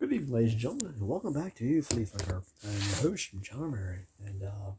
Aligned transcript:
Good 0.00 0.12
evening, 0.12 0.32
ladies 0.32 0.52
and 0.52 0.60
gentlemen, 0.60 0.94
and 0.96 1.08
welcome 1.08 1.32
back 1.32 1.56
to 1.56 1.64
you, 1.64 1.82
Flea 1.82 2.04
Flicker. 2.04 2.44
I'm 2.64 2.70
your 2.72 3.10
host, 3.10 3.30
John 3.42 3.58
Omary, 3.72 4.04
and 4.24 4.44
uh, 4.44 4.70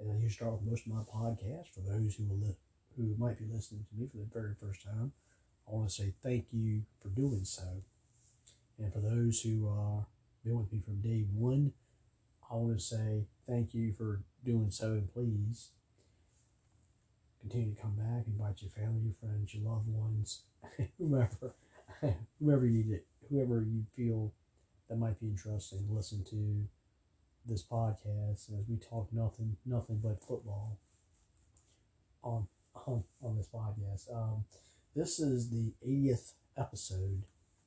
as 0.00 0.06
I 0.08 0.12
usually 0.12 0.28
start 0.30 0.52
with 0.52 0.62
most 0.70 0.86
of 0.86 0.92
my 0.92 1.00
podcasts, 1.02 1.74
for 1.74 1.80
those 1.80 2.14
who 2.14 2.26
will 2.26 2.36
li- 2.36 2.56
who 2.96 3.16
might 3.18 3.38
be 3.40 3.44
listening 3.52 3.84
to 3.90 4.00
me 4.00 4.06
for 4.08 4.18
the 4.18 4.40
very 4.40 4.54
first 4.54 4.84
time, 4.84 5.10
I 5.68 5.72
want 5.74 5.88
to 5.88 5.92
say 5.94 6.12
thank 6.22 6.46
you 6.52 6.82
for 7.00 7.08
doing 7.08 7.44
so. 7.44 7.82
And 8.78 8.92
for 8.92 9.00
those 9.00 9.40
who 9.40 9.66
are 9.68 10.06
been 10.44 10.58
with 10.60 10.72
me 10.72 10.80
from 10.84 11.00
day 11.00 11.24
one, 11.34 11.72
I 12.48 12.54
want 12.54 12.78
to 12.78 12.84
say 12.84 13.24
thank 13.48 13.74
you 13.74 13.92
for 13.92 14.22
doing 14.44 14.70
so, 14.70 14.92
and 14.92 15.12
please 15.12 15.70
continue 17.40 17.74
to 17.74 17.82
come 17.82 17.96
back, 17.96 18.26
invite 18.28 18.62
your 18.62 18.70
family, 18.70 19.00
your 19.06 19.14
friends, 19.14 19.54
your 19.54 19.68
loved 19.68 19.88
ones, 19.88 20.42
whomever, 20.98 21.52
whoever 22.40 22.64
you 22.64 22.94
it, 22.94 23.06
whoever 23.28 23.62
you 23.62 23.84
feel 23.96 24.32
that 24.92 24.98
might 24.98 25.18
be 25.18 25.28
interesting 25.28 25.86
to 25.86 25.94
listen 25.94 26.22
to 26.22 26.68
this 27.46 27.64
podcast 27.64 28.50
as 28.52 28.68
we 28.68 28.76
talk 28.76 29.08
nothing 29.10 29.56
nothing 29.64 29.98
but 30.02 30.22
football 30.22 30.78
on 32.22 32.46
on, 32.86 33.02
on 33.22 33.36
this 33.36 33.48
podcast. 33.48 34.14
Um, 34.14 34.44
this 34.94 35.18
is 35.18 35.48
the 35.48 35.72
80th 35.86 36.32
episode 36.58 37.22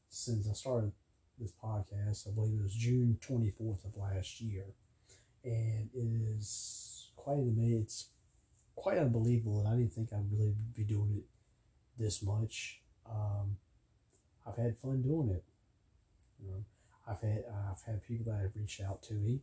since 0.07 0.47
I 0.47 0.53
started 0.53 0.91
this 1.39 1.51
podcast. 1.51 2.27
I 2.27 2.31
believe 2.31 2.59
it 2.59 2.63
was 2.63 2.73
June 2.73 3.17
24th 3.27 3.85
of 3.85 3.97
last 3.97 4.39
year, 4.39 4.65
and 5.43 5.89
it 5.95 6.35
is 6.37 7.09
quite 7.15 7.39
amazing. 7.39 7.81
It's 7.81 8.09
quite 8.75 8.99
unbelievable, 8.99 9.61
and 9.61 9.67
I 9.67 9.77
didn't 9.77 9.93
think 9.93 10.13
I'd 10.13 10.31
really 10.31 10.53
be 10.75 10.83
doing 10.83 11.15
it 11.17 11.25
this 11.97 12.21
much. 12.21 12.81
Um, 13.09 13.57
I've 14.45 14.57
had 14.57 14.77
fun 14.77 15.01
doing 15.01 15.29
it. 15.29 15.43
You 16.39 16.51
know, 16.51 16.65
I've 17.07 17.21
had 17.21 17.43
I've 17.71 17.81
had 17.85 18.03
people 18.03 18.31
that 18.31 18.41
have 18.41 18.55
reached 18.55 18.81
out 18.81 19.01
to 19.03 19.13
me. 19.13 19.41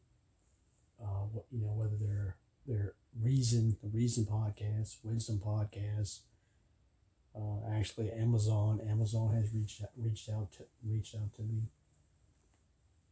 Uh, 1.01 1.27
what 1.33 1.45
you 1.51 1.61
know, 1.61 1.73
whether 1.73 1.97
they're 1.97 2.37
they're 2.67 2.95
reason 3.21 3.77
the 3.83 3.89
reason 3.89 4.25
podcast, 4.25 4.97
wisdom 5.05 5.41
podcast. 5.45 6.21
Uh, 7.35 7.71
actually, 7.73 8.11
Amazon 8.11 8.81
Amazon 8.89 9.35
has 9.35 9.55
reached 9.55 9.83
out, 9.83 9.91
reached 9.97 10.29
out 10.29 10.53
to 10.53 10.65
reached 10.85 11.15
out 11.15 11.33
to 11.35 11.43
me, 11.43 11.63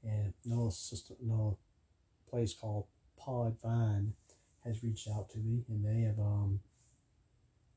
and 0.03 0.34
no 0.45 0.69
system 0.70 1.17
no 1.23 1.59
place 2.29 2.53
called 2.53 2.87
Podvine 3.20 4.12
has 4.64 4.83
reached 4.83 5.09
out 5.09 5.31
to 5.31 5.39
me, 5.39 5.64
and 5.69 5.85
they 5.85 6.03
have 6.03 6.19
um. 6.19 6.61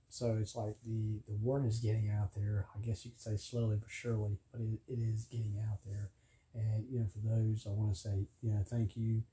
So 0.10 0.38
it's 0.40 0.56
like 0.56 0.76
the 0.86 1.22
the 1.28 1.36
word 1.42 1.66
is 1.66 1.80
getting 1.80 2.10
out 2.10 2.34
there. 2.36 2.68
I 2.76 2.86
guess 2.86 3.06
you 3.06 3.12
could 3.12 3.22
say 3.22 3.38
slowly 3.38 3.78
but 3.78 3.90
surely, 3.90 4.38
but 4.52 4.62
it, 4.62 4.80
it 4.88 5.00
is 5.00 5.26
getting 5.26 5.56
out 5.70 5.80
there 5.86 6.12
and 6.54 6.86
you 6.90 7.00
know, 7.00 7.08
for 7.08 7.20
those, 7.28 7.66
I 7.68 7.72
want 7.72 7.94
to 7.94 8.00
say, 8.00 8.28
you 8.42 8.52
know, 8.52 8.64
thank 8.66 8.96
you 8.96 9.24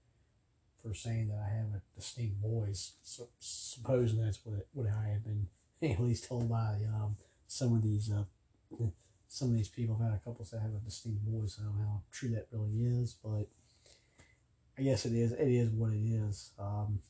for 0.82 0.94
saying 0.94 1.28
that 1.28 1.38
I 1.38 1.54
have 1.54 1.66
a 1.74 1.82
distinct 1.94 2.40
voice. 2.40 2.92
So, 3.02 3.28
supposing 3.38 4.22
that's 4.22 4.40
what 4.44 4.66
what 4.72 4.86
I 4.86 5.08
have 5.10 5.24
been 5.24 5.48
at 5.82 6.00
least 6.00 6.28
told 6.28 6.48
by 6.48 6.78
um, 6.94 7.16
some 7.46 7.74
of 7.74 7.82
these 7.82 8.10
uh, 8.10 8.24
some 9.28 9.50
of 9.50 9.56
these 9.56 9.68
people. 9.68 9.96
I've 9.98 10.10
had 10.10 10.14
a 10.14 10.24
couple 10.24 10.44
say 10.44 10.58
I 10.58 10.62
have 10.62 10.74
a 10.74 10.84
distinct 10.84 11.20
voice. 11.26 11.58
I 11.60 11.64
don't 11.64 11.78
know 11.78 11.84
how 11.84 12.02
true 12.10 12.30
that 12.30 12.48
really 12.50 13.00
is, 13.00 13.16
but 13.22 13.48
I 14.78 14.82
guess 14.82 15.04
it 15.04 15.12
is. 15.12 15.32
It 15.32 15.48
is 15.48 15.70
what 15.70 15.92
it 15.92 16.00
is. 16.00 16.52
Um, 16.58 17.00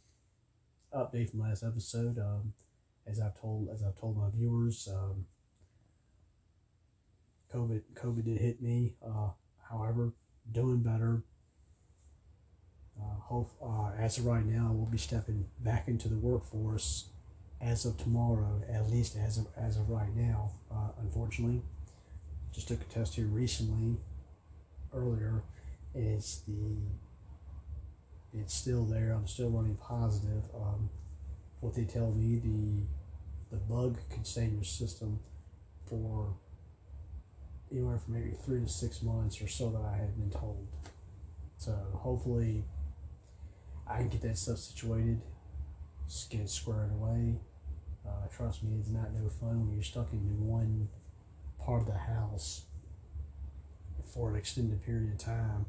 update 0.95 1.31
from 1.31 1.41
last 1.41 1.63
episode. 1.63 2.19
Um, 2.19 2.53
as 3.07 3.21
I've 3.21 3.41
told 3.41 3.69
as 3.73 3.83
I've 3.83 3.97
told 3.97 4.17
my 4.17 4.29
viewers, 4.35 4.89
um, 4.93 5.27
COVID 7.55 7.83
COVID 7.95 8.25
did 8.25 8.39
hit 8.39 8.63
me. 8.63 8.95
Uh, 9.05 9.31
However, 9.71 10.13
doing 10.51 10.79
better. 10.83 11.23
Uh, 13.01 13.19
hope, 13.21 13.51
uh, 13.63 13.93
as 13.99 14.19
of 14.19 14.27
right 14.27 14.45
now, 14.45 14.73
we'll 14.73 14.91
be 14.91 14.99
stepping 14.99 15.47
back 15.61 15.89
into 15.89 16.09
the 16.09 16.17
workforce 16.17 17.09
as 17.61 17.85
of 17.85 17.97
tomorrow, 17.97 18.63
at 18.69 18.91
least 18.91 19.17
as 19.17 19.39
of, 19.39 19.47
as 19.57 19.77
of 19.77 19.89
right 19.89 20.15
now. 20.15 20.51
Uh, 20.71 20.89
unfortunately, 21.01 21.63
just 22.53 22.69
took 22.69 22.81
a 22.81 22.85
test 22.85 23.15
here 23.15 23.27
recently, 23.27 23.97
earlier. 24.93 25.45
It's 25.95 26.41
the 26.41 26.77
it's 28.33 28.55
still 28.55 28.85
there. 28.85 29.13
I'm 29.13 29.27
still 29.27 29.51
running 29.51 29.77
positive. 29.77 30.45
Um, 30.55 30.89
what 31.61 31.75
they 31.75 31.85
tell 31.85 32.13
me, 32.13 32.37
the 32.39 33.57
the 33.57 33.63
bug 33.63 33.99
can 34.11 34.25
stay 34.25 34.45
in 34.45 34.55
your 34.55 34.65
system 34.65 35.21
for 35.87 36.35
anywhere 37.73 37.99
from 37.99 38.15
maybe 38.15 38.31
three 38.31 38.61
to 38.61 38.69
six 38.69 39.03
months 39.03 39.41
or 39.41 39.49
so 39.49 39.71
that 39.71 39.83
I 39.83 39.97
had 39.97 40.17
been 40.17 40.31
told. 40.31 40.67
So 41.57 41.73
hopefully 41.95 42.65
I 43.87 43.99
can 43.99 44.09
get 44.09 44.23
that 44.23 44.39
stuff 44.39 44.59
situated, 44.59 45.21
get 46.31 46.49
squared 46.49 46.93
away. 46.93 47.41
Uh, 48.07 48.27
trust 48.35 48.63
me, 48.63 48.77
it's 48.79 48.89
not 48.89 49.13
no 49.13 49.29
fun 49.29 49.61
when 49.61 49.75
you're 49.75 49.83
stuck 49.83 50.13
in 50.13 50.47
one 50.47 50.89
part 51.59 51.83
of 51.83 51.87
the 51.87 51.99
house 51.99 52.63
for 54.15 54.31
an 54.31 54.37
extended 54.37 54.85
period 54.85 55.13
of 55.13 55.19
time. 55.19 55.67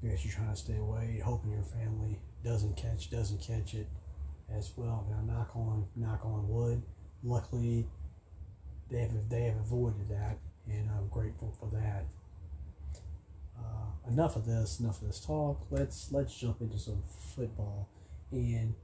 Because 0.00 0.24
you're 0.24 0.32
trying 0.32 0.50
to 0.50 0.56
stay 0.56 0.76
away, 0.76 1.20
hoping 1.22 1.50
your 1.50 1.62
family 1.62 2.20
doesn't 2.42 2.76
catch 2.76 3.10
doesn't 3.10 3.42
catch 3.42 3.74
it 3.74 3.88
as 4.50 4.72
well. 4.76 5.06
Now 5.10 5.34
knock 5.34 5.54
on 5.54 5.86
knock 5.94 6.24
on 6.24 6.48
wood. 6.48 6.82
Luckily 7.22 7.86
they 8.90 9.00
have 9.00 9.28
they 9.28 9.44
have 9.44 9.56
avoided 9.56 10.08
that, 10.08 10.38
and 10.66 10.90
I'm 10.90 11.08
grateful 11.08 11.54
for 11.58 11.70
that. 11.76 12.06
Uh, 13.58 14.10
enough 14.10 14.36
of 14.36 14.46
this, 14.46 14.80
enough 14.80 15.00
of 15.00 15.06
this 15.06 15.20
talk. 15.20 15.66
Let's 15.70 16.10
let's 16.12 16.36
jump 16.38 16.60
into 16.60 16.78
some 16.78 17.02
football, 17.36 17.88
and 18.32 18.74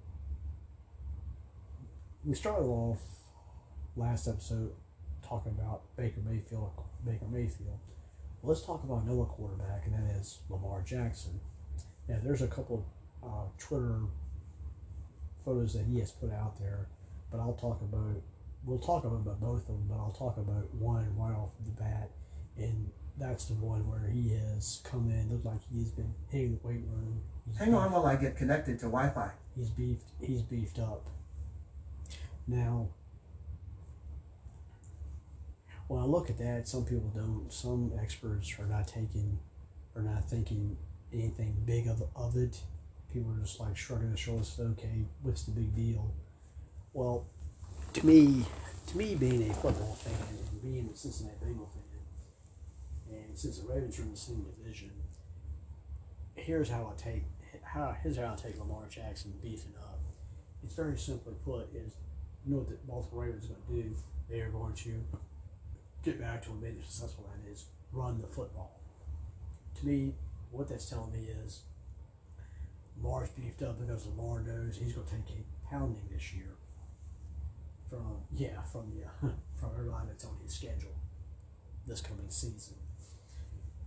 we 2.25 2.35
started 2.35 2.67
off 2.67 3.01
last 3.97 4.29
episode 4.29 4.73
talking 5.27 5.53
about 5.59 5.83
Baker 5.97 6.21
Mayfield. 6.29 6.71
Baker 7.05 7.27
Mayfield. 7.27 7.79
Well, 8.43 8.53
let's 8.53 8.63
talk 8.63 8.85
about 8.85 9.03
another 9.03 9.25
quarterback, 9.25 9.87
and 9.87 9.95
that 9.95 10.15
is 10.15 10.39
Lamar 10.49 10.83
Jackson. 10.83 11.41
Now, 12.09 12.19
there's 12.23 12.43
a 12.43 12.47
couple 12.47 12.87
uh, 13.25 13.47
Twitter 13.59 14.03
photos 15.45 15.75
that 15.75 15.87
he 15.87 15.99
has 15.99 16.13
put 16.13 16.33
out 16.33 16.59
there, 16.59 16.87
but 17.31 17.41
I'll 17.41 17.55
talk 17.55 17.81
about 17.81 18.23
we'll 18.67 18.79
talk 18.79 19.05
about 19.05 19.25
both 19.41 19.61
of 19.61 19.67
them, 19.69 19.87
but 19.89 19.97
I'll 19.97 20.15
talk 20.17 20.37
about 20.37 20.75
one 20.75 21.17
right 21.17 21.35
off 21.35 21.51
the 21.65 21.71
bat, 21.71 22.11
and 22.57 22.91
that's 23.17 23.47
the 23.47 23.55
one 23.55 23.89
where 23.89 24.11
he 24.11 24.35
has 24.35 24.83
come 24.85 25.09
in, 25.09 25.31
looked 25.31 25.47
like 25.47 25.61
he's 25.73 25.91
been 25.91 26.13
hitting 26.29 26.59
the 26.61 26.69
weight 26.69 26.85
room. 26.87 27.23
He's 27.47 27.57
Hang 27.59 27.75
on 27.75 27.93
while 27.93 28.05
I 28.05 28.17
get 28.17 28.37
connected 28.37 28.79
to 28.81 28.87
Wi-Fi. 28.87 29.31
He's 29.57 29.71
beefed. 29.71 30.11
He's 30.21 30.43
beefed 30.43 30.79
up. 30.79 31.07
Now, 32.47 32.89
when 35.87 36.03
I 36.03 36.05
look 36.05 36.29
at 36.29 36.39
that, 36.39 36.69
some 36.69 36.85
people 36.85 37.11
don't. 37.15 37.51
Some 37.51 37.93
experts 38.03 38.53
are 38.59 38.67
not 38.67 38.89
taking, 38.89 39.39
are 39.95 40.03
not 40.03 40.29
thinking 40.29 40.77
anything 41.13 41.63
big 41.65 41.87
of 41.87 42.03
of 42.15 42.37
it. 42.37 42.61
People 43.13 43.33
are 43.33 43.41
just 43.41 43.61
like 43.61 43.77
shrugging 43.77 44.09
their 44.09 44.17
shoulders. 44.17 44.59
Okay, 44.61 45.05
what's 45.23 45.45
the 45.45 45.53
big 45.53 45.75
deal? 45.75 46.13
Well, 46.93 47.27
to 47.97 48.07
me, 48.07 48.45
to 48.89 48.99
me, 48.99 49.15
being 49.15 49.51
a 49.51 49.55
football 49.55 49.95
fan 49.95 50.13
and 50.29 50.63
being 50.63 50.87
a 50.93 50.95
Cincinnati 50.95 51.37
Bengal 51.41 51.67
fan, 51.67 53.17
and 53.17 53.39
since 53.39 53.59
the 53.59 53.73
Ravens 53.73 53.99
are 53.99 54.03
in 54.03 54.11
the 54.11 54.17
same 54.19 54.45
division, 54.45 54.91
here's 56.35 56.69
how 56.69 56.93
I 56.93 57.01
take 57.01 57.23
how 57.63 57.97
here's 58.03 58.19
how 58.19 58.35
I 58.35 58.37
take 58.37 58.59
Lamar 58.59 58.85
Jackson 58.91 59.33
beefing 59.43 59.73
up. 59.81 59.99
It's 60.63 60.75
very 60.75 60.99
simply 60.99 61.33
put: 61.43 61.75
is 61.75 61.95
you 62.45 62.53
know 62.53 62.59
what 62.59 62.69
the 62.69 62.77
Baltimore 62.87 63.25
Ravens 63.25 63.47
are 63.47 63.55
going 63.55 63.83
to 63.83 63.89
do? 63.89 63.97
They 64.29 64.41
are 64.41 64.51
going 64.51 64.75
to 64.75 65.03
get 66.05 66.21
back 66.21 66.43
to 66.43 66.51
what 66.51 66.61
made 66.61 66.77
them 66.77 66.85
successful, 66.87 67.31
and 67.33 67.51
is 67.51 67.65
run 67.93 68.21
the 68.21 68.27
football. 68.27 68.79
To 69.81 69.87
me, 69.87 70.13
what 70.51 70.69
that's 70.69 70.91
telling 70.91 71.13
me 71.13 71.29
is 71.47 71.63
Lamar's 72.99 73.31
beefed 73.31 73.63
up 73.63 73.81
because 73.81 74.07
Lamar 74.07 74.43
knows 74.43 74.77
he's 74.77 74.93
going 74.93 75.07
to 75.07 75.13
take 75.15 75.39
a 75.39 75.71
pounding 75.71 76.09
this 76.13 76.35
year 76.35 76.57
from 77.89 78.19
yeah 78.33 78.63
from 78.63 78.93
yeah 78.95 79.31
from 79.55 79.71
everybody 79.79 80.07
that's 80.09 80.25
on 80.25 80.37
his 80.43 80.53
schedule 80.53 80.95
this 81.87 82.01
coming 82.01 82.29
season. 82.29 82.75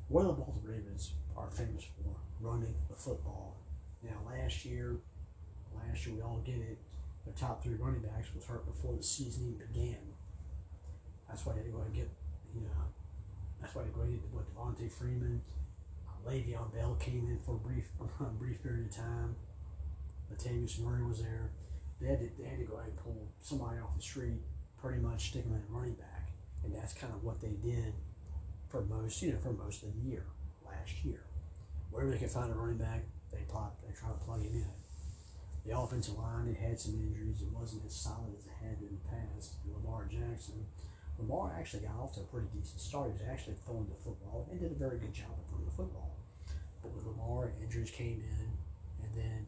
What 0.07 0.23
the 0.23 0.33
Baltimore 0.33 0.71
Ravens 0.73 1.13
are 1.37 1.51
famous 1.51 1.83
for 1.83 2.15
running 2.39 2.73
the 2.89 2.95
football. 2.95 3.57
Now 4.01 4.15
last 4.25 4.65
year, 4.65 4.95
last 5.75 6.05
year 6.05 6.15
we 6.15 6.21
all 6.21 6.41
get 6.45 6.55
it. 6.55 6.77
Their 7.25 7.33
top 7.35 7.61
three 7.61 7.75
running 7.75 8.01
backs 8.01 8.33
was 8.33 8.45
hurt 8.45 8.65
before 8.65 8.95
the 8.95 9.03
season 9.03 9.53
even 9.53 9.67
began. 9.67 9.99
That's 11.27 11.45
why 11.45 11.53
they 11.53 11.63
to 11.63 11.69
go 11.69 11.81
and 11.81 11.93
get 11.93 12.09
you 12.55 12.61
know. 12.61 12.85
That's 13.61 13.75
why 13.75 13.83
they 13.83 13.89
go 13.89 14.01
and 14.01 14.13
get 14.13 14.55
Devonta 14.55 14.89
Freeman. 14.89 15.41
Uh, 16.07 16.29
Le'Veon 16.29 16.73
Bell 16.73 16.95
came 16.99 17.27
in 17.27 17.39
for 17.39 17.55
a 17.55 17.59
brief 17.59 17.89
a 18.19 18.23
brief 18.23 18.63
period 18.63 18.85
of 18.85 18.95
time. 18.95 19.35
Latavius 20.31 20.79
Murray 20.79 21.03
was 21.03 21.21
there 21.21 21.49
they 21.99 22.07
had 22.07 22.19
to, 22.19 22.29
they 22.37 22.47
had 22.47 22.59
to 22.59 22.65
go 22.65 22.75
ahead 22.75 22.89
and 22.89 22.97
pull 22.97 23.31
somebody 23.39 23.79
off 23.79 23.95
the 23.95 24.01
street, 24.01 24.41
pretty 24.81 24.99
much 24.99 25.29
stick 25.29 25.43
them 25.43 25.53
in 25.53 25.61
a 25.61 25.77
running 25.77 25.95
back, 25.95 26.31
and 26.63 26.73
that's 26.73 26.93
kind 26.93 27.13
of 27.13 27.23
what 27.23 27.41
they 27.41 27.55
did 27.61 27.93
for 28.69 28.81
most, 28.83 29.21
you 29.21 29.33
know, 29.33 29.39
for 29.39 29.51
most 29.51 29.83
of 29.83 29.93
the 29.93 30.09
year 30.09 30.25
last 30.65 31.03
year. 31.03 31.23
Wherever 31.91 32.11
they 32.11 32.17
could 32.17 32.29
find 32.29 32.51
a 32.51 32.55
running 32.55 32.77
back, 32.77 33.03
they 33.31 33.41
plot, 33.49 33.73
they 33.85 33.93
try 33.93 34.09
to 34.09 34.15
plug 34.15 34.41
him 34.41 34.53
in. 34.53 34.65
The 35.65 35.77
offensive 35.77 36.17
line, 36.17 36.47
it 36.47 36.57
had 36.57 36.79
some 36.79 36.95
injuries. 36.95 37.41
It 37.41 37.51
wasn't 37.51 37.85
as 37.85 37.93
solid 37.93 38.33
as 38.37 38.45
it 38.45 38.53
had 38.63 38.79
been 38.79 38.89
in 38.89 38.99
the 39.03 39.09
past. 39.09 39.55
Lamar 39.67 40.07
Jackson, 40.09 40.65
Lamar 41.17 41.53
actually 41.57 41.83
got 41.83 41.99
off 41.99 42.13
to 42.15 42.21
a 42.21 42.23
pretty 42.23 42.47
decent 42.53 42.79
start. 42.79 43.07
He 43.07 43.13
was 43.13 43.21
actually 43.29 43.55
throwing 43.65 43.87
the 43.89 43.95
football 43.95 44.47
and 44.49 44.59
did 44.59 44.71
a 44.71 44.75
very 44.75 44.97
good 44.97 45.13
job 45.13 45.35
of 45.37 45.49
throwing 45.49 45.65
the 45.65 45.71
football. 45.71 46.15
But 46.81 46.93
with 46.93 47.05
Lamar, 47.05 47.51
injuries 47.61 47.91
came 47.91 48.23
in, 48.23 49.03
and 49.03 49.13
then 49.13 49.45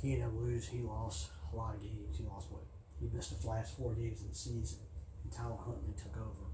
he 0.00 0.12
ended 0.12 0.28
up 0.28 0.34
losing. 0.36 0.78
He 0.78 0.84
lost 0.84 1.30
a 1.52 1.56
lot 1.56 1.74
of 1.74 1.82
games. 1.82 2.18
He 2.18 2.24
lost 2.24 2.50
what? 2.50 2.62
He 3.00 3.08
missed 3.14 3.40
the 3.40 3.48
last 3.48 3.76
four 3.76 3.94
games 3.94 4.22
of 4.22 4.30
the 4.30 4.34
season, 4.34 4.78
and 5.22 5.32
Tyler 5.32 5.56
Huntley 5.56 5.94
took 5.96 6.16
over. 6.16 6.50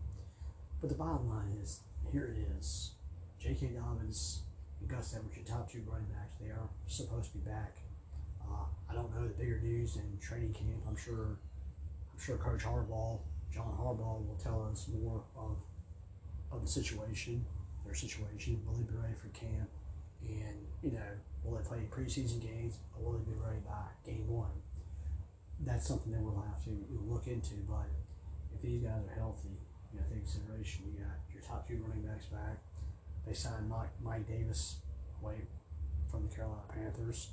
But 0.80 0.90
the 0.90 0.96
bottom 0.96 1.28
line 1.28 1.56
is, 1.62 1.80
here 2.12 2.34
it 2.36 2.58
is. 2.58 2.92
J.K. 3.38 3.68
Dobbins 3.76 4.42
and 4.80 4.88
Gus 4.88 5.14
Edwards, 5.14 5.36
your 5.36 5.46
top 5.46 5.70
two 5.70 5.82
running 5.86 6.06
backs, 6.06 6.36
they 6.40 6.48
are 6.48 6.68
supposed 6.86 7.32
to 7.32 7.38
be 7.38 7.44
back. 7.44 7.76
Uh, 8.42 8.64
I 8.90 8.94
don't 8.94 9.14
know 9.14 9.26
the 9.26 9.34
bigger 9.34 9.60
news 9.62 9.96
in 9.96 10.18
training 10.20 10.52
camp. 10.52 10.84
I'm 10.88 10.96
sure, 10.96 11.38
I'm 12.12 12.20
sure 12.20 12.36
Coach 12.36 12.64
Harbaugh, 12.64 13.18
John 13.52 13.76
Harbaugh, 13.78 14.26
will 14.26 14.38
tell 14.42 14.68
us 14.70 14.88
more 14.88 15.24
of 15.36 15.56
of 16.52 16.62
the 16.62 16.70
situation, 16.70 17.44
their 17.84 17.94
situation. 17.94 18.60
Will 18.64 18.74
they 18.74 18.84
be 18.84 18.96
ready 18.96 19.14
for 19.14 19.28
camp? 19.28 19.68
And 20.22 20.56
you 20.82 20.92
know, 20.92 21.10
will 21.42 21.58
they 21.58 21.64
play 21.64 21.78
preseason 21.90 22.40
games, 22.40 22.78
or 22.96 23.04
will 23.04 23.18
they 23.18 23.32
be 23.32 23.38
ready 23.38 23.60
by 23.64 23.84
game 24.04 24.28
one? 24.28 24.50
That's 25.64 25.86
something 25.86 26.12
that 26.12 26.20
we'll 26.20 26.42
have 26.42 26.62
to 26.64 26.70
look 27.06 27.26
into. 27.26 27.54
But 27.68 27.88
if 28.54 28.62
these 28.62 28.82
guys 28.82 29.02
are 29.08 29.14
healthy, 29.18 29.56
you 29.94 30.00
know, 30.00 30.06
take 30.10 30.24
consideration. 30.24 30.84
You 30.86 31.04
got 31.04 31.16
your 31.32 31.42
top 31.42 31.66
two 31.66 31.82
running 31.86 32.02
backs 32.02 32.26
back. 32.26 32.58
They 33.26 33.32
signed 33.32 33.68
Mike, 33.68 33.90
Mike 34.02 34.26
Davis 34.26 34.76
away 35.22 35.46
from 36.10 36.28
the 36.28 36.34
Carolina 36.34 36.62
Panthers. 36.68 37.30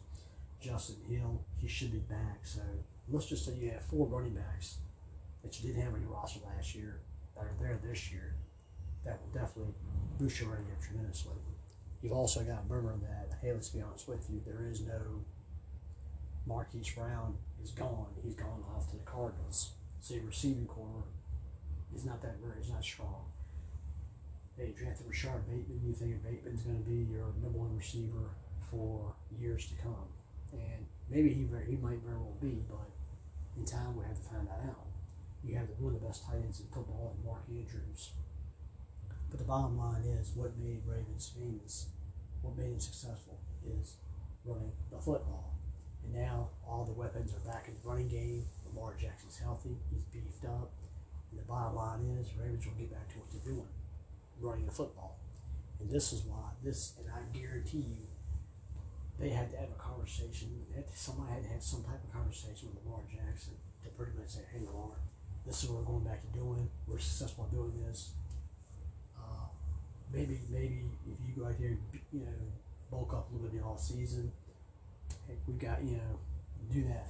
Justice 0.61 0.97
Hill, 1.09 1.43
he 1.57 1.67
should 1.67 1.91
be 1.91 1.99
back. 1.99 2.39
So 2.43 2.61
let's 3.09 3.25
just 3.25 3.45
say 3.45 3.53
you 3.53 3.71
have 3.71 3.83
four 3.83 4.05
running 4.07 4.35
backs 4.35 4.77
that 5.43 5.59
you 5.59 5.67
didn't 5.67 5.83
have 5.83 5.93
on 5.93 6.01
your 6.01 6.11
roster 6.11 6.39
last 6.55 6.75
year 6.75 7.01
that 7.35 7.41
are 7.41 7.55
there 7.59 7.79
this 7.83 8.11
year. 8.11 8.35
That 9.03 9.19
will 9.21 9.41
definitely 9.41 9.73
boost 10.19 10.39
your 10.39 10.49
running 10.49 10.65
game 10.65 10.75
tremendously. 10.79 11.33
You've 12.03 12.13
also 12.13 12.41
got 12.41 12.67
to 12.67 12.73
remember 12.73 13.07
that, 13.07 13.37
hey, 13.41 13.51
let's 13.51 13.69
be 13.69 13.81
honest 13.81 14.07
with 14.07 14.29
you, 14.29 14.41
there 14.45 14.67
is 14.69 14.81
no 14.81 15.25
Marquise 16.45 16.91
Brown 16.91 17.37
is 17.63 17.71
gone. 17.71 18.07
He's 18.23 18.35
gone 18.35 18.63
off 18.75 18.89
to 18.91 18.97
the 18.97 19.03
Cardinals. 19.03 19.71
So 19.99 20.15
your 20.15 20.25
receiving 20.25 20.65
corps 20.65 21.05
is 21.95 22.05
not 22.05 22.21
that 22.21 22.37
very, 22.41 22.59
is 22.59 22.69
not 22.69 22.83
strong. 22.83 23.25
They 24.57 24.73
drafted 24.77 25.07
Rashod 25.07 25.47
Bateman. 25.47 25.81
You 25.85 25.93
think 25.93 26.23
Bateman's 26.23 26.61
going 26.61 26.83
to 26.83 26.89
be 26.89 27.11
your 27.11 27.33
number 27.41 27.59
one 27.59 27.75
receiver 27.75 28.35
for 28.69 29.13
years 29.39 29.67
to 29.67 29.75
come, 29.75 30.07
and 30.53 30.85
maybe 31.09 31.29
he 31.29 31.47
he 31.67 31.75
might 31.77 31.99
very 32.03 32.17
well 32.17 32.37
be, 32.41 32.63
but 32.69 32.89
in 33.57 33.65
time 33.65 33.97
we 33.97 34.05
have 34.05 34.15
to 34.15 34.29
find 34.29 34.47
that 34.47 34.61
out. 34.69 34.87
You 35.43 35.55
have 35.55 35.67
one 35.79 35.95
of 35.95 36.01
the 36.01 36.07
best 36.07 36.25
tight 36.25 36.43
ends 36.43 36.59
in 36.59 36.67
football, 36.67 37.15
in 37.17 37.25
Mark 37.25 37.43
Andrews. 37.49 38.11
But 39.29 39.39
the 39.39 39.45
bottom 39.45 39.77
line 39.77 40.03
is, 40.03 40.31
what 40.35 40.57
made 40.57 40.81
Ravens 40.85 41.31
famous, 41.35 41.87
what 42.41 42.57
made 42.57 42.67
him 42.67 42.79
successful, 42.79 43.39
is 43.65 43.95
running 44.45 44.71
the 44.91 44.97
football. 44.97 45.50
And 46.03 46.13
now 46.13 46.49
all 46.67 46.85
the 46.85 46.93
weapons 46.93 47.33
are 47.33 47.51
back 47.51 47.67
in 47.67 47.73
the 47.73 47.87
running 47.87 48.07
game. 48.07 48.45
Lamar 48.65 48.95
Jackson's 48.99 49.37
healthy. 49.37 49.77
He's 49.91 50.03
beefed 50.05 50.45
up. 50.45 50.71
And 51.31 51.39
the 51.39 51.45
bottom 51.45 51.75
line 51.75 52.17
is, 52.19 52.27
Ravens 52.37 52.65
will 52.65 52.73
get 52.73 52.91
back 52.91 53.07
to 53.13 53.19
what 53.19 53.31
they're 53.31 53.53
doing, 53.53 53.67
running 54.39 54.65
the 54.65 54.71
football. 54.71 55.17
And 55.79 55.89
this 55.89 56.13
is 56.13 56.23
why 56.23 56.51
this, 56.63 56.93
and 56.99 57.07
I 57.09 57.21
guarantee 57.37 57.85
you, 57.87 58.07
they 59.19 59.29
had 59.29 59.49
to 59.51 59.57
have 59.57 59.69
a 59.69 59.79
conversation. 59.81 60.49
Somebody 60.93 61.33
had 61.33 61.43
to 61.43 61.49
have 61.49 61.63
some 61.63 61.83
type 61.83 62.03
of 62.03 62.11
conversation 62.11 62.69
with 62.73 62.83
Lamar 62.83 63.01
Jackson 63.09 63.53
to 63.83 63.89
pretty 63.89 64.13
much 64.17 64.29
say, 64.29 64.41
"Hey, 64.51 64.65
Lamar, 64.65 64.97
this 65.45 65.63
is 65.63 65.69
what 65.69 65.79
we're 65.79 65.93
going 65.93 66.03
back 66.03 66.21
to 66.21 66.27
doing. 66.37 66.69
We're 66.87 66.99
successful 66.99 67.45
at 67.45 67.51
doing 67.51 67.73
this. 67.85 68.13
Uh, 69.17 69.49
maybe, 70.13 70.39
maybe 70.49 70.85
if 71.05 71.17
you 71.25 71.33
go 71.41 71.47
out 71.47 71.57
there, 71.59 71.77
you 72.11 72.19
know, 72.19 72.33
bulk 72.89 73.13
up 73.13 73.29
a 73.29 73.33
little 73.33 73.47
bit 73.47 73.55
in 73.57 73.61
the 73.61 73.65
off 73.65 73.79
season, 73.79 74.31
hey, 75.31 75.37
we 75.47 75.53
got 75.53 75.83
you 75.83 75.97
know, 75.97 76.19
do 76.71 76.83
that. 76.83 77.07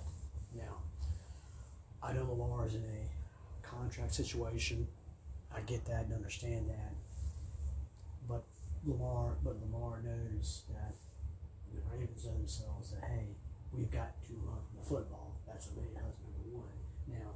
Now, 0.56 0.78
I 2.04 2.14
know 2.14 2.28
Lamar 2.30 2.66
is 2.66 2.76
in 2.76 2.84
a 2.84 3.68
contract 3.68 4.14
situation. 4.14 4.88
I 5.56 5.62
get 5.62 5.86
that 5.86 6.06
and 6.06 6.14
understand 6.14 6.70
that. 6.70 6.94
But 8.28 8.44
Lamar, 8.86 9.38
but 9.44 9.58
Lamar 9.62 10.02
knows 10.04 10.64
that 10.70 10.96
the 11.74 11.82
Ravens 11.92 12.24
themselves 12.24 12.92
that 12.92 13.04
hey, 13.04 13.36
we've 13.72 13.92
got 13.92 14.22
to 14.28 14.34
run 14.46 14.60
the 14.78 14.84
football. 14.84 15.36
That's 15.48 15.68
what 15.68 15.86
made 15.86 15.98
us 15.98 16.16
number 16.24 16.58
one. 16.58 16.78
Now, 17.08 17.32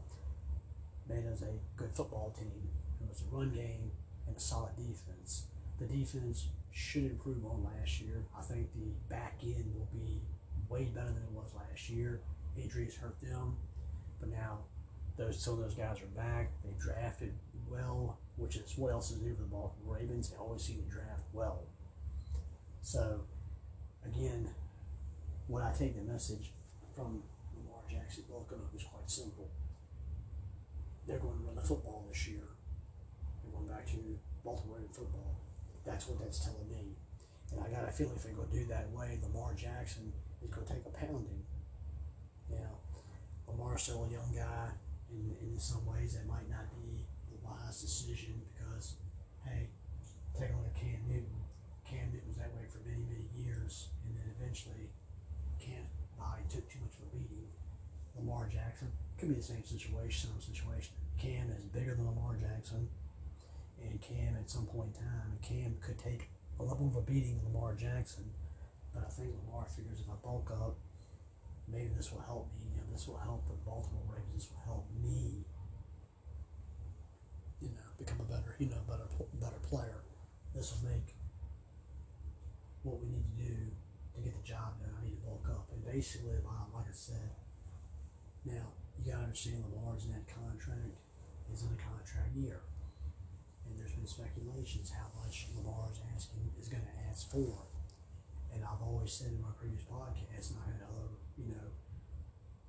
made 1.08 1.32
us 1.32 1.42
a 1.42 1.54
good 1.78 1.94
football 1.94 2.34
team. 2.38 2.70
It 3.02 3.10
was 3.10 3.22
a 3.22 3.36
run 3.36 3.52
game 3.52 3.92
and 4.28 4.36
a 4.36 4.40
solid 4.40 4.76
defense. 4.76 5.46
The 5.78 5.86
defense 5.86 6.48
should 6.72 7.04
improve 7.04 7.46
on 7.46 7.68
last 7.78 8.02
year. 8.02 8.26
I 8.38 8.42
think 8.42 8.72
the 8.74 8.92
back 9.10 9.40
end 9.44 9.74
will 9.76 9.88
be 9.94 10.22
way 10.70 10.86
better 10.86 11.08
than 11.08 11.24
it 11.24 11.32
was 11.32 11.54
last 11.56 11.90
year. 11.90 12.22
Injuries 12.58 12.96
hurt 12.96 13.20
them, 13.20 13.58
but 14.20 14.30
now 14.30 14.60
those 15.18 15.42
some 15.42 15.56
of 15.56 15.60
those 15.60 15.76
guys 15.76 16.02
are 16.02 16.20
back. 16.20 16.52
They 16.64 16.72
drafted 16.80 17.34
well, 17.70 18.18
which 18.38 18.56
is 18.56 18.78
what 18.78 18.92
else 18.92 19.12
is 19.12 19.22
new 19.22 19.36
for 19.36 19.42
the 19.42 19.48
Baltimore 19.48 19.98
Ravens. 19.98 20.30
They 20.30 20.38
always 20.38 20.62
seem 20.62 20.78
to 20.84 20.90
draft 20.90 21.24
well. 21.34 21.64
So, 22.82 23.22
again, 24.06 24.50
what 25.48 25.64
I 25.64 25.72
take 25.72 25.96
the 25.96 26.12
message 26.12 26.52
from 26.96 27.24
Lamar 27.58 27.82
Jackson 27.90 28.24
welcome 28.30 28.60
up 28.64 28.76
is 28.76 28.84
quite 28.84 29.10
simple. 29.10 29.50
They're 31.08 31.20
going 31.20 31.38
to 31.38 31.44
run 31.44 31.56
the 31.56 31.62
football 31.62 32.06
this 32.10 32.28
year. 32.28 32.44
They're 33.44 33.52
going 33.52 33.68
back 33.68 33.86
to 33.88 34.20
Baltimore 34.44 34.78
Raven 34.78 34.90
football. 34.94 35.36
That's 35.86 36.08
what 36.08 36.20
that's 36.20 36.44
telling 36.44 36.70
me. 36.70 36.96
And 37.52 37.62
I 37.64 37.70
got 37.70 37.88
a 37.88 37.92
feeling 37.92 38.16
if 38.16 38.24
they 38.24 38.32
go 38.32 38.44
do 38.52 38.66
that 38.66 38.90
way, 38.92 39.20
Lamar 39.22 39.54
Jackson 39.54 40.12
is 40.46 40.54
going 40.54 40.68
to 40.68 40.74
take 40.74 40.86
a 40.86 40.94
pounding. 40.94 41.42
Now, 42.50 42.78
Lamar's 43.48 43.84
still 43.84 44.06
a 44.06 44.12
young 44.12 44.32
guy. 44.34 44.70
In, 45.12 45.36
in 45.42 45.58
some 45.58 45.86
ways, 45.86 46.14
that 46.14 46.28
might 46.28 46.50
not 46.50 46.70
be 46.74 47.06
the 47.30 47.38
wise 47.42 47.82
decision 47.82 48.42
because, 48.52 48.98
hey, 49.46 49.70
take 50.34 50.50
a 50.50 50.58
look 50.58 50.68
at 50.68 50.76
Cam 50.76 51.02
Newton. 51.08 51.40
Cam 51.86 52.12
Newton 52.12 52.28
was 52.28 52.38
that 52.38 52.52
way 52.54 52.66
for 52.68 52.82
many, 52.84 53.06
many 53.06 53.30
years, 53.38 53.90
and 54.06 54.18
then 54.18 54.26
eventually, 54.38 54.90
Cam's 55.62 55.94
body 56.18 56.44
took 56.50 56.68
too 56.70 56.80
much 56.82 56.98
of 56.98 57.08
a 57.08 57.16
beating. 57.16 57.48
Lamar 58.18 58.50
Jackson 58.52 58.92
could 59.18 59.30
be 59.30 59.36
the 59.36 59.44
same 59.44 59.64
situation, 59.64 60.32
some 60.34 60.42
situation. 60.42 60.94
Cam 61.18 61.54
is 61.56 61.64
bigger 61.66 61.96
than 61.96 62.06
Lamar 62.08 62.36
Jackson, 62.36 62.90
and 63.80 64.02
Cam 64.02 64.36
at 64.36 64.50
some 64.50 64.66
point 64.66 64.90
in 64.98 65.06
time, 65.06 65.38
Cam 65.42 65.78
could 65.80 66.00
take 66.00 66.30
a 66.60 66.64
level 66.64 66.88
of 66.88 66.96
a 66.96 67.02
beating 67.02 67.40
Lamar 67.46 67.76
Jackson. 67.76 68.26
But 68.96 69.04
I 69.04 69.12
think 69.12 69.36
Lamar 69.36 69.68
figures 69.68 70.00
if 70.00 70.08
I 70.08 70.16
bulk 70.24 70.50
up, 70.56 70.80
maybe 71.68 71.92
this 71.96 72.12
will 72.12 72.24
help 72.24 72.48
me. 72.56 72.72
Know, 72.80 72.88
this 72.92 73.08
will 73.08 73.20
help 73.20 73.46
the 73.46 73.60
Baltimore 73.68 74.08
Ravens. 74.08 74.32
This 74.34 74.48
will 74.48 74.64
help 74.64 74.88
me. 74.96 75.44
You 77.60 77.76
know, 77.76 77.88
become 78.00 78.24
a 78.24 78.28
better, 78.32 78.56
you 78.58 78.72
know, 78.72 78.80
better, 78.88 79.08
better 79.36 79.60
player. 79.68 80.00
This 80.56 80.72
will 80.72 80.90
make 80.90 81.12
what 82.84 83.02
we 83.04 83.12
need 83.12 83.26
to 83.28 83.44
do 83.44 83.56
to 84.16 84.22
get 84.24 84.32
the 84.32 84.48
job 84.48 84.80
done. 84.80 84.96
I 84.96 85.04
need 85.04 85.20
to 85.20 85.26
bulk 85.28 85.44
up. 85.52 85.68
And 85.76 85.84
basically, 85.84 86.40
like 86.40 86.88
I 86.88 86.96
said, 86.96 87.36
now 88.46 88.72
you 88.96 89.12
gotta 89.12 89.28
understand 89.28 89.66
Lamar's 89.76 90.08
net 90.08 90.24
contract 90.24 90.96
is 91.52 91.64
in 91.64 91.76
a 91.76 91.82
contract 91.82 92.32
year. 92.36 92.62
And 93.66 93.78
there's 93.78 93.92
been 93.92 94.08
speculations 94.08 94.94
how 94.94 95.10
much 95.20 95.48
Lamar 95.58 95.90
is 95.92 96.00
asking 96.16 96.52
is 96.60 96.70
gonna 96.70 96.96
ask 97.10 97.30
for. 97.30 97.75
And 98.56 98.64
I've 98.64 98.82
always 98.82 99.12
said 99.12 99.36
in 99.36 99.42
my 99.42 99.52
previous 99.60 99.84
podcast, 99.84 100.56
and 100.56 100.60
I 100.64 100.72
had 100.72 100.82
other, 100.88 101.12
you 101.38 101.52
know, 101.52 101.68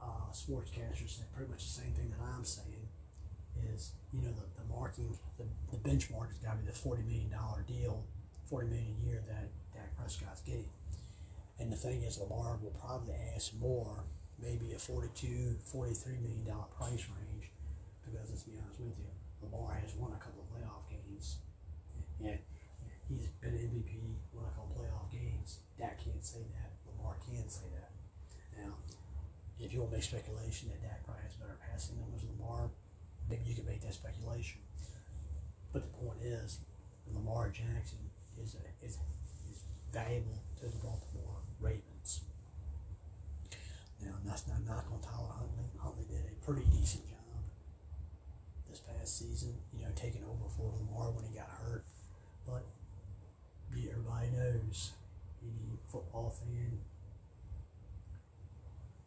uh, 0.03 0.29
sportscasters 0.35 1.15
say 1.15 1.25
pretty 1.33 1.51
much 1.51 1.63
the 1.63 1.71
same 1.81 1.95
thing 1.95 2.11
that 2.11 2.21
I'm 2.21 2.45
saying 2.45 2.91
is, 3.73 3.93
you 4.13 4.21
know, 4.21 4.35
the, 4.35 4.45
the 4.61 4.67
marking, 4.69 5.17
the, 5.39 5.47
the 5.71 5.79
benchmark 5.79 6.29
has 6.35 6.39
got 6.43 6.59
to 6.59 6.59
be 6.59 6.67
the 6.67 6.77
$40 6.77 7.07
million 7.07 7.31
deal, 7.67 8.05
40 8.51 8.67
million 8.67 8.95
a 9.01 9.07
year 9.07 9.23
that 9.29 9.49
Dak 9.73 9.97
Prescott's 9.97 10.43
getting. 10.43 10.69
And 11.59 11.73
the 11.73 11.77
thing 11.77 12.03
is, 12.03 12.19
Lamar 12.19 12.59
will 12.61 12.75
probably 12.83 13.15
ask 13.35 13.55
more, 13.55 14.05
maybe 14.43 14.73
a 14.75 14.79
42, 14.79 15.57
43 15.65 16.19
million 16.21 16.45
dollar 16.45 16.69
price 16.77 17.07
range, 17.09 17.49
because 18.05 18.29
let's 18.29 18.43
be 18.43 18.59
honest 18.61 18.81
with 18.81 18.99
you, 18.99 19.09
Lamar 19.41 19.79
has 19.81 19.95
won 19.95 20.13
a 20.13 20.21
couple 20.21 20.45
of 20.45 20.51
playoff 20.53 20.85
games. 20.91 21.39
Yeah, 22.21 22.37
he's 23.09 23.29
been 23.41 23.55
MVP, 23.55 24.03
won 24.35 24.45
a 24.45 24.49
couple. 24.51 24.66
Dak 25.79 26.03
can't 26.03 26.25
say 26.25 26.41
that. 26.41 26.73
Lamar 26.89 27.17
can 27.25 27.49
say 27.49 27.67
that. 27.75 27.91
Now, 28.57 28.73
if 29.61 29.73
you 29.73 29.81
want 29.81 29.93
to 29.93 29.97
make 29.97 30.05
speculation 30.05 30.69
that 30.69 30.83
Dak 30.83 31.05
probably 31.05 31.25
has 31.25 31.37
better 31.37 31.59
passing 31.71 32.01
numbers 32.01 32.23
than 32.23 32.33
Lamar, 32.41 32.71
maybe 33.29 33.43
you 33.45 33.55
can 33.55 33.67
make 33.67 33.83
that 33.83 33.95
speculation. 33.95 34.61
But 35.73 35.83
the 35.83 35.93
point 35.99 36.21
is, 36.23 36.61
Lamar 37.13 37.49
Jackson 37.49 37.99
is 38.43 38.57
a, 38.57 38.85
is 38.85 38.99
is 39.49 39.61
valuable 39.93 40.41
to 40.61 40.67
the 40.67 40.77
Baltimore 40.79 41.45
Ravens. 41.61 42.23
Now 44.03 44.15
that's 44.25 44.49
not 44.49 44.65
knock 44.67 44.87
on 44.93 45.01
Tyler 45.01 45.33
Huntley. 45.33 45.69
Huntley 45.79 46.05
did 46.09 46.25
a 46.25 46.45
pretty 46.45 46.67
decent 46.73 47.07
job 47.09 47.17
this 48.69 48.81
past 48.81 49.19
season. 49.19 49.55
You 49.77 49.85
know, 49.85 49.93
taking 49.95 50.25
over 50.25 50.49
for 50.57 50.73
Lamar 50.73 51.13
when 51.13 51.25
he 51.25 51.37
got 51.37 51.49
hurt, 51.49 51.85
but 52.47 52.65
everybody 53.77 54.29
knows 54.31 54.93
any 55.47 55.79
football 55.87 56.31
fan 56.31 56.81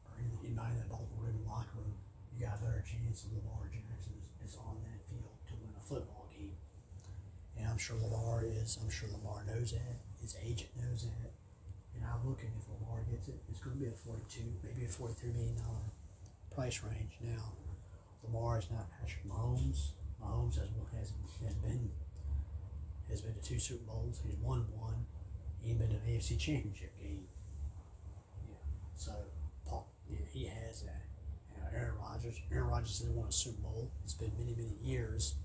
or 0.06 0.12
anybody 0.20 0.50
in 0.50 0.56
that 0.56 0.90
Baltimore 0.90 1.28
Ravens 1.28 1.48
locker 1.48 1.78
room, 1.78 1.96
you 2.34 2.46
got 2.46 2.60
a 2.60 2.64
better 2.64 2.84
chance 2.84 3.24
of 3.28 3.36
Lamar 3.36 3.68
Jackson 3.68 4.16
is, 4.20 4.28
is 4.44 4.56
on 4.58 4.80
that 4.88 5.04
field 5.08 5.36
to 5.48 5.54
win 5.60 5.76
a 5.76 5.84
football 5.84 6.28
game. 6.32 6.56
And 7.58 7.68
I'm 7.68 7.78
sure 7.78 8.00
Lamar 8.00 8.44
is. 8.48 8.80
I'm 8.82 8.90
sure 8.90 9.10
Lamar 9.12 9.44
knows 9.44 9.72
that. 9.76 10.00
His 10.22 10.36
agent 10.40 10.72
knows 10.80 11.04
that. 11.04 11.32
And 11.96 12.04
I'm 12.08 12.24
looking 12.24 12.52
if 12.56 12.64
Lamar 12.72 13.04
gets 13.12 13.28
it, 13.28 13.40
it's 13.50 13.60
going 13.60 13.76
to 13.76 13.82
be 13.84 13.88
a 13.88 13.96
42, 13.96 14.64
maybe 14.64 14.86
a 14.86 14.88
43 14.88 15.32
million 15.32 15.56
dollar 15.56 15.92
price 16.56 16.80
range. 16.84 17.20
Now, 17.20 17.56
Lamar 18.24 18.60
is 18.60 18.72
not 18.72 18.88
Patrick 19.00 19.28
Mahomes. 19.28 19.92
Mahomes 20.22 20.56
has 20.60 20.70
has 20.96 21.12
has 21.44 21.56
been 21.56 21.92
has 23.10 23.22
been 23.22 23.34
to 23.34 23.42
two 23.42 23.60
Super 23.60 23.84
Bowls. 23.86 24.22
He's 24.24 24.38
won 24.38 24.66
one. 24.76 25.06
Been 25.64 25.78
to 25.78 25.96
an 25.96 26.02
AFC 26.10 26.38
Championship 26.38 26.98
game. 27.00 27.28
Yeah. 28.50 28.56
So 28.96 29.12
Paul, 29.68 29.88
yeah, 30.10 30.18
he 30.32 30.46
has 30.46 30.82
that. 30.82 31.04
Aaron 31.74 31.94
Rodgers. 32.02 32.42
Aaron 32.52 32.68
Rodgers 32.68 33.00
didn't 33.00 33.16
win 33.16 33.28
a 33.28 33.32
Super 33.32 33.62
Bowl. 33.62 33.92
It's 34.04 34.14
been 34.14 34.32
many, 34.38 34.56
many 34.56 34.76
years, 34.82 35.36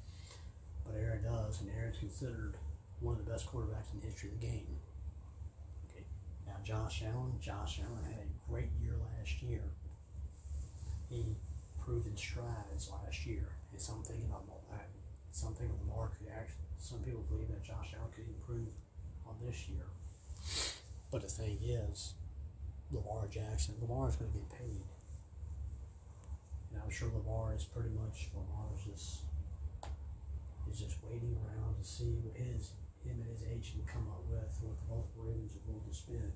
but 0.85 0.97
Aaron 0.97 1.23
does, 1.23 1.61
and 1.61 1.71
Aaron's 1.79 1.99
considered 1.99 2.57
one 3.01 3.19
of 3.19 3.25
the 3.25 3.31
best 3.31 3.47
quarterbacks 3.47 3.93
in 3.93 4.01
the 4.01 4.07
history 4.07 4.31
of 4.31 4.41
the 4.41 4.47
game. 4.47 4.79
Okay. 5.91 6.05
Now 6.47 6.55
Josh 6.65 7.03
Allen. 7.05 7.35
Josh 7.41 7.81
Allen 7.85 8.05
had 8.05 8.25
a 8.25 8.51
great 8.51 8.71
year 8.81 8.95
last 9.19 9.43
year. 9.43 9.63
He 11.11 11.37
proved 11.79 12.07
in 12.07 12.17
strides 12.17 12.91
last 12.91 13.27
year, 13.27 13.49
and 13.73 13.81
so 13.81 13.93
I'm 13.93 14.03
thinking 14.03 14.27
about 14.27 14.47
that. 14.71 14.89
Something 15.31 15.71
Lamar 15.87 16.11
could 16.17 16.29
actually 16.29 16.65
some 16.79 17.01
people 17.01 17.25
believe 17.31 17.49
that 17.49 17.63
Josh 17.63 17.95
Allen 17.97 18.13
could 18.15 18.29
improve 18.29 18.69
on 19.27 19.35
this 19.45 19.69
year. 19.69 19.87
But 21.15 21.23
the 21.23 21.31
thing 21.31 21.63
is, 21.63 22.19
Lamar 22.91 23.31
Jackson, 23.31 23.79
Lamar 23.79 24.11
is 24.11 24.19
going 24.19 24.35
to 24.35 24.39
get 24.43 24.51
paid. 24.51 24.83
And 26.75 26.83
I'm 26.83 26.91
sure 26.91 27.07
Lamar 27.15 27.55
is 27.55 27.63
pretty 27.71 27.95
much 27.95 28.35
Lamar 28.35 28.75
is 28.75 28.83
just 28.83 29.23
is 30.67 30.83
just 30.83 30.99
waiting 31.07 31.39
around 31.39 31.79
to 31.79 31.87
see 31.87 32.19
what 32.19 32.35
his 32.35 32.75
him 33.07 33.23
and 33.23 33.31
his 33.31 33.47
agent 33.47 33.87
come 33.87 34.11
up 34.11 34.27
with 34.27 34.59
what 34.59 34.75
the 34.75 34.91
Baltimore 34.91 35.31
Ravens 35.31 35.55
are 35.55 35.63
willing 35.71 35.87
to 35.87 35.95
spend. 35.95 36.35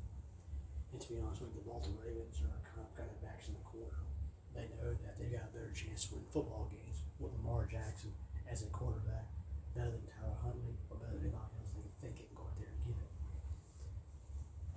And 0.95 1.01
to 1.03 1.07
be 1.11 1.19
honest 1.27 1.43
with 1.43 1.59
you, 1.59 1.67
the 1.67 1.67
Baltimore 1.67 2.07
Ravens 2.07 2.39
are 2.47 2.63
kind 2.63 2.87
of 2.87 2.95
kind 2.95 3.11
of 3.11 3.19
backs 3.19 3.51
in 3.51 3.59
the 3.59 3.67
corner. 3.67 4.07
They 4.55 4.71
know 4.79 4.95
that 4.95 5.19
they 5.19 5.27
got 5.27 5.51
a 5.51 5.59
better 5.59 5.75
chance 5.75 6.07
to 6.07 6.23
win 6.23 6.31
football 6.31 6.71
games 6.71 7.03
with 7.19 7.35
Lamar 7.35 7.67
Jackson 7.67 8.15
as 8.47 8.63
a 8.63 8.71
quarterback 8.71 9.27
better 9.75 9.91
than 9.91 10.07
Tyler 10.07 10.39
Huntley 10.39 10.79
or 10.87 11.03
better 11.03 11.19
than 11.19 11.35
anybody 11.35 11.51
else 11.59 11.75
they 11.75 11.83
can 11.83 11.99
think 11.99 12.23
it 12.23 12.31
and 12.31 12.39
go 12.39 12.47
out 12.47 12.55
there 12.55 12.71
and 12.71 12.79
get 12.87 12.95
it. 12.95 13.19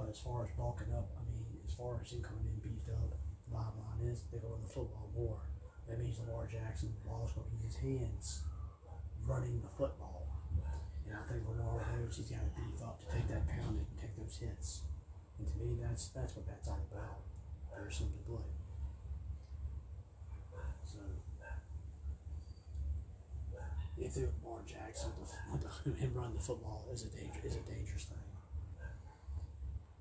But 0.02 0.10
as 0.10 0.18
far 0.18 0.42
as 0.42 0.50
bulking 0.58 0.90
up, 0.98 1.14
I 1.14 1.22
mean, 1.30 1.46
as 1.62 1.78
far 1.78 2.02
as 2.02 2.10
him 2.10 2.26
coming 2.26 2.50
in 2.50 2.58
beefed 2.58 2.90
up, 2.90 3.14
the 3.46 3.54
bottom 3.54 3.78
line 3.86 4.10
is 4.10 4.26
they 4.34 4.42
go 4.42 4.58
in 4.58 4.66
the 4.66 4.74
football 4.74 5.14
more. 5.14 5.46
That 5.86 6.02
means 6.02 6.18
Lamar 6.18 6.50
Jackson, 6.50 6.90
the 6.90 7.06
ball's 7.06 7.30
going 7.38 7.46
to 7.46 7.54
be 7.54 7.62
his 7.62 7.78
hands 7.78 8.42
running 9.30 9.62
the 9.62 9.70
football. 9.70 10.26
And 11.06 11.14
I 11.14 11.22
think 11.30 11.46
Lamar 11.46 11.86
knows 11.94 12.18
he's 12.18 12.34
got 12.34 12.42
to 12.42 12.50
beef 12.58 12.82
up 12.82 12.98
to 12.98 13.06
take 13.14 13.30
that 13.30 13.46
pounding 13.46 13.86
and 13.86 13.98
take 14.02 14.18
those 14.18 14.42
hits. 14.42 14.90
And 15.38 15.46
to 15.46 15.54
me, 15.62 15.78
that's 15.78 16.10
that's 16.10 16.34
what 16.34 16.50
that's 16.50 16.66
all 16.68 16.82
about. 16.90 17.22
Very 17.70 17.94
simply 17.94 18.26
put. 18.26 18.42
So 20.82 20.98
if 24.02 24.16
they 24.18 24.26
Lamar 24.42 24.66
Jackson 24.66 25.14
him 25.94 26.12
run 26.16 26.34
the 26.34 26.42
football 26.42 26.90
is 26.92 27.06
a 27.06 27.10
danger 27.14 27.42
is 27.46 27.54
a 27.54 27.62
dangerous 27.70 28.10
thing. 28.10 28.31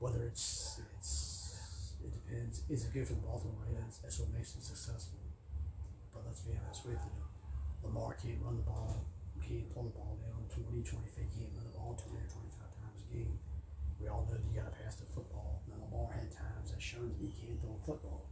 Whether 0.01 0.25
it's 0.25 0.81
it's 0.97 1.95
it 2.03 2.13
depends. 2.13 2.65
Is 2.69 2.89
it 2.89 2.93
good 2.93 3.07
for 3.07 3.15
the 3.15 3.21
Baltimore 3.21 3.69
Ravens? 3.69 4.01
That's 4.03 4.19
what 4.19 4.33
makes 4.33 4.53
them 4.53 4.65
successful. 4.65 5.21
But 6.13 6.25
let's 6.27 6.41
be 6.41 6.57
honest 6.57 6.89
with 6.89 6.99
you. 7.05 7.21
Lamar 7.85 8.17
can't 8.17 8.41
run 8.41 8.57
the 8.57 8.65
ball. 8.65 9.05
Can't 9.45 9.69
pull 9.75 9.85
the 9.85 9.95
ball 9.97 10.17
down 10.21 10.49
20, 10.49 10.81
20 10.81 10.85
feet. 10.85 11.29
Can't 11.37 11.53
run 11.53 11.69
the 11.69 11.77
ball 11.77 11.93
20 12.01 12.17
or 12.17 12.29
25 12.29 12.81
times 12.81 13.01
a 13.05 13.09
game. 13.13 13.37
We 14.01 14.09
all 14.09 14.25
know 14.25 14.41
that 14.41 14.45
you 14.49 14.57
got 14.57 14.73
to 14.73 14.77
pass 14.81 14.97
the 14.97 15.05
football. 15.05 15.61
Now, 15.69 15.85
Lamar 15.85 16.13
had 16.17 16.33
times 16.33 16.73
that 16.73 16.81
shown 16.81 17.13
that 17.13 17.21
he 17.21 17.29
can't 17.37 17.61
throw 17.61 17.77
a 17.77 17.85
football. 17.85 18.25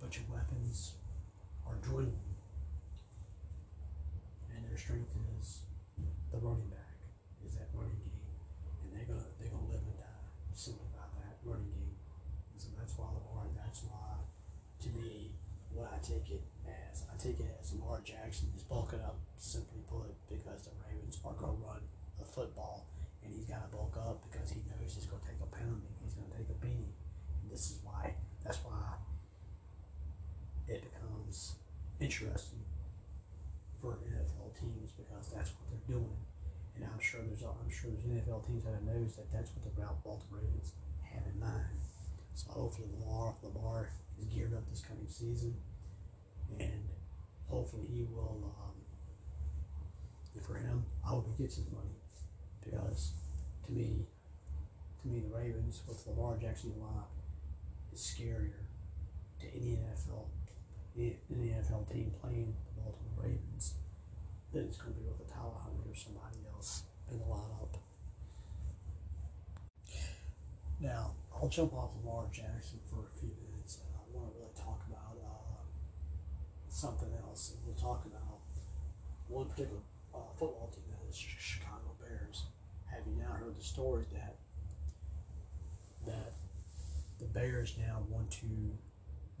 But 0.00 0.12
your 0.12 0.28
weapons 0.28 1.00
are 1.64 1.78
dwindling 1.80 2.36
and 4.52 4.66
their 4.68 4.76
strength 4.76 5.14
is 5.40 5.64
the 6.30 6.38
running 6.38 6.68
back, 6.68 6.98
is 7.46 7.54
that 7.54 7.68
running 7.74 7.98
game, 8.04 8.28
and 8.84 8.88
they're 8.92 9.08
gonna 9.08 9.26
they're 9.40 9.50
gonna 9.50 9.68
live 9.68 9.82
and 9.82 9.98
die 9.98 10.22
simply 10.52 10.88
by 10.94 11.04
that 11.18 11.36
running 11.44 11.70
game. 11.72 11.96
And 12.52 12.58
so 12.60 12.68
that's 12.78 12.94
why 12.96 13.08
Lamar. 13.10 13.48
That's 13.56 13.82
why, 13.88 14.20
to 14.84 14.88
me, 15.00 15.32
what 15.72 15.88
I 15.88 15.91
take 16.02 16.30
it 16.30 16.42
as, 16.66 17.04
I 17.06 17.16
take 17.16 17.38
it 17.40 17.46
as 17.60 17.72
Lamar 17.72 18.00
Jackson 18.04 18.50
is 18.56 18.62
bulking 18.62 19.00
up, 19.00 19.18
simply 19.36 19.80
put, 19.88 20.10
because 20.28 20.62
the 20.66 20.74
Ravens 20.84 21.18
are 21.24 21.34
gonna 21.34 21.58
run 21.62 21.80
the 22.18 22.24
football, 22.24 22.86
and 23.22 23.32
he's 23.32 23.46
got 23.46 23.70
to 23.70 23.76
bulk 23.76 23.96
up 23.96 24.22
because 24.30 24.50
he 24.50 24.60
knows 24.66 24.94
he's 24.94 25.06
gonna 25.06 25.22
take 25.22 25.40
a 25.40 25.46
pounding, 25.46 25.94
he's 26.02 26.14
gonna 26.14 26.34
take 26.34 26.50
a 26.50 26.58
beating. 26.58 26.92
And 27.42 27.50
this 27.50 27.70
is 27.70 27.78
why. 27.82 28.14
That's 28.44 28.58
why 28.64 28.98
it 30.68 30.82
becomes 30.82 31.54
interesting 32.00 32.64
for 33.80 33.98
NFL 34.06 34.58
teams 34.58 34.92
because 34.92 35.30
that's 35.34 35.50
what 35.54 35.70
they're 35.70 35.96
doing. 35.96 36.16
And 36.74 36.84
I'm 36.84 37.00
sure 37.00 37.20
there's 37.22 37.42
I'm 37.42 37.70
sure 37.70 37.90
there's 37.90 38.06
NFL 38.06 38.46
teams 38.46 38.64
that 38.64 38.82
knows 38.82 39.16
that 39.16 39.30
that's 39.30 39.50
what 39.54 39.62
the 39.64 39.70
Baltimore 39.76 40.40
Ravens 40.40 40.72
have 41.02 41.22
in 41.26 41.38
mind. 41.38 41.78
So 42.34 42.50
hopefully 42.50 42.88
Lamar 42.98 43.34
Lamar 43.42 43.90
is 44.18 44.24
geared 44.26 44.54
up 44.54 44.68
this 44.70 44.80
coming 44.80 45.06
season, 45.08 45.54
and 46.60 46.88
hopefully 47.48 47.86
he 47.92 48.04
will. 48.04 48.54
Um, 48.58 48.72
for 50.40 50.54
him, 50.54 50.84
I 51.04 51.08
hope 51.08 51.26
he 51.28 51.42
gets 51.42 51.56
his 51.56 51.70
money 51.70 51.94
because 52.64 53.12
to 53.66 53.72
me, 53.72 54.06
to 55.02 55.08
me 55.08 55.20
the 55.20 55.34
Ravens 55.34 55.82
with 55.86 56.04
Lamar 56.06 56.36
Jackson 56.36 56.72
line 56.80 57.04
is 57.92 58.00
scarier 58.00 58.64
to 59.40 59.46
any 59.54 59.78
NFL 59.78 60.26
any 60.96 61.48
NFL 61.48 61.90
team 61.90 62.12
playing 62.20 62.54
the 62.66 62.82
Baltimore 62.82 63.24
Ravens, 63.24 63.74
than 64.52 64.64
it's 64.64 64.76
going 64.76 64.94
to 64.94 65.00
be 65.00 65.06
with 65.06 65.26
a 65.26 65.32
Tyler 65.32 65.50
or 65.88 65.94
somebody 65.94 66.38
else 66.52 66.84
in 67.10 67.18
the 67.18 67.24
lineup. 67.24 67.80
Now, 70.80 71.12
I'll 71.34 71.48
jump 71.48 71.72
off 71.74 71.90
Lamar 72.04 72.26
Jackson 72.32 72.80
for 72.90 73.06
a 73.06 73.18
few 73.18 73.30
minutes. 73.50 73.78
And 73.80 73.94
I 73.94 74.02
want 74.12 74.32
to 74.32 74.38
really 74.38 74.52
talk 74.54 74.82
about 74.88 75.16
uh, 75.16 75.62
something 76.72 77.08
else. 77.26 77.52
And 77.54 77.66
we'll 77.66 77.74
talk 77.74 78.04
about 78.06 78.40
one 79.28 79.46
particular 79.46 79.80
uh, 80.14 80.18
football 80.36 80.70
team 80.74 80.84
that 80.90 81.08
is 81.08 81.16
Chicago 81.16 81.94
Bears. 82.00 82.46
Have 82.86 83.02
you 83.06 83.14
now 83.18 83.32
heard 83.32 83.56
the 83.56 83.64
story 83.64 84.04
that 84.12 84.36
that 86.06 86.32
the 87.18 87.26
Bears 87.26 87.76
now 87.78 88.02
want 88.10 88.30
to 88.32 88.46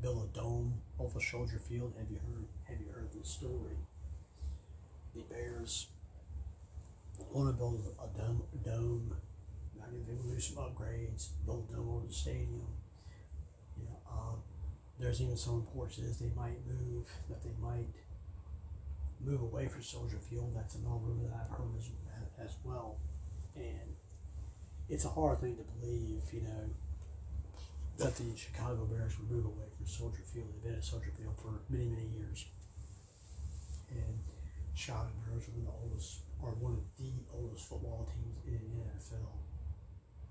build 0.00 0.28
a 0.32 0.38
dome 0.38 0.74
over 0.98 1.20
Soldier 1.20 1.58
Field. 1.58 1.94
Have 1.98 2.10
you 2.10 2.18
heard? 2.18 2.46
Have 2.64 2.80
you 2.80 2.92
heard 2.92 3.10
the 3.12 3.26
story? 3.26 3.76
The 5.14 5.22
Bears 5.22 5.88
want 7.30 7.48
to 7.48 7.56
build 7.56 7.82
a 8.02 8.18
dome. 8.18 8.42
A 8.52 8.68
dome. 8.68 9.16
They're 10.06 10.16
to 10.16 10.22
do 10.22 10.40
some 10.40 10.56
upgrades. 10.56 11.28
Build 11.44 11.68
a 11.70 11.74
dome 11.74 11.88
over 11.90 12.06
the 12.06 12.12
stadium. 12.12 12.66
You 13.76 13.84
know, 13.84 13.98
um, 14.10 14.42
there's 15.02 15.20
even 15.20 15.36
some 15.36 15.56
reports 15.56 15.96
that 15.96 16.18
they 16.20 16.30
might 16.36 16.64
move. 16.64 17.10
That 17.28 17.42
they 17.42 17.50
might 17.60 17.90
move 19.20 19.42
away 19.42 19.66
from 19.66 19.82
Soldier 19.82 20.18
Field. 20.18 20.52
That's 20.54 20.76
another 20.76 21.02
rumor 21.02 21.28
that 21.28 21.42
I've 21.42 21.58
heard 21.58 21.74
as, 21.76 21.90
as 22.38 22.56
well. 22.62 22.98
And 23.56 23.98
it's 24.88 25.04
a 25.04 25.08
hard 25.08 25.40
thing 25.40 25.56
to 25.56 25.64
believe, 25.64 26.22
you 26.32 26.42
know, 26.42 26.70
that 27.98 28.16
the 28.16 28.36
Chicago 28.36 28.86
Bears 28.86 29.18
would 29.18 29.30
move 29.30 29.44
away 29.44 29.66
from 29.76 29.86
Soldier 29.86 30.22
Field. 30.22 30.46
They've 30.54 30.70
been 30.70 30.78
at 30.78 30.84
Soldier 30.84 31.10
Field 31.18 31.34
for 31.36 31.60
many, 31.68 31.90
many 31.90 32.06
years. 32.06 32.46
And 33.90 34.22
Chicago 34.74 35.10
Bears 35.26 35.48
are 35.48 35.52
one 35.52 35.66
of 35.66 35.66
the 35.66 35.78
oldest, 35.82 36.20
are 36.42 36.54
one 36.62 36.72
of 36.78 36.86
the 36.96 37.12
oldest 37.34 37.68
football 37.68 38.08
teams 38.08 38.38
in 38.46 38.70
the 38.70 38.86
NFL. 38.86 39.34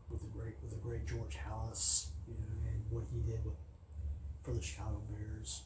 With 0.09 0.21
the 0.21 0.27
great, 0.27 0.55
with 0.61 0.71
the 0.71 0.79
great 0.79 1.07
George 1.07 1.37
Halas, 1.37 2.07
you 2.27 2.33
know, 2.33 2.51
and 2.67 2.83
what 2.89 3.03
he 3.11 3.19
did 3.19 3.45
with 3.45 3.55
for 4.41 4.53
the 4.53 4.61
Chicago 4.61 5.01
Bears. 5.09 5.63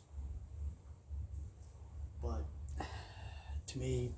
But 2.22 2.46
to 3.67 3.77
me, 3.77 4.15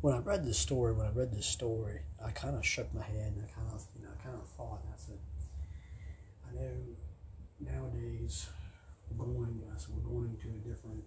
when 0.00 0.14
I 0.14 0.18
read 0.18 0.44
this 0.44 0.58
story, 0.58 0.92
when 0.92 1.06
I 1.06 1.10
read 1.10 1.32
this 1.32 1.46
story, 1.46 2.00
I 2.24 2.30
kind 2.30 2.56
of 2.56 2.66
shook 2.66 2.92
my 2.92 3.02
head 3.02 3.34
and 3.34 3.44
I 3.44 3.52
kind 3.52 3.70
of, 3.72 3.86
you 3.96 4.02
know, 4.02 4.10
I 4.18 4.22
kind 4.22 4.36
of 4.36 4.48
thought, 4.48 4.80
and 4.84 4.92
I 4.92 4.96
said, 4.96 5.18
I 6.48 6.54
know 6.54 6.72
nowadays 7.60 8.48
we're 9.10 9.24
going, 9.24 9.62
I 9.72 9.78
said, 9.78 9.94
we're 9.94 10.10
going 10.10 10.36
to 10.42 10.48
a 10.48 10.68
different, 10.68 11.04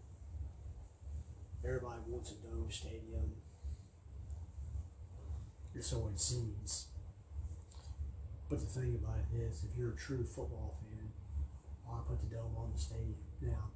everybody 1.63 2.00
wants 2.08 2.32
a 2.32 2.36
dome 2.36 2.67
stadium. 2.70 3.34
Or 5.75 5.82
so 5.82 6.10
it 6.13 6.20
seems. 6.20 6.88
But 8.50 8.60
the 8.60 8.65
thing 8.65 8.98
about 9.03 9.17
it 9.17 9.38
is, 9.38 9.65
if 9.70 9.77
you're 9.77 9.91
a 9.91 9.96
true 9.98 10.24
football 10.24 10.77
fan, 11.86 11.94
why 11.94 12.01
put 12.08 12.20
the 12.20 12.34
dome 12.34 12.56
on 12.58 12.72
the 12.74 12.80
stadium? 12.80 13.15
Now, 13.42 13.70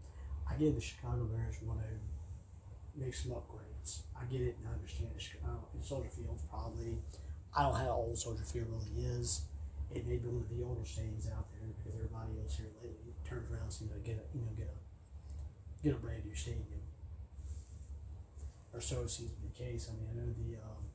I 0.50 0.56
get 0.56 0.76
the 0.76 0.82
Chicago 0.82 1.26
Bears 1.26 1.56
want 1.62 1.80
to 1.82 1.94
make 3.00 3.14
some 3.14 3.32
upgrades. 3.32 4.02
I 4.18 4.26
get 4.26 4.42
it 4.42 4.58
and 4.60 4.68
I 4.68 4.74
understand 4.74 5.10
it. 5.16 5.24
Uh, 5.46 5.62
Soldier 5.82 6.10
Field's 6.10 6.44
probably, 6.50 6.98
I 7.56 7.64
don't 7.64 7.74
know 7.74 7.80
how 7.80 7.92
old 7.92 8.18
Soldier 8.18 8.44
Field 8.44 8.68
really 8.70 9.06
is. 9.06 9.46
It 9.94 10.06
may 10.08 10.18
be 10.18 10.28
one 10.28 10.44
of 10.44 10.50
the 10.50 10.64
older 10.64 10.82
stadiums 10.82 11.32
out 11.32 11.50
there 11.54 11.66
because 11.78 11.96
everybody 11.96 12.38
else 12.42 12.58
here 12.58 12.70
lately 12.82 13.14
turns 13.26 13.50
around 13.50 13.70
and 13.70 13.74
seems 13.74 13.92
to 13.92 14.00
get 14.00 14.18
a, 14.18 14.26
you 14.38 14.42
know, 14.46 14.54
get 14.58 14.70
a, 14.70 14.78
get 15.84 15.94
a 15.94 16.00
brand 16.02 16.26
new 16.26 16.36
stadium. 16.36 16.82
Or 18.74 18.82
so 18.82 19.02
it 19.02 19.10
seems 19.10 19.32
to 19.32 19.38
be 19.38 19.50
the 19.50 19.58
case. 19.58 19.90
I 19.90 19.98
mean, 19.98 20.06
I 20.14 20.16
know 20.22 20.30
the 20.30 20.62
um, 20.62 20.86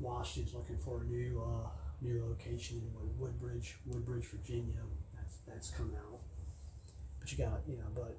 Washington's 0.00 0.54
looking 0.54 0.76
for 0.76 1.00
a 1.00 1.04
new 1.04 1.40
uh, 1.40 1.68
new 2.02 2.22
location 2.28 2.82
in 2.84 3.18
Woodbridge, 3.18 3.76
Woodbridge, 3.86 4.26
Virginia. 4.26 4.84
That's 5.46 5.70
come 5.70 5.92
out. 5.96 6.20
But 7.20 7.32
you 7.32 7.38
got 7.38 7.60
you 7.66 7.76
know, 7.76 7.88
but 7.94 8.18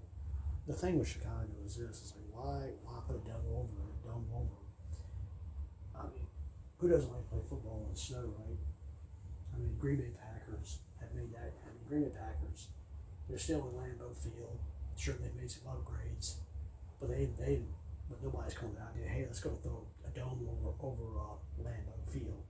the 0.68 0.74
thing 0.74 1.00
with 1.00 1.08
Chicago 1.08 1.50
is 1.66 1.78
this: 1.78 2.02
is 2.02 2.14
like 2.16 2.26
why 2.32 2.74
why 2.84 3.00
put 3.08 3.18
a 3.18 3.26
dome 3.28 3.46
over 3.54 3.70
a 3.70 4.08
dome 4.08 4.28
over? 4.34 4.62
I 5.96 6.04
mean, 6.14 6.28
who 6.78 6.90
doesn't 6.90 7.12
like 7.12 7.24
to 7.24 7.30
play 7.30 7.42
football 7.48 7.88
in 7.90 7.96
snow, 7.96 8.34
right? 8.40 8.60
I 9.54 9.60
mean, 9.60 9.76
Green 9.80 9.98
Bay 9.98 10.12
Packers 10.18 10.80
have 11.00 11.14
made 11.14 11.32
that. 11.34 11.54
I 11.64 11.72
mean, 11.72 11.86
Green 11.88 12.04
Bay 12.04 12.18
Packers, 12.18 12.68
they're 13.30 13.40
still 13.40 13.70
in 13.70 13.78
Lambeau 13.78 14.14
Field. 14.16 14.60
Sure, 14.98 15.16
they've 15.22 15.36
made 15.36 15.52
some 15.52 15.64
upgrades, 15.72 16.36
but 17.00 17.10
they 17.10 17.30
they 17.38 17.62
but 18.10 18.22
nobody's 18.24 18.54
coming 18.54 18.78
out 18.82 18.96
there. 18.96 19.08
Hey, 19.08 19.24
let's 19.26 19.40
go 19.40 19.52
throw 19.62 19.86
a 20.06 20.10
dome 20.18 20.48
over 20.50 20.74
over 20.82 21.20
uh, 21.20 21.38
Lambeau 21.62 22.12
Field. 22.12 22.44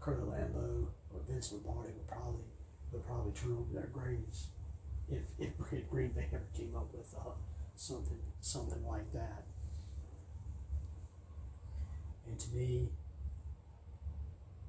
Curly 0.00 0.24
Lambeau 0.24 0.88
or 1.10 1.20
Vince 1.28 1.52
Lombardi 1.52 1.92
would 1.94 2.08
probably 2.08 2.44
would 2.92 3.06
probably 3.06 3.32
turn 3.32 3.52
over 3.52 3.72
their 3.72 3.90
graves 3.92 4.48
if 5.10 5.22
if 5.38 5.50
Green 5.90 6.10
Bay 6.10 6.28
ever 6.32 6.44
came 6.56 6.74
up 6.76 6.92
with 6.92 7.14
uh, 7.18 7.30
something 7.74 8.18
something 8.40 8.84
like 8.86 9.10
that. 9.12 9.44
And 12.26 12.38
to 12.38 12.50
me, 12.50 12.88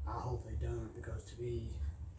I 0.08 0.20
hope 0.20 0.46
they 0.46 0.66
don't 0.66 0.94
because 0.96 1.24
to 1.26 1.42
me, 1.42 1.70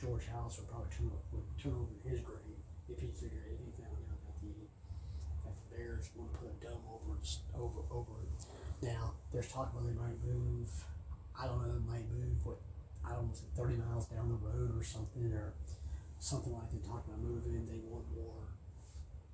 George 0.01 0.27
Halas 0.27 0.59
would 0.59 0.69
probably 0.69 0.89
turn 0.97 1.11
would 1.33 1.43
turn 1.61 1.73
over 1.73 2.09
his 2.09 2.21
grave 2.21 2.61
if 2.89 3.01
he 3.01 3.09
figured 3.09 3.45
he 3.49 3.83
found 3.83 3.97
out 4.13 4.21
that 4.25 4.37
the 4.41 4.55
that 5.45 5.55
the 5.57 5.77
Bears 5.77 6.11
want 6.15 6.33
to 6.33 6.39
put 6.39 6.49
a 6.49 6.57
dome 6.65 6.85
over 6.89 7.17
over 7.57 7.81
over 7.91 8.13
it. 8.23 8.87
Now 8.87 9.13
there's 9.33 9.51
talk 9.51 9.73
about 9.73 9.87
they 9.87 9.97
might 9.97 10.21
move. 10.25 10.69
I 11.39 11.47
don't 11.47 11.61
know, 11.63 11.73
they 11.73 11.91
might 11.91 12.09
move 12.13 12.45
what 12.45 12.61
I 13.05 13.13
don't 13.13 13.29
know, 13.29 13.35
30 13.57 13.77
miles 13.77 14.07
down 14.07 14.29
the 14.29 14.41
road 14.41 14.79
or 14.79 14.83
something, 14.83 15.33
or 15.33 15.53
something 16.19 16.53
like 16.53 16.71
they 16.71 16.79
talk 16.79 17.05
about 17.07 17.21
moving. 17.21 17.67
They 17.67 17.81
want 17.89 18.05
more 18.15 18.49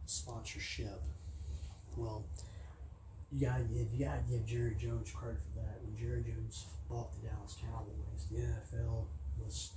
sponsorship. 0.07 1.03
Well, 1.97 2.25
you 3.33 3.47
gotta 3.47 3.65
give 3.65 3.93
you 3.93 4.05
gotta 4.05 4.23
give 4.29 4.47
Jerry 4.47 4.75
Jones 4.79 5.11
credit 5.11 5.41
for 5.43 5.61
that. 5.61 5.79
When 5.83 5.97
Jerry 5.97 6.23
Jones 6.23 6.67
bought 6.89 7.13
the 7.13 7.29
Dallas 7.29 7.57
Cowboys, 7.61 8.27
the 8.31 8.39
NFL 8.39 9.07
was 9.39 9.73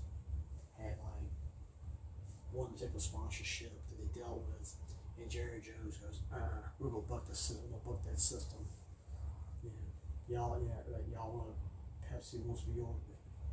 had 0.77 0.97
like 1.03 1.29
one 2.51 2.73
type 2.73 2.95
of 2.95 3.01
sponsorship 3.01 3.71
that 3.89 3.97
they 3.97 4.19
dealt 4.19 4.43
with, 4.49 4.75
and 5.19 5.29
Jerry 5.29 5.61
Jones 5.61 5.97
goes, 5.97 6.21
uh, 6.33 6.69
"We're 6.79 6.89
gonna 6.89 7.03
buck 7.03 7.25
the 7.25 7.35
system. 7.35 7.69
We'll 7.69 7.93
buck 7.93 8.03
that 8.05 8.19
system." 8.19 8.65
Yeah, 9.63 9.69
y'all, 10.27 10.59
yeah, 10.61 10.81
like 10.91 11.05
y'all 11.11 11.31
want 11.31 11.55
Pepsi 12.01 12.43
wants 12.43 12.63
to 12.63 12.69
be 12.69 12.81
on 12.81 12.95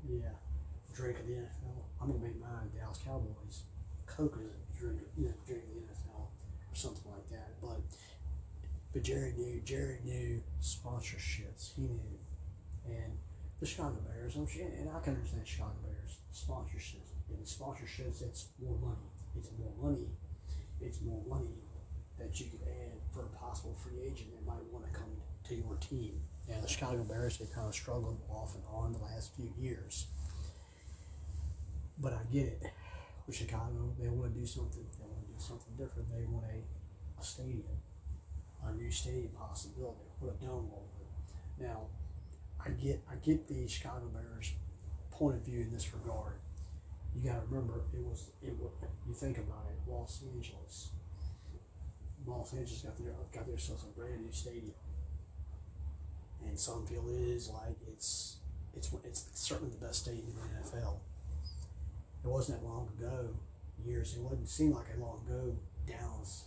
yeah, 0.08 0.32
drink 0.94 1.18
of 1.18 1.26
the 1.26 1.34
NFL. 1.34 1.84
I'm 2.00 2.12
gonna 2.12 2.24
make 2.24 2.40
mine 2.40 2.70
Dallas 2.74 3.00
Cowboys. 3.04 3.64
Coke 4.06 4.38
is 4.42 4.50
a 4.50 4.78
drink, 4.78 5.00
you 5.16 5.26
know, 5.26 5.34
drink 5.46 5.62
of 5.64 5.74
the 5.74 5.80
NFL 5.80 6.28
or 6.28 6.74
something 6.74 7.10
like 7.10 7.28
that. 7.30 7.60
But 7.60 7.80
but 8.92 9.02
Jerry 9.02 9.34
knew 9.36 9.60
Jerry 9.64 9.98
knew 10.04 10.42
sponsorships. 10.60 11.74
He 11.76 11.82
knew, 11.82 12.18
and 12.86 13.18
the 13.60 13.66
Chicago 13.66 13.98
Bears. 14.08 14.36
I'm 14.36 14.46
sure, 14.46 14.66
and 14.66 14.88
I 14.88 15.00
can 15.00 15.14
understand 15.14 15.46
Chicago 15.46 15.76
Bears 15.84 16.18
sponsorships. 16.34 17.12
And 17.28 17.44
sponsorships, 17.44 18.22
it's 18.22 18.48
more 18.60 18.76
money. 18.80 19.06
It's 19.36 19.50
more 19.58 19.72
money. 19.80 20.08
It's 20.80 21.00
more 21.02 21.22
money 21.28 21.62
that 22.18 22.38
you 22.40 22.46
could 22.46 22.66
add 22.66 22.98
for 23.12 23.26
a 23.26 23.28
possible 23.38 23.74
free 23.74 24.00
agent 24.02 24.30
that 24.32 24.46
might 24.46 24.64
want 24.72 24.84
to 24.86 24.98
come 24.98 25.10
to 25.48 25.54
your 25.54 25.76
team. 25.80 26.20
And 26.48 26.62
the 26.62 26.68
Chicago 26.68 27.04
Bears 27.04 27.38
have 27.38 27.52
kind 27.52 27.68
of 27.68 27.74
struggled 27.74 28.20
off 28.28 28.54
and 28.54 28.64
on 28.72 28.92
the 28.92 28.98
last 28.98 29.34
few 29.36 29.52
years. 29.58 30.06
But 32.00 32.14
I 32.14 32.22
get 32.32 32.46
it. 32.46 32.62
With 33.26 33.36
Chicago, 33.36 33.94
they 33.98 34.08
want 34.08 34.32
to 34.34 34.40
do 34.40 34.46
something. 34.46 34.84
They 34.98 35.06
want 35.06 35.26
to 35.26 35.32
do 35.32 35.38
something 35.38 35.74
different. 35.76 36.08
They 36.08 36.24
want 36.24 36.46
a, 36.46 37.20
a 37.20 37.24
stadium, 37.24 37.78
a 38.64 38.72
new 38.72 38.90
stadium 38.90 39.30
possibility, 39.38 40.08
put 40.18 40.30
a 40.30 40.44
dome 40.44 40.70
over. 40.72 41.04
Now, 41.60 41.86
I 42.58 42.70
get 42.70 43.02
I 43.10 43.14
get 43.16 43.46
the 43.46 43.68
Chicago 43.68 44.06
Bears 44.12 44.52
point 45.10 45.36
of 45.36 45.44
view 45.44 45.60
in 45.60 45.72
this 45.72 45.92
regard. 45.92 46.34
You 47.14 47.28
got 47.28 47.40
to 47.40 47.46
remember, 47.48 47.82
it 47.92 48.02
was 48.02 48.30
it. 48.42 48.56
Was, 48.58 48.72
you 49.06 49.14
think 49.14 49.38
about 49.38 49.66
it, 49.68 49.90
Los 49.90 50.22
Angeles. 50.34 50.90
Los 52.26 52.52
Angeles 52.52 52.82
got 52.82 52.96
their 52.96 53.12
got 53.32 53.46
themselves 53.46 53.84
a 53.84 53.98
brand 53.98 54.22
new 54.22 54.32
stadium 54.32 54.74
and 56.46 56.58
some 56.58 56.86
feel 56.86 57.08
it 57.08 57.20
is 57.20 57.50
like 57.50 57.76
it's 57.92 58.36
it's 58.74 58.90
it's 59.04 59.26
certainly 59.34 59.72
the 59.72 59.84
best 59.84 60.02
stadium 60.02 60.26
in 60.28 60.34
the 60.34 60.68
NFL. 60.68 60.98
It 62.24 62.28
wasn't 62.28 62.60
that 62.60 62.66
long 62.66 62.88
ago, 62.98 63.30
years. 63.84 64.14
It 64.14 64.22
wouldn't 64.22 64.48
seem 64.48 64.72
like 64.72 64.86
a 64.96 65.00
long 65.00 65.20
ago. 65.26 65.56
Dallas, 65.86 66.44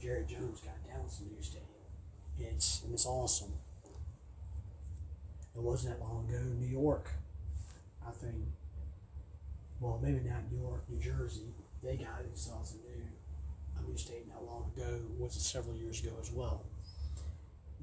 Jerry 0.00 0.24
Jones 0.26 0.60
got 0.60 0.74
Dallas 0.86 1.20
a 1.20 1.34
new 1.34 1.42
stadium. 1.42 1.64
It's 2.38 2.82
and 2.84 2.92
it's 2.92 3.06
awesome. 3.06 3.54
It 5.54 5.62
wasn't 5.62 5.98
that 5.98 6.04
long 6.04 6.28
ago. 6.28 6.42
New 6.58 6.66
York, 6.66 7.10
I 8.06 8.10
think. 8.10 8.34
Well, 9.80 9.98
maybe 10.02 10.20
not 10.20 10.50
New 10.50 10.60
York, 10.60 10.84
New 10.88 11.00
Jersey. 11.00 11.54
They 11.82 11.96
got 11.96 12.22
themselves 12.24 12.74
a 12.74 12.76
new 12.76 13.04
a 13.78 13.90
new 13.90 13.96
stadium 13.96 14.28
not 14.28 14.44
long 14.44 14.70
ago. 14.76 15.00
Was 15.18 15.36
it 15.36 15.40
several 15.40 15.76
years 15.76 16.02
ago 16.02 16.12
as 16.20 16.30
well? 16.30 16.64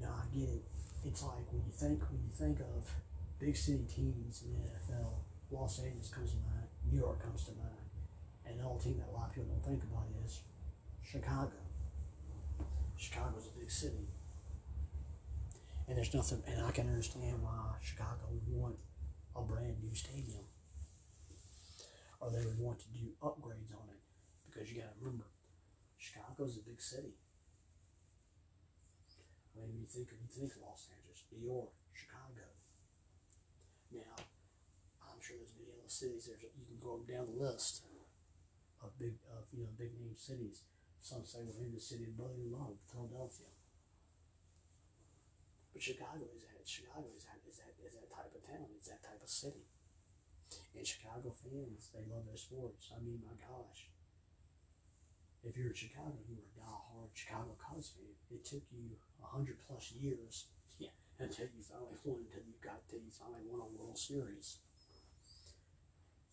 Now 0.00 0.14
I 0.22 0.36
get 0.36 0.48
it 0.48 0.62
it's 1.04 1.22
like 1.22 1.52
when 1.52 1.62
you 1.66 1.72
think 1.72 2.00
when 2.10 2.20
you 2.24 2.32
think 2.32 2.60
of 2.60 2.90
big 3.38 3.56
city 3.56 3.84
teams 3.84 4.42
in 4.42 4.52
the 4.52 4.68
NFL, 4.70 5.12
Los 5.50 5.78
Angeles 5.78 6.08
comes 6.08 6.32
to 6.32 6.36
mind, 6.38 6.68
New 6.90 6.98
York 6.98 7.22
comes 7.22 7.44
to 7.44 7.52
mind, 7.52 7.88
and 8.46 8.58
the 8.58 8.64
only 8.64 8.82
team 8.82 8.98
that 8.98 9.08
a 9.08 9.14
lot 9.14 9.28
of 9.28 9.34
people 9.34 9.48
don't 9.50 9.64
think 9.64 9.82
about 9.84 10.06
is 10.24 10.42
Chicago. 11.02 11.52
Chicago's 12.96 13.48
a 13.54 13.58
big 13.58 13.70
city, 13.70 14.08
and 15.86 15.96
there's 15.96 16.14
nothing, 16.14 16.42
and 16.46 16.64
I 16.64 16.70
can 16.70 16.88
understand 16.88 17.42
why 17.42 17.74
Chicago 17.80 18.30
would 18.30 18.48
want 18.48 18.76
a 19.36 19.42
brand 19.42 19.82
new 19.82 19.94
stadium, 19.94 20.44
or 22.20 22.30
they 22.30 22.44
would 22.44 22.58
want 22.58 22.78
to 22.80 22.88
do 22.88 23.12
upgrades 23.22 23.74
on 23.74 23.88
it, 23.90 24.00
because 24.46 24.70
you 24.72 24.80
got 24.80 24.94
to 24.94 25.00
remember, 25.00 25.26
Chicago's 25.98 26.56
a 26.56 26.68
big 26.68 26.80
city. 26.80 27.14
I 29.56 29.66
mean, 29.66 29.78
you 29.80 29.86
think 29.86 30.08
you 30.10 30.28
think 30.28 30.52
Los 30.60 30.88
Angeles, 30.90 31.24
New 31.30 31.46
York, 31.46 31.70
Chicago. 31.92 32.46
Now, 33.92 34.16
sure 35.24 35.40
there's 35.40 35.56
many 35.56 35.72
other 35.72 35.88
cities. 35.88 36.28
There's 36.28 36.44
you 36.44 36.68
can 36.68 36.76
go 36.76 37.00
down 37.08 37.32
the 37.32 37.40
list 37.40 37.88
of 38.84 38.92
big 39.00 39.16
of 39.32 39.48
you 39.48 39.64
know 39.64 39.72
big 39.80 39.96
name 39.96 40.12
cities. 40.12 40.68
Some 41.00 41.24
say 41.24 41.40
we're 41.48 41.64
in 41.64 41.72
the 41.72 41.80
city 41.80 42.04
of 42.04 42.16
brotherly 42.16 42.52
love, 42.52 42.76
Philadelphia. 42.84 43.48
But 45.72 45.80
Chicago 45.80 46.28
is 46.36 46.44
that 46.44 46.60
Chicago 46.68 47.08
is 47.16 47.24
that 47.24 47.40
is 47.48 47.56
that 47.56 47.72
is 47.80 47.96
that 47.96 48.12
type 48.12 48.36
of 48.36 48.44
town. 48.44 48.68
It's 48.76 48.92
that 48.92 49.00
type 49.00 49.24
of 49.24 49.32
city. 49.32 49.64
And 50.76 50.84
Chicago 50.84 51.32
fans, 51.32 51.90
they 51.90 52.04
love 52.06 52.28
their 52.28 52.38
sports. 52.38 52.92
I 52.92 53.00
mean, 53.00 53.24
my 53.24 53.34
gosh. 53.40 53.90
If 55.42 55.56
you're 55.56 55.72
in 55.72 55.76
Chicago, 55.76 56.14
you 56.24 56.36
were 56.38 56.46
a 56.46 56.56
die-hard 56.56 57.10
Chicago 57.12 57.52
Cubs 57.58 57.90
fan. 57.96 58.14
It 58.30 58.44
took 58.44 58.62
you 58.70 58.96
hundred 59.24 59.56
plus 59.64 59.92
years. 59.96 60.52
Yeah, 60.76 60.90
until 61.20 61.46
you 61.54 61.62
finally 61.62 61.94
won, 62.02 62.26
until 62.26 62.42
you 62.42 62.58
got 62.58 62.82
to 62.90 62.96
you 62.98 63.06
finally 63.06 63.46
won 63.46 63.62
a 63.62 63.70
World 63.78 63.96
Series. 63.96 64.58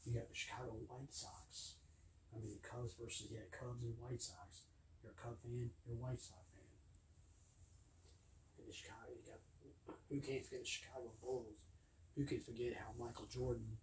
You 0.05 0.17
got 0.17 0.29
the 0.29 0.35
Chicago 0.35 0.73
White 0.89 1.13
Sox. 1.13 1.75
I 2.33 2.39
mean, 2.39 2.57
Cubs 2.63 2.95
versus 2.97 3.27
yeah, 3.29 3.45
Cubs 3.51 3.83
and 3.83 3.93
White 4.01 4.21
Sox. 4.21 4.65
You're 5.03 5.13
a 5.13 5.19
Cub 5.19 5.37
fan, 5.41 5.69
you're 5.85 5.97
a 5.97 6.01
White 6.01 6.21
Sox 6.21 6.41
fan. 6.53 6.65
In 8.57 8.71
Chicago, 8.71 9.13
you 9.13 9.25
got 9.25 9.41
Who 10.09 10.17
can't 10.21 10.45
forget 10.45 10.63
the 10.63 10.69
Chicago 10.69 11.11
Bulls? 11.21 11.65
Who 12.15 12.25
can 12.25 12.39
forget 12.39 12.73
how 12.77 12.93
Michael 12.97 13.29
Jordan 13.29 13.77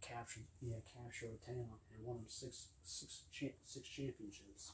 captured 0.00 0.50
yeah 0.60 0.82
captured 0.82 1.30
a 1.30 1.38
town 1.46 1.78
and 1.94 2.02
won 2.02 2.16
them 2.18 2.26
six 2.26 2.74
six 2.82 3.24
cha- 3.30 3.58
six 3.62 3.86
championships? 3.88 4.72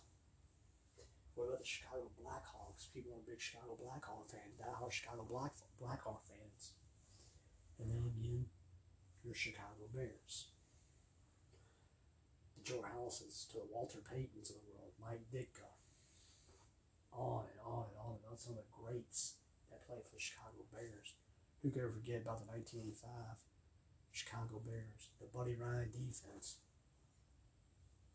What 1.34 1.48
about 1.48 1.60
the 1.60 1.66
Chicago 1.66 2.10
Blackhawks? 2.18 2.90
People 2.92 3.14
are 3.14 3.22
big 3.24 3.40
Chicago 3.40 3.78
Blackhawk 3.78 4.28
fans, 4.28 4.58
diehard 4.58 4.90
Chicago 4.90 5.24
Black 5.28 5.52
Blackhawk 5.80 6.26
fans. 6.26 6.74
And 7.78 7.88
then 7.90 8.10
again, 8.10 8.46
your 9.22 9.34
Chicago 9.34 9.86
Bears. 9.94 10.48
The 12.58 12.74
George 12.74 12.90
Halases 12.90 13.46
to 13.54 13.62
Walter 13.70 14.02
Paytons 14.02 14.50
of 14.50 14.58
the 14.58 14.74
world, 14.74 14.90
Mike 14.98 15.22
Ditka. 15.30 15.70
On 17.14 17.46
and 17.46 17.60
on 17.62 17.86
and 17.86 17.98
on 18.02 18.18
and 18.18 18.26
on. 18.30 18.36
Some 18.36 18.58
of 18.58 18.66
the 18.66 18.74
greats 18.74 19.38
that 19.70 19.86
played 19.86 20.02
for 20.02 20.18
the 20.18 20.20
Chicago 20.20 20.66
Bears. 20.74 21.14
Who 21.62 21.70
could 21.70 21.82
ever 21.82 21.94
forget 21.94 22.22
about 22.22 22.42
the 22.42 22.50
1985 22.50 23.46
Chicago 24.10 24.58
Bears, 24.58 25.14
the 25.22 25.30
Buddy 25.30 25.54
Ryan 25.54 25.90
defense? 25.90 26.58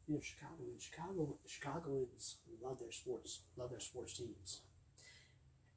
You 0.08 0.16
know, 0.16 0.22
Chicago, 0.22 0.64
Chicago, 0.76 1.40
Chicagoans 1.48 2.44
love 2.60 2.80
their 2.80 2.92
sports, 2.92 3.48
love 3.56 3.72
their 3.72 3.80
sports 3.80 4.20
teams. 4.20 4.68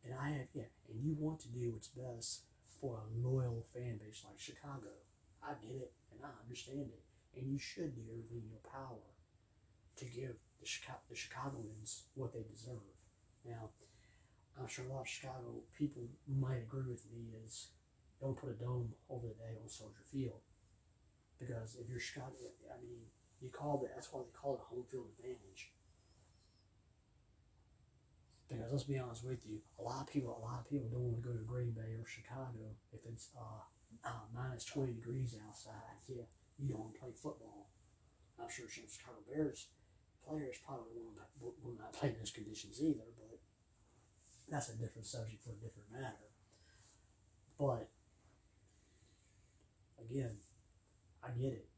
And 0.02 0.14
I 0.14 0.42
have, 0.42 0.50
yeah, 0.54 0.70
and 0.90 0.98
you 1.02 1.14
want 1.18 1.38
to 1.46 1.48
do 1.48 1.70
what's 1.70 1.90
best 1.94 2.42
for 2.80 2.98
a 2.98 3.06
loyal 3.14 3.62
fan 3.74 3.98
base 4.02 4.26
like 4.26 4.38
Chicago. 4.38 4.90
I 5.42 5.54
get 5.62 5.78
it, 5.78 5.92
and 6.10 6.22
I 6.22 6.30
understand 6.42 6.90
it. 6.90 7.05
And 7.36 7.46
you 7.46 7.58
should 7.58 7.94
do 7.94 8.02
everything 8.10 8.42
in 8.44 8.50
your 8.50 8.64
power 8.72 9.12
to 9.96 10.04
give 10.04 10.36
the, 10.60 10.66
Chicago, 10.66 11.00
the 11.10 11.16
Chicagoans 11.16 12.04
what 12.14 12.32
they 12.32 12.42
deserve. 12.50 12.96
Now, 13.44 13.70
I'm 14.58 14.66
sure 14.68 14.86
a 14.86 14.92
lot 14.92 15.02
of 15.02 15.08
Chicago 15.08 15.60
people 15.76 16.08
might 16.26 16.64
agree 16.64 16.88
with 16.88 17.04
me 17.12 17.36
is 17.44 17.68
don't 18.20 18.36
put 18.36 18.50
a 18.50 18.54
dome 18.54 18.94
over 19.10 19.28
the 19.28 19.34
day 19.34 19.52
on 19.62 19.68
Soldier 19.68 20.04
Field. 20.10 20.40
Because 21.38 21.76
if 21.78 21.90
you're 21.90 22.00
Chicago, 22.00 22.32
I 22.72 22.80
mean, 22.80 23.04
you 23.42 23.50
call 23.50 23.84
it, 23.84 23.90
that's 23.94 24.10
why 24.10 24.22
they 24.22 24.32
call 24.32 24.54
it 24.54 24.60
home 24.72 24.84
field 24.90 25.08
advantage. 25.18 25.72
Because 28.48 28.72
let's 28.72 28.84
be 28.84 28.98
honest 28.98 29.26
with 29.26 29.44
you, 29.44 29.58
a 29.78 29.82
lot 29.82 30.00
of 30.00 30.06
people, 30.06 30.32
a 30.40 30.44
lot 30.44 30.60
of 30.60 30.70
people 30.70 30.88
don't 30.88 31.02
want 31.02 31.22
to 31.22 31.28
go 31.28 31.36
to 31.36 31.44
Green 31.44 31.72
Bay 31.72 31.92
or 32.00 32.06
Chicago 32.06 32.72
if 32.94 33.00
it's 33.04 33.28
uh, 33.36 34.08
uh, 34.08 34.24
minus 34.34 34.64
twenty 34.64 34.94
degrees 34.94 35.36
outside. 35.46 36.00
Yeah, 36.08 36.22
you 36.58 36.68
don't 36.68 36.98
play 36.98 37.10
football. 37.12 37.70
I'm 38.40 38.48
sure 38.50 38.66
some 38.68 38.84
Chicago 38.88 39.20
Bears 39.28 39.68
players 40.26 40.56
probably 40.66 40.98
will 40.98 41.14
not, 41.78 41.92
play 41.92 42.10
in 42.10 42.18
those 42.18 42.34
conditions 42.34 42.82
either, 42.82 43.06
but 43.16 43.38
that's 44.48 44.68
a 44.68 44.76
different 44.76 45.06
subject 45.06 45.42
for 45.42 45.50
a 45.50 45.62
different 45.62 45.90
matter. 45.92 46.34
But 47.58 47.88
again, 50.02 50.36
I 51.22 51.30
get 51.30 51.52
it. 51.54 51.68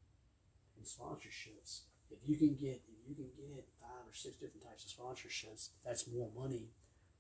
In 0.78 0.84
sponsorships, 0.84 1.90
if 2.10 2.22
you 2.24 2.36
can 2.36 2.54
get 2.54 2.82
if 2.86 3.02
you 3.08 3.14
can 3.14 3.30
get 3.36 3.66
five 3.80 4.06
or 4.06 4.14
six 4.14 4.36
different 4.36 4.62
types 4.62 4.86
of 4.86 4.94
sponsorships, 4.94 5.70
that's 5.84 6.06
more 6.08 6.30
money 6.36 6.70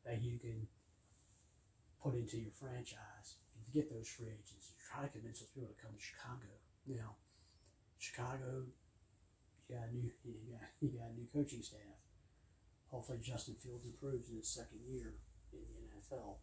that 0.06 0.22
you 0.22 0.38
can 0.38 0.68
put 2.02 2.14
into 2.14 2.38
your 2.38 2.52
franchise. 2.52 3.42
You 3.58 3.82
get 3.82 3.90
those 3.90 4.08
free 4.08 4.28
agents, 4.28 4.70
you 4.70 4.78
try 4.78 5.06
to 5.06 5.10
convince 5.10 5.40
those 5.40 5.50
people 5.50 5.74
to 5.74 5.82
come 5.82 5.90
to 5.92 6.00
Chicago. 6.00 6.46
Now, 6.86 7.18
Chicago, 7.98 8.70
you 9.68 9.74
got 9.74 9.90
a 9.90 9.94
new 9.94 10.10
you 10.24 10.54
got, 10.54 10.70
you 10.80 10.88
got 10.94 11.10
a 11.10 11.14
new 11.18 11.26
coaching 11.30 11.62
staff. 11.62 11.98
Hopefully, 12.88 13.18
Justin 13.20 13.54
Fields 13.60 13.84
improves 13.84 14.30
in 14.30 14.36
his 14.36 14.48
second 14.48 14.80
year 14.88 15.20
in 15.52 15.60
the 15.60 15.92
NFL. 15.92 16.40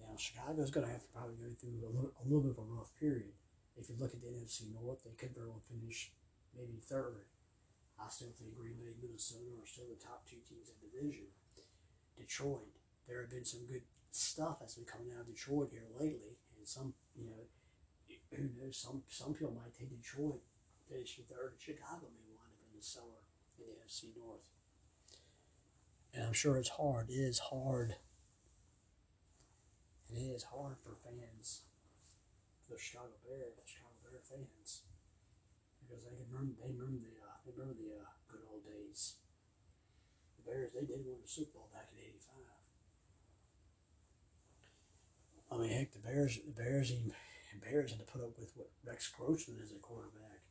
Now, 0.00 0.16
Chicago's 0.16 0.70
going 0.70 0.86
to 0.86 0.92
have 0.92 1.04
to 1.04 1.12
probably 1.12 1.36
go 1.36 1.52
through 1.52 1.84
a 1.84 1.92
little, 1.92 2.12
a 2.16 2.24
little 2.24 2.40
bit 2.40 2.56
of 2.56 2.64
a 2.64 2.72
rough 2.72 2.88
period. 2.96 3.36
If 3.76 3.92
you 3.92 3.96
look 4.00 4.16
at 4.16 4.24
the 4.24 4.32
NFC 4.32 4.72
North, 4.72 5.04
they 5.04 5.12
could 5.12 5.36
very 5.36 5.48
well 5.48 5.60
finish 5.68 6.12
maybe 6.56 6.80
third. 6.80 7.28
I 8.00 8.08
still 8.08 8.32
think 8.32 8.56
Green 8.56 8.80
Bay, 8.80 8.96
Minnesota 8.96 9.60
are 9.60 9.68
still 9.68 9.92
the 9.92 10.00
top 10.00 10.24
two 10.24 10.40
teams 10.48 10.72
in 10.72 10.76
the 10.80 10.88
division. 10.88 11.28
Detroit, 12.16 12.72
there 13.06 13.20
have 13.20 13.30
been 13.30 13.44
some 13.44 13.68
good 13.68 13.84
stuff 14.10 14.58
that's 14.60 14.74
been 14.74 14.88
coming 14.88 15.12
out 15.12 15.28
of 15.28 15.28
Detroit 15.28 15.68
here 15.70 15.88
lately, 15.92 16.40
and 16.56 16.64
some, 16.64 16.94
you 17.14 17.28
know, 17.28 17.44
who 18.36 18.48
knows? 18.58 18.76
Some 18.76 19.02
some 19.08 19.34
people 19.34 19.54
might 19.54 19.74
take 19.74 19.90
Detroit 19.90 20.40
finishing 20.88 21.24
third, 21.26 21.52
and 21.54 21.60
Chicago 21.60 22.06
may 22.14 22.30
wind 22.30 22.54
up 22.54 22.62
in 22.70 22.78
the 22.78 22.84
cellar 22.84 23.22
in 23.58 23.66
the 23.66 23.74
NFC 23.82 24.14
North. 24.14 24.46
And 26.14 26.26
I'm 26.26 26.32
sure 26.32 26.56
it's 26.56 26.74
hard. 26.74 27.10
It 27.10 27.18
is 27.18 27.38
hard. 27.50 27.96
It 30.10 30.18
is 30.18 30.50
hard 30.50 30.74
for 30.82 30.98
fans, 31.06 31.62
the 32.68 32.74
Chicago 32.78 33.14
Bears, 33.22 33.54
the 33.54 33.62
Chicago 33.62 33.94
Bear 34.02 34.18
fans, 34.18 34.82
because 35.78 36.02
they 36.02 36.18
can 36.18 36.26
remember 36.26 36.58
they 36.58 36.74
remember 36.74 36.98
the 36.98 37.14
uh, 37.22 37.38
they 37.46 37.54
remember 37.54 37.78
the 37.78 38.02
uh, 38.02 38.10
good 38.26 38.42
old 38.50 38.66
days. 38.66 39.22
The 40.38 40.50
Bears 40.50 40.74
they 40.74 40.82
did 40.82 41.06
win 41.06 41.22
the 41.22 41.30
Super 41.30 41.62
Bowl 41.62 41.70
back 41.70 41.94
in 41.94 42.02
'85. 42.02 42.50
I 45.50 45.56
mean, 45.58 45.70
heck, 45.70 45.92
the 45.94 46.02
Bears 46.02 46.38
the 46.42 46.50
Bears 46.50 46.90
even 46.90 47.14
the 47.58 47.70
had 47.70 47.98
to 47.98 48.04
put 48.04 48.22
up 48.22 48.38
with 48.38 48.52
what 48.54 48.70
Rex 48.84 49.08
Grossman 49.08 49.58
is 49.62 49.72
a 49.72 49.78
quarterback. 49.80 50.46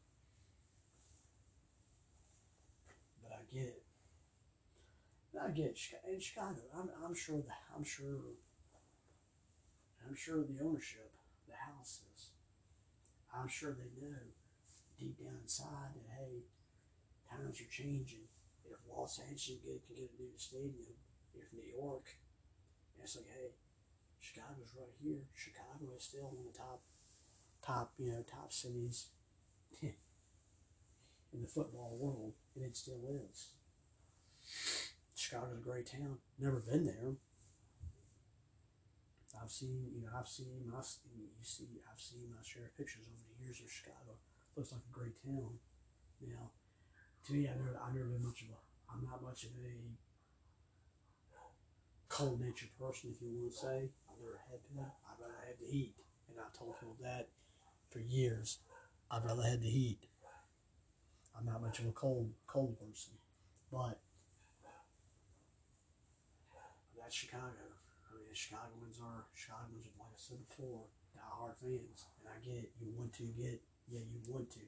But 3.23 3.31
I 3.31 3.53
get 3.53 3.67
it. 3.67 3.83
I 5.39 5.49
get 5.51 5.77
it. 5.77 5.79
In 6.11 6.19
Chicago, 6.19 6.59
I'm, 6.75 6.89
I'm 7.05 7.15
sure 7.15 7.37
that 7.37 7.63
I'm 7.75 7.83
sure 7.83 8.35
I'm 10.05 10.15
sure 10.15 10.43
the 10.43 10.63
ownership, 10.63 11.11
the 11.47 11.53
Halases, 11.53 12.33
I'm 13.33 13.47
sure 13.47 13.71
they 13.71 13.93
know 14.01 14.33
deep 14.97 15.19
down 15.19 15.37
inside 15.41 15.93
that 15.95 16.09
hey, 16.17 16.43
times 17.29 17.61
are 17.61 17.71
changing. 17.71 18.27
If 18.65 18.77
Los 18.89 19.19
Angeles 19.19 19.61
can 19.63 19.95
get 19.95 20.09
a 20.11 20.21
new 20.21 20.33
stadium, 20.35 20.97
if 21.33 21.53
New 21.53 21.65
York, 21.77 22.05
it's 23.01 23.15
like 23.15 23.25
hey, 23.27 23.53
Chicago's 24.19 24.73
right 24.77 24.93
here. 25.01 25.23
Chicago 25.33 25.95
is 25.95 26.03
still 26.03 26.27
one 26.27 26.37
of 26.45 26.51
the 26.51 26.57
top, 26.57 26.81
top 27.61 27.93
you 27.97 28.11
know 28.11 28.23
top 28.23 28.51
cities 28.51 29.07
in 29.81 31.41
the 31.41 31.47
football 31.47 31.97
world, 31.99 32.33
and 32.55 32.65
it 32.65 32.75
still 32.75 33.01
is. 33.07 33.53
Chicago's 35.15 35.57
a 35.57 35.61
great 35.61 35.85
town. 35.85 36.17
Never 36.39 36.59
been 36.59 36.85
there. 36.85 37.13
I've 39.41 39.51
seen, 39.51 39.87
you 39.95 40.01
know, 40.03 40.11
I've 40.11 40.27
seen 40.27 40.67
my, 40.67 40.83
you 40.83 41.43
see, 41.43 41.79
I've 41.87 41.99
seen 41.99 42.27
my 42.27 42.43
share 42.43 42.67
of 42.67 42.75
pictures 42.75 43.07
over 43.07 43.23
the 43.23 43.39
years 43.39 43.61
of 43.63 43.71
Chicago. 43.71 44.19
Looks 44.55 44.71
like 44.71 44.83
a 44.83 44.93
great 44.93 45.15
town. 45.23 45.59
Now, 46.19 46.51
to 47.25 47.33
me, 47.33 47.47
I've 47.47 47.55
never, 47.55 47.79
I've 47.79 47.95
never 47.95 48.11
been 48.11 48.25
much 48.25 48.43
of 48.43 48.51
a, 48.51 48.59
I'm 48.91 49.05
not 49.07 49.23
much 49.23 49.47
of 49.47 49.55
a 49.55 49.63
cold 52.09 52.41
natured 52.41 52.73
person, 52.79 53.11
if 53.13 53.21
you 53.21 53.29
want 53.39 53.53
to 53.53 53.57
say. 53.57 53.89
I've 54.09 54.19
never 54.19 54.41
had 54.49 54.59
that. 54.75 54.97
I'd 55.05 55.21
rather 55.21 55.39
have 55.47 55.59
the 55.61 55.69
heat, 55.69 55.95
and 56.27 56.37
I've 56.41 56.51
told 56.53 56.75
people 56.79 56.97
that 57.01 57.29
for 57.89 57.99
years. 57.99 58.59
I'd 59.09 59.23
rather 59.25 59.43
have 59.43 59.61
the 59.61 59.69
heat. 59.69 60.05
I'm 61.37 61.45
not 61.45 61.61
much 61.61 61.79
of 61.79 61.85
a 61.87 61.91
cold, 61.91 62.33
cold 62.47 62.77
person, 62.79 63.13
but 63.71 64.01
that's 66.99 67.15
Chicago. 67.15 67.73
I 68.05 68.17
mean, 68.17 68.33
Chicagoans 68.33 68.99
are 68.99 69.25
Chicagoans 69.33 69.87
are 69.87 69.95
like 70.03 70.13
I 70.13 70.19
said 70.19 70.43
before, 70.49 70.85
diehard 71.15 71.55
fans, 71.55 72.05
and 72.19 72.27
I 72.27 72.37
get 72.43 72.65
it. 72.65 72.71
You 72.81 72.91
want 72.97 73.13
to 73.13 73.23
get, 73.23 73.61
yeah, 73.87 74.03
you 74.03 74.19
want 74.27 74.49
to. 74.51 74.65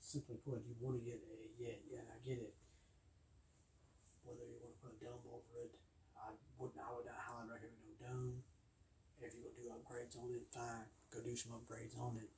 Simply 0.00 0.36
put, 0.42 0.62
you 0.64 0.74
want 0.80 1.02
to 1.02 1.04
get 1.04 1.20
a 1.20 1.36
yeah, 1.58 1.76
yeah, 1.90 2.06
I 2.08 2.18
get 2.26 2.38
it. 2.38 2.54
Whether 4.26 4.42
you 4.42 4.58
want 4.58 4.74
to 4.74 4.80
put 4.82 4.90
a 4.90 4.98
dome 4.98 5.22
over 5.30 5.54
it, 5.62 5.78
I 6.18 6.34
wouldn't. 6.58 6.82
I 6.82 6.90
would 6.90 7.06
not 7.06 7.22
highly 7.22 7.46
recommend 7.46 7.78
no 7.86 7.94
dome. 8.02 8.42
If 9.22 9.32
you're 9.32 9.46
gonna 9.46 9.54
do 9.54 9.70
upgrades 9.70 10.18
on 10.18 10.34
it, 10.34 10.44
fine, 10.50 10.90
go 11.14 11.22
do 11.22 11.38
some 11.38 11.54
upgrades 11.54 11.94
on 11.94 12.18
it. 12.18 12.34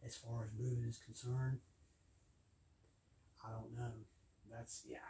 As 0.00 0.16
far 0.16 0.48
as 0.48 0.50
moving 0.56 0.88
is 0.88 0.96
concerned, 0.96 1.60
I 3.44 3.52
don't 3.52 3.76
know. 3.76 4.08
That's 4.48 4.82
yeah, 4.88 5.04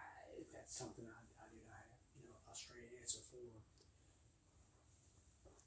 that's 0.51 0.75
something 0.75 1.07
I, 1.07 1.23
I 1.39 1.47
do 1.55 1.63
not 1.63 1.79
have, 1.79 2.03
you 2.19 2.27
know, 2.27 2.43
a 2.51 2.55
straight 2.59 2.91
answer 2.99 3.23
for. 3.23 3.63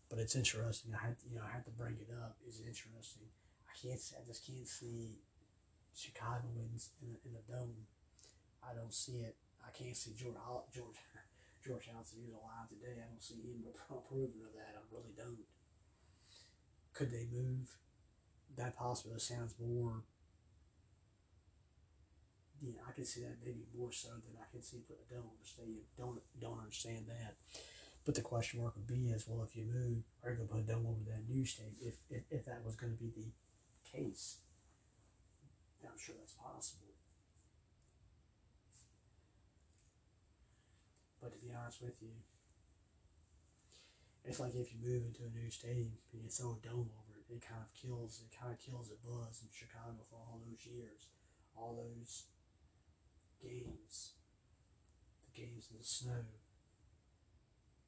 But 0.10 0.20
it's 0.20 0.36
interesting. 0.36 0.92
I 0.92 1.06
had, 1.06 1.20
to, 1.22 1.26
you 1.30 1.38
know, 1.38 1.46
I 1.46 1.54
had 1.54 1.66
to 1.66 1.72
bring 1.72 1.96
it 2.02 2.10
up. 2.10 2.38
It's 2.46 2.60
interesting. 2.60 3.30
I 3.70 3.74
can't. 3.78 4.02
I 4.18 4.26
just 4.26 4.46
can't 4.46 4.68
see 4.68 5.22
Chicagoans 5.96 6.92
in 7.02 7.14
a, 7.14 7.18
in 7.30 7.34
a 7.38 7.44
dome. 7.46 7.86
I 8.66 8.74
don't 8.74 8.94
see 8.94 9.22
it. 9.22 9.38
I 9.66 9.72
can't 9.72 9.96
see 9.96 10.14
George 10.16 10.36
George 10.74 11.00
George. 11.66 11.86
He 11.86 11.96
was 11.96 12.34
alive 12.34 12.70
today. 12.70 13.00
I 13.00 13.08
don't 13.08 13.22
see 13.22 13.36
him 13.36 13.64
approving 13.90 14.44
of 14.46 14.54
that. 14.56 14.76
I 14.76 14.82
really 14.92 15.14
don't. 15.16 15.46
Could 16.94 17.12
they 17.12 17.28
move? 17.32 17.78
That 18.58 18.76
possibly 18.76 19.20
sounds 19.20 19.56
more 19.60 20.04
yeah, 22.62 22.84
I 22.88 22.92
can 22.92 23.06
see 23.06 23.22
that 23.22 23.40
maybe 23.44 23.64
more 23.78 23.92
so 23.92 24.10
than 24.10 24.36
I 24.36 24.48
can 24.52 24.62
see 24.62 24.84
dome 25.10 25.32
on 25.32 25.40
the 25.40 25.48
stadium. 25.48 25.88
Don't 25.98 26.20
don't 26.40 26.60
understand 26.60 27.08
that. 27.08 27.36
But 28.06 28.16
the 28.16 28.22
question 28.22 28.62
mark 28.62 28.76
would 28.76 28.88
be 28.88 29.12
is, 29.12 29.28
well, 29.28 29.44
if 29.44 29.56
you 29.56 29.66
move, 29.66 30.04
are 30.24 30.32
you 30.32 30.38
going 30.38 30.48
to 30.48 30.54
put 30.54 30.64
a 30.64 30.68
dome 30.68 30.88
over 30.88 31.04
that 31.12 31.30
new 31.30 31.46
stadium? 31.46 31.76
If, 31.82 31.96
if, 32.10 32.24
if 32.32 32.46
that 32.46 32.64
was 32.66 32.76
going 32.76 32.96
to 32.96 32.98
be 32.98 33.12
the 33.12 33.30
case, 33.86 34.40
I'm 35.84 36.00
sure 36.00 36.16
that's 36.18 36.34
possible. 36.34 36.89
But 41.22 41.36
to 41.36 41.40
be 41.40 41.52
honest 41.52 41.82
with 41.84 42.00
you, 42.02 42.16
it's 44.24 44.40
like 44.40 44.56
if 44.56 44.72
you 44.72 44.80
move 44.80 45.04
into 45.04 45.24
a 45.24 45.32
new 45.36 45.50
stadium 45.50 46.00
and 46.14 46.24
you 46.24 46.30
throw 46.30 46.56
a 46.56 46.66
dome 46.66 46.92
over 46.96 47.20
it, 47.20 47.28
it 47.28 47.44
kind 47.44 47.62
of 47.62 47.72
kills 47.76 48.24
it 48.24 48.32
kind 48.36 48.52
of 48.52 48.60
kills 48.60 48.90
the 48.90 49.00
buzz 49.04 49.44
in 49.44 49.50
Chicago 49.52 50.00
for 50.08 50.16
all 50.16 50.42
those 50.48 50.66
years, 50.66 51.08
all 51.56 51.76
those 51.76 52.30
games, 53.42 54.14
the 55.26 55.42
games 55.42 55.68
in 55.72 55.78
the 55.80 55.84
snow. 55.84 56.24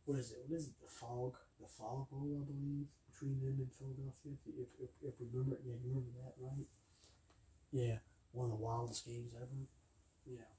What 0.06 0.18
is 0.18 0.32
it? 0.32 0.44
What 0.48 0.58
is 0.58 0.68
it? 0.68 0.80
The 0.82 0.90
fog, 0.90 1.38
the 1.60 1.68
fog 1.68 2.10
bowl, 2.10 2.42
I 2.42 2.46
believe, 2.48 2.90
between 3.08 3.40
them 3.40 3.62
and 3.62 3.72
Philadelphia. 3.72 4.34
If, 4.58 4.68
if, 4.82 4.92
if, 5.04 5.14
remember, 5.22 5.60
yeah, 5.64 5.78
you 5.78 5.94
remember 5.94 6.12
that, 6.26 6.34
right? 6.42 6.66
Yeah, 7.72 8.02
one 8.32 8.50
of 8.50 8.58
the 8.58 8.64
wildest 8.64 9.06
games 9.06 9.34
ever. 9.38 9.70
Yeah, 10.26 10.50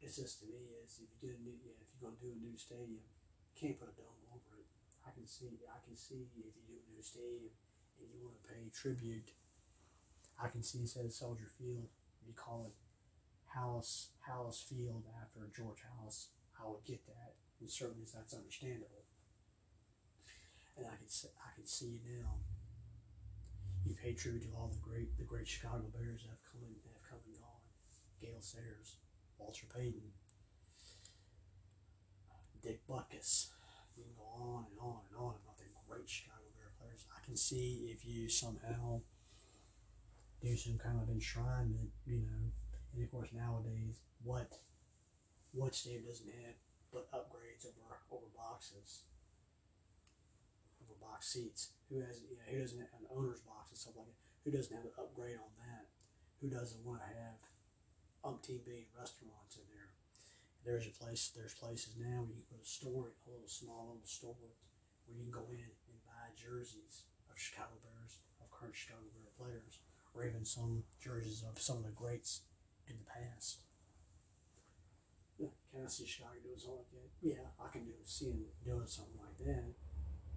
it's 0.00 0.16
just 0.16 0.40
to 0.42 0.46
me 0.46 0.74
is 0.82 1.00
if 1.02 1.08
you 1.14 1.18
get 1.28 1.38
a 1.38 1.42
new, 1.42 1.56
yeah, 1.62 1.76
if 1.78 1.88
you're 1.94 2.10
gonna 2.10 2.20
do 2.20 2.32
a 2.32 2.40
new 2.40 2.56
stadium, 2.56 3.02
you 3.02 3.56
can't 3.56 3.78
put 3.78 3.92
a 3.92 3.96
dome 3.96 4.22
over 4.32 4.58
it. 4.58 4.68
I 5.04 5.12
can 5.12 5.26
see, 5.26 5.60
I 5.68 5.78
can 5.84 5.96
see 5.96 6.24
if 6.24 6.32
you 6.36 6.48
do 6.66 6.76
a 6.80 6.86
new 6.90 7.02
stadium 7.02 7.52
and 8.00 8.08
you 8.10 8.20
want 8.24 8.36
to 8.40 8.44
pay 8.48 8.68
tribute. 8.72 9.32
I 10.40 10.48
can 10.48 10.62
see 10.62 10.80
instead 10.82 11.04
of 11.04 11.12
Soldier 11.12 11.46
Field, 11.46 11.88
you 12.26 12.34
call 12.34 12.66
it 12.66 12.74
Halas 13.54 14.10
Halas 14.26 14.64
Field 14.66 15.04
after 15.22 15.46
George 15.54 15.84
Halas. 15.86 16.34
I 16.58 16.66
would 16.66 16.84
get 16.84 17.06
that, 17.06 17.38
and 17.60 17.70
certainly 17.70 18.06
that's 18.06 18.34
understandable. 18.34 19.04
And 20.76 20.86
I 20.86 20.96
can 20.98 21.08
see, 21.08 21.28
I 21.38 21.54
can 21.54 21.66
see 21.66 22.00
now. 22.02 22.42
You 23.84 23.94
pay 23.94 24.14
tribute 24.14 24.48
to 24.48 24.56
all 24.56 24.72
the 24.72 24.80
great 24.80 25.16
the 25.18 25.28
great 25.28 25.46
Chicago 25.46 25.86
Bears 25.92 26.24
that 26.24 26.34
have 26.34 26.44
come 26.50 26.64
and 26.64 26.74
have 26.88 27.04
come 27.04 27.20
and 27.26 27.36
gone. 27.36 27.62
Gale 28.18 28.40
Sayers, 28.40 28.96
Walter 29.44 29.68
Payton, 29.76 30.08
Dick 32.62 32.80
Butkus. 32.88 33.52
You 33.94 34.08
can 34.08 34.16
go 34.16 34.24
on 34.40 34.64
and 34.72 34.80
on 34.80 35.04
and 35.04 35.16
on 35.20 35.36
about 35.36 35.60
the 35.60 35.68
great 35.86 36.08
Chicago 36.08 36.48
Bear 36.56 36.72
players. 36.80 37.04
I 37.12 37.20
can 37.20 37.36
see 37.36 37.92
if 37.92 38.08
you 38.08 38.30
somehow 38.30 39.04
do 40.40 40.56
some 40.56 40.78
kind 40.80 40.96
of 40.96 41.12
enshrinement, 41.12 41.92
you 42.06 42.24
know, 42.24 42.56
and 42.94 43.04
of 43.04 43.10
course 43.12 43.28
nowadays, 43.36 44.00
what 44.24 44.48
what 45.52 45.74
stadium 45.74 46.08
doesn't 46.08 46.32
have 46.40 46.56
but 46.90 47.12
upgrades 47.12 47.68
over 47.68 48.00
over 48.10 48.32
boxes, 48.34 49.04
over 50.80 50.96
box 51.04 51.28
seats? 51.28 51.76
Who 51.90 52.00
has 52.00 52.22
you 52.24 52.40
know 52.40 52.48
who 52.48 52.64
doesn't 52.64 52.80
have 52.80 52.96
an 52.96 53.12
owner's 53.12 53.40
box 53.40 53.70
and 53.72 53.78
stuff 53.78 53.92
like 53.94 54.06
that? 54.06 54.16
Who 54.48 54.56
doesn't 54.56 54.74
have 54.74 54.86
an 54.86 54.96
upgrade 54.96 55.36
on 55.36 55.52
that? 55.68 55.92
Who 56.40 56.48
doesn't 56.48 56.80
want 56.82 57.02
to 57.04 57.12
have 57.12 57.36
umpteen 58.24 58.88
restaurants 58.96 59.60
in 59.60 59.66
there? 59.68 59.92
There's 60.64 60.88
a 60.88 60.94
place. 60.96 61.30
There's 61.30 61.54
places 61.54 61.94
now 62.00 62.24
where 62.24 62.32
you 62.32 62.40
can 62.40 62.56
put 62.56 62.64
a 62.64 62.68
store, 62.68 63.12
in, 63.12 63.16
a 63.28 63.30
little 63.36 63.48
small 63.48 63.92
little 63.92 64.08
store, 64.08 64.56
where 65.04 65.14
you 65.14 65.28
can 65.28 65.32
go 65.32 65.44
in 65.52 65.60
and 65.60 65.98
buy 66.08 66.32
jerseys 66.32 67.04
of 67.28 67.36
Chicago 67.36 67.76
Bears, 67.84 68.24
of 68.40 68.48
current 68.48 68.74
Chicago 68.74 69.04
Bear 69.12 69.28
players, 69.36 69.84
or 70.16 70.24
even 70.24 70.44
some 70.44 70.84
jerseys 70.96 71.44
of 71.44 71.60
some 71.60 71.78
of 71.78 71.84
the 71.84 71.92
greats 71.92 72.48
in 72.88 72.96
the 72.96 73.04
past. 73.04 73.60
Can 75.74 75.82
I 75.84 75.88
see 75.88 76.06
Chicago 76.06 76.38
doing 76.42 76.56
something 76.56 76.78
like 76.78 76.88
that? 76.92 77.10
Yeah, 77.20 77.46
I 77.58 77.68
can 77.68 77.84
do 77.84 77.90
see 78.04 78.26
him 78.26 78.44
doing 78.64 78.86
something 78.86 79.18
like 79.18 79.36
that, 79.44 79.74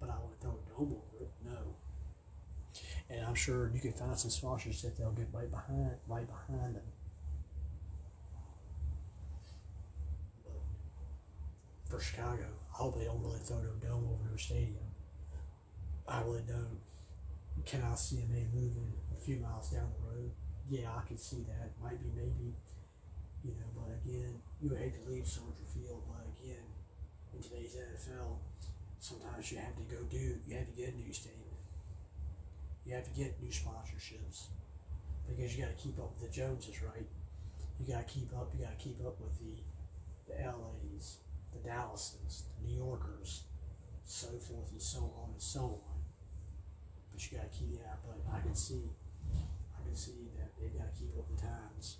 but 0.00 0.10
I 0.10 0.18
would 0.18 0.40
throw 0.40 0.58
a 0.58 0.68
dome 0.68 0.96
over 0.98 1.22
it. 1.22 1.30
No. 1.44 1.76
And 3.08 3.24
I'm 3.24 3.36
sure 3.36 3.70
you 3.72 3.80
can 3.80 3.92
find 3.92 4.18
some 4.18 4.30
sponsors 4.30 4.82
that 4.82 4.96
they'll 4.98 5.12
get 5.12 5.28
right 5.32 5.50
behind, 5.50 5.92
right 6.08 6.26
behind 6.26 6.74
them. 6.74 6.82
But 10.44 10.60
for 11.88 12.00
Chicago, 12.00 12.44
I 12.72 12.76
hope 12.76 12.98
they 12.98 13.04
don't 13.04 13.22
really 13.22 13.40
throw 13.40 13.58
no 13.58 13.72
dome 13.80 14.08
over 14.12 14.28
their 14.28 14.38
stadium. 14.38 14.84
I 16.06 16.20
really 16.22 16.44
don't. 16.46 16.80
Can 17.64 17.82
I 17.82 17.94
see 17.96 18.16
them 18.16 18.48
moving 18.54 18.92
a 19.16 19.20
few 19.20 19.36
miles 19.36 19.70
down 19.70 19.88
the 19.92 20.08
road? 20.08 20.30
Yeah, 20.70 20.88
I 20.96 21.06
can 21.06 21.18
see 21.18 21.44
that. 21.48 21.72
Might 21.82 22.00
be 22.00 22.08
maybe, 22.14 22.54
you 23.44 23.52
know, 23.56 23.68
but 23.74 23.92
again, 24.04 24.40
you 24.60 24.74
hate 24.74 24.94
to 24.94 25.10
leave 25.10 25.26
Soldier 25.26 25.66
Field, 25.66 26.02
but 26.08 26.24
again, 26.36 26.64
in 27.34 27.42
today's 27.42 27.76
NFL, 27.76 28.36
sometimes 29.00 29.50
you 29.52 29.58
have 29.58 29.76
to 29.76 29.82
go 29.84 30.02
do, 30.08 30.38
you 30.46 30.56
have 30.56 30.66
to 30.66 30.76
get 30.76 30.92
a 30.92 30.96
new 30.96 31.12
stadium. 31.12 31.56
You 32.84 32.94
have 32.94 33.04
to 33.04 33.10
get 33.10 33.40
new 33.42 33.50
sponsorships 33.50 34.48
because 35.28 35.56
you 35.56 35.64
got 35.64 35.76
to 35.76 35.82
keep 35.82 35.98
up 35.98 36.12
with 36.16 36.30
the 36.30 36.34
Joneses, 36.34 36.82
right? 36.82 37.06
You 37.78 37.92
got 37.92 38.06
to 38.06 38.12
keep 38.12 38.32
up. 38.32 38.50
You 38.56 38.64
got 38.64 38.78
to 38.78 38.82
keep 38.82 38.98
up 39.04 39.20
with 39.20 39.38
the 39.38 39.60
the 40.28 40.34
LA's, 40.44 41.18
the 41.52 41.68
Dallases, 41.68 42.44
the 42.60 42.68
New 42.68 42.76
Yorkers, 42.76 43.44
so 44.04 44.28
forth 44.38 44.70
and 44.72 44.80
so 44.80 45.12
on 45.20 45.30
and 45.32 45.42
so 45.42 45.60
on. 45.60 46.00
But 47.12 47.20
you 47.30 47.38
got 47.38 47.52
to 47.52 47.58
keep 47.58 47.72
yeah. 47.72 47.94
But 48.06 48.18
I 48.32 48.40
can 48.40 48.54
see, 48.54 48.88
I 49.34 49.84
can 49.84 49.94
see 49.94 50.32
that 50.38 50.50
they've 50.58 50.72
got 50.72 50.94
to 50.94 50.98
keep 50.98 51.16
up 51.18 51.28
with 51.30 51.40
times. 51.40 51.98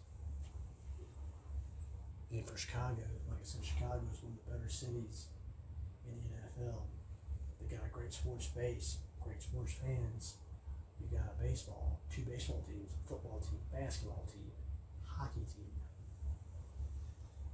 And 2.31 2.47
for 2.47 2.57
Chicago, 2.57 3.05
like 3.29 3.41
I 3.41 3.45
said, 3.45 3.65
Chicago 3.65 4.03
is 4.13 4.23
one 4.23 4.37
of 4.37 4.45
the 4.45 4.53
better 4.53 4.69
cities 4.69 5.29
in 6.05 6.17
the 6.29 6.37
NFL. 6.37 6.85
They 7.61 7.75
got 7.77 7.87
a 7.87 7.91
great 7.91 8.13
sports 8.13 8.49
base, 8.49 8.99
great 9.23 9.43
sports 9.43 9.73
fans. 9.73 10.37
You 11.01 11.07
got 11.17 11.39
baseball, 11.41 12.01
two 12.13 12.23
baseball 12.23 12.65
teams, 12.67 12.93
a 12.93 13.09
football 13.09 13.41
team, 13.41 13.61
basketball 13.73 14.27
team, 14.33 14.51
hockey 15.07 15.47
team. 15.47 15.73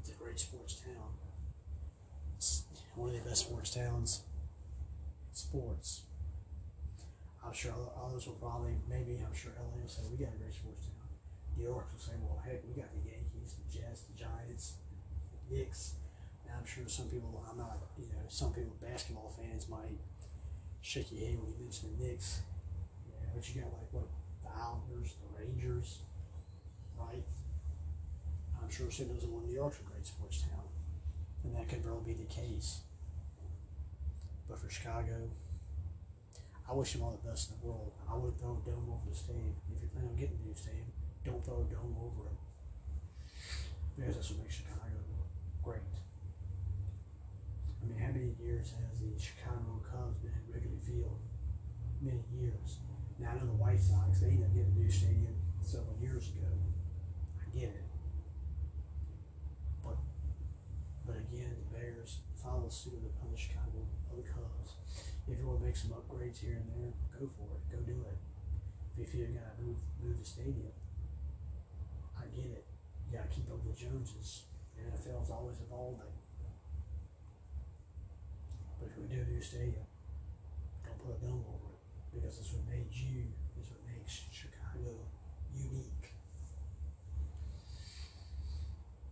It's 0.01 0.11
a 0.11 0.15
great 0.15 0.39
sports 0.39 0.81
town. 0.81 1.24
One 2.95 3.09
of 3.11 3.15
the 3.15 3.29
best 3.29 3.47
sports 3.47 3.75
towns. 3.75 4.23
Sports. 5.33 6.03
I'm 7.45 7.53
sure 7.53 7.73
others 7.99 8.27
will 8.27 8.35
probably, 8.35 8.77
maybe 8.89 9.21
I'm 9.21 9.35
sure 9.35 9.53
LA 9.59 9.83
will 9.83 9.89
say 9.89 10.03
we 10.11 10.17
got 10.25 10.33
a 10.33 10.39
great 10.39 10.55
sports 10.55 10.87
town. 10.87 11.11
New 11.57 11.65
York 11.65 11.87
will 11.93 12.01
say, 12.01 12.13
well, 12.23 12.41
heck, 12.45 12.63
we 12.67 12.81
got 12.81 12.91
the 12.95 13.11
Yankees, 13.11 13.57
the 13.59 13.67
Jets, 13.79 14.05
the 14.09 14.17
Giants, 14.17 14.75
the 15.35 15.55
Knicks. 15.55 15.95
Now 16.47 16.55
I'm 16.59 16.67
sure 16.67 16.85
some 16.87 17.07
people, 17.09 17.45
I'm 17.51 17.59
not, 17.59 17.79
you 17.99 18.07
know, 18.15 18.25
some 18.29 18.53
people 18.53 18.75
basketball 18.81 19.29
fans 19.29 19.69
might 19.69 19.99
shake 20.81 21.13
your 21.13 21.21
head 21.21 21.39
when 21.39 21.51
you 21.53 21.59
mention 21.61 21.91
the 21.99 22.05
Knicks. 22.05 22.43
Yeah, 23.07 23.29
but 23.35 23.43
you 23.49 23.61
got 23.61 23.73
like 23.73 23.91
what 23.91 24.09
the 24.43 24.51
Islanders, 24.51 25.15
the 25.21 25.29
Rangers, 25.35 25.99
right? 26.99 27.25
I'm 28.63 28.71
sure 28.71 28.91
some 28.91 29.09
doesn't 29.09 29.31
want 29.31 29.47
New 29.47 29.55
York's 29.55 29.79
a 29.81 29.83
great 29.83 30.07
sports 30.07 30.43
town, 30.43 30.65
and 31.45 31.55
that 31.55 31.69
could 31.69 31.85
really 31.85 32.03
be 32.05 32.15
the 32.15 32.29
case. 32.29 32.81
But 34.49 34.59
for 34.59 34.69
Chicago, 34.69 35.31
I 36.69 36.73
wish 36.73 36.93
them 36.93 37.03
all 37.03 37.21
the 37.23 37.29
best 37.29 37.51
in 37.51 37.61
the 37.61 37.67
world. 37.67 37.93
I 38.11 38.17
wouldn't 38.17 38.41
throw 38.41 38.57
a 38.57 38.69
dome 38.69 38.89
over 38.89 39.09
the 39.09 39.15
stadium. 39.15 39.55
If 39.75 39.83
you 39.83 39.89
plan 39.89 40.09
on 40.09 40.17
getting 40.17 40.39
a 40.43 40.49
new 40.49 40.55
stadium, 40.55 40.89
don't 41.25 41.45
throw 41.45 41.67
a 41.69 41.73
dome 41.73 41.97
over 42.01 42.29
it. 42.29 42.39
Because 43.97 44.17
that's 44.17 44.31
what 44.31 44.43
makes 44.43 44.57
Chicago 44.57 45.01
great. 45.63 45.81
I 47.83 47.87
mean, 47.87 47.99
how 47.99 48.13
many 48.13 48.33
years 48.41 48.73
has 48.73 49.01
the 49.01 49.13
Chicago 49.21 49.85
Cubs 49.85 50.19
been 50.19 50.33
at 50.33 50.49
Wrigley 50.49 50.81
Field? 50.81 51.21
Many 52.01 52.25
years. 52.33 52.81
Now, 53.19 53.31
I 53.31 53.35
know 53.39 53.47
the 53.47 53.61
White 53.61 53.79
Sox, 53.79 54.21
they 54.21 54.29
ended 54.29 54.45
up 54.45 54.55
getting 54.55 54.73
a 54.73 54.81
new 54.81 54.91
stadium 54.91 55.37
several 55.61 55.97
years 56.01 56.29
ago. 56.29 56.49
I 57.41 57.45
get 57.53 57.69
it. 57.71 57.85
But, 59.83 59.97
but 61.07 61.17
again, 61.21 61.53
the 61.53 61.69
Bears 61.73 62.25
follow 62.35 62.69
suit 62.69 62.97
of 62.97 63.05
the, 63.05 63.13
the 63.13 63.37
Chicago, 63.37 63.85
of 64.11 64.17
the 64.17 64.25
Cubs. 64.25 64.81
If 65.29 65.39
you 65.39 65.47
want 65.47 65.61
to 65.61 65.67
make 65.67 65.77
some 65.77 65.93
upgrades 65.93 66.41
here 66.41 66.61
and 66.61 66.69
there, 66.69 66.93
go 67.17 67.29
for 67.37 67.49
it. 67.57 67.63
Go 67.73 67.79
do 67.85 68.05
it. 68.09 68.19
If 68.97 69.13
you 69.13 69.27
feel 69.27 69.27
you 69.33 69.39
gotta 69.41 69.59
move, 69.61 69.81
move 70.01 70.19
the 70.19 70.25
stadium, 70.25 70.73
I 72.17 72.25
get 72.31 72.47
it. 72.47 72.65
You 73.09 73.19
gotta 73.19 73.29
keep 73.29 73.51
up 73.51 73.61
with 73.65 73.77
the 73.77 73.81
Joneses. 73.81 74.45
The 74.77 74.87
NFL's 74.87 75.31
always 75.31 75.57
evolving. 75.61 76.15
But 78.79 78.89
if 78.91 78.99
we 78.99 79.05
do 79.09 79.23
a 79.23 79.29
new 79.29 79.41
stadium, 79.41 79.87
don't 80.85 80.99
put 81.01 81.17
a 81.17 81.21
dome 81.25 81.45
over 81.49 81.73
it 81.73 81.81
because 82.13 82.39
it's 82.39 82.53
what 82.53 82.69
made 82.69 82.93
you, 82.93 83.33
it's 83.59 83.71
what 83.71 83.81
makes 83.89 84.23
Chicago 84.31 85.09
unique. 85.55 86.13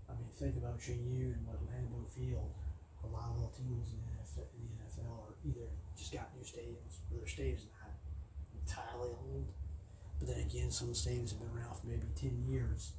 I 0.08 0.12
mean, 0.12 0.21
think 0.38 0.56
about 0.56 0.80
JU 0.80 1.34
and 1.34 1.46
what 1.46 1.60
Lambeau 1.68 2.08
Field, 2.08 2.52
a 3.04 3.08
lot 3.08 3.30
of 3.30 3.36
little 3.36 3.54
teams 3.54 3.92
in 3.92 4.00
the 4.02 4.12
NFL, 4.20 4.48
the 4.52 5.02
are 5.02 5.34
either 5.44 5.68
just 5.96 6.12
got 6.12 6.30
new 6.36 6.44
stadiums 6.44 7.02
or 7.10 7.18
their 7.18 7.28
stadiums 7.28 7.66
not 7.74 7.92
entirely 8.54 9.10
old. 9.10 9.48
But 10.18 10.28
then 10.28 10.40
again, 10.46 10.70
some 10.70 10.94
stadiums 10.94 11.34
have 11.34 11.40
been 11.40 11.50
around 11.50 11.74
for 11.76 11.86
maybe 11.86 12.06
10 12.14 12.46
years. 12.46 12.92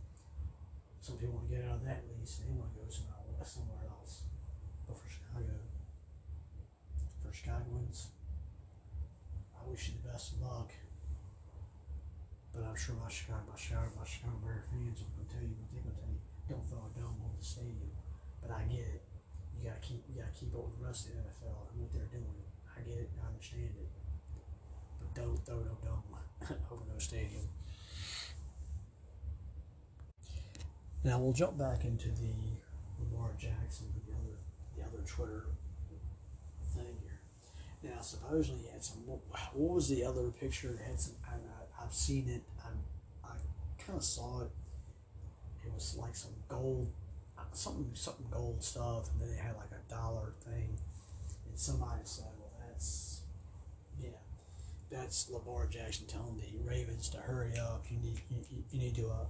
Some 1.00 1.18
people 1.18 1.36
want 1.36 1.50
to 1.50 1.56
get 1.56 1.66
out 1.66 1.80
of 1.80 1.86
that 1.86 2.04
lease, 2.08 2.40
they 2.40 2.52
want 2.52 2.72
to 2.74 2.80
go 2.80 2.88
somewhere, 2.88 3.24
somewhere 3.44 3.84
else. 3.90 4.24
But 4.88 4.98
for 5.00 5.10
Chicago, 5.10 5.56
for 7.24 7.34
Chicagoans. 7.34 8.12
I 9.56 9.70
wish 9.70 9.88
you 9.88 9.96
the 10.04 10.10
best 10.12 10.34
of 10.34 10.42
luck. 10.42 10.72
But 12.54 12.64
I'm 12.68 12.76
sure 12.76 12.96
my 12.96 13.10
Chicago, 13.10 13.48
my 13.50 13.58
Chicago, 13.58 13.90
my 13.98 14.06
Chicago 14.06 14.38
Bear 14.44 14.64
fans 14.70 15.02
will 15.02 15.26
tell 15.26 15.42
you 15.42 15.56
what 15.58 15.72
they're 15.72 15.82
going 15.82 15.96
to 15.96 16.02
tell 16.02 16.12
you. 16.12 16.33
Don't 16.50 16.66
throw 16.68 16.84
a 16.84 16.92
dome 17.00 17.20
on 17.24 17.32
the 17.38 17.46
stadium. 17.46 17.92
But 18.42 18.52
I 18.52 18.64
get 18.68 18.84
it. 18.84 19.04
You 19.56 19.70
got 19.70 19.82
to 19.82 19.88
keep, 19.88 20.04
you 20.10 20.22
got 20.22 20.34
to 20.34 20.40
keep 20.40 20.54
up 20.54 20.66
with 20.66 20.80
the 20.80 20.86
rest 20.86 21.08
of 21.08 21.16
the 21.16 21.24
NFL 21.24 21.72
and 21.72 21.82
what 21.82 21.92
they're 21.94 22.12
doing. 22.12 22.44
I 22.76 22.82
get 22.82 22.98
it. 22.98 23.10
I 23.24 23.28
understand 23.28 23.72
it. 23.80 23.90
But 25.00 25.14
don't 25.16 25.40
throw 25.46 25.64
no 25.64 25.78
dome 25.84 26.04
over 26.72 26.84
no 26.92 27.00
stadium. 27.00 27.48
Now 31.04 31.20
we'll 31.20 31.34
jump 31.34 31.58
back 31.58 31.84
into 31.84 32.08
the 32.10 32.32
Lamar 33.00 33.32
Jackson, 33.38 33.88
the 34.08 34.14
other, 34.14 34.38
the 34.78 34.84
other 34.84 35.06
Twitter 35.06 35.46
thing 36.74 36.98
here. 37.02 37.20
Now, 37.92 38.00
supposedly 38.02 38.62
he 38.62 38.72
had 38.72 38.84
some. 38.84 39.00
What 39.06 39.22
was 39.54 39.90
the 39.90 40.06
other 40.06 40.30
picture? 40.30 40.70
It 40.70 40.80
had 40.88 41.00
some. 41.00 41.16
I, 41.28 41.84
I've 41.84 41.94
seen 41.94 42.30
it. 42.30 42.44
I, 42.64 42.70
I 43.28 43.32
kind 43.78 43.98
of 43.98 44.04
saw 44.04 44.42
it. 44.44 44.50
Was 45.74 45.98
like 45.98 46.16
some 46.16 46.34
gold, 46.48 46.92
something, 47.52 47.90
something 47.94 48.28
gold 48.30 48.64
stuff, 48.64 49.10
and 49.12 49.22
then 49.22 49.30
it 49.30 49.40
had 49.40 49.56
like 49.56 49.72
a 49.72 49.92
dollar 49.92 50.34
thing. 50.46 50.78
And 51.48 51.58
somebody 51.58 52.02
said, 52.04 52.28
"Well, 52.40 52.52
that's, 52.68 53.22
yeah, 54.00 54.10
that's 54.92 55.30
Lamar 55.32 55.66
Jackson 55.68 56.06
telling 56.06 56.38
the 56.38 56.70
Ravens 56.70 57.10
to 57.10 57.18
hurry 57.18 57.58
up. 57.58 57.86
You 57.90 57.98
need, 58.00 58.22
you, 58.30 58.64
you 58.72 58.80
need 58.80 58.96
to 58.96 59.08
uh, 59.08 59.26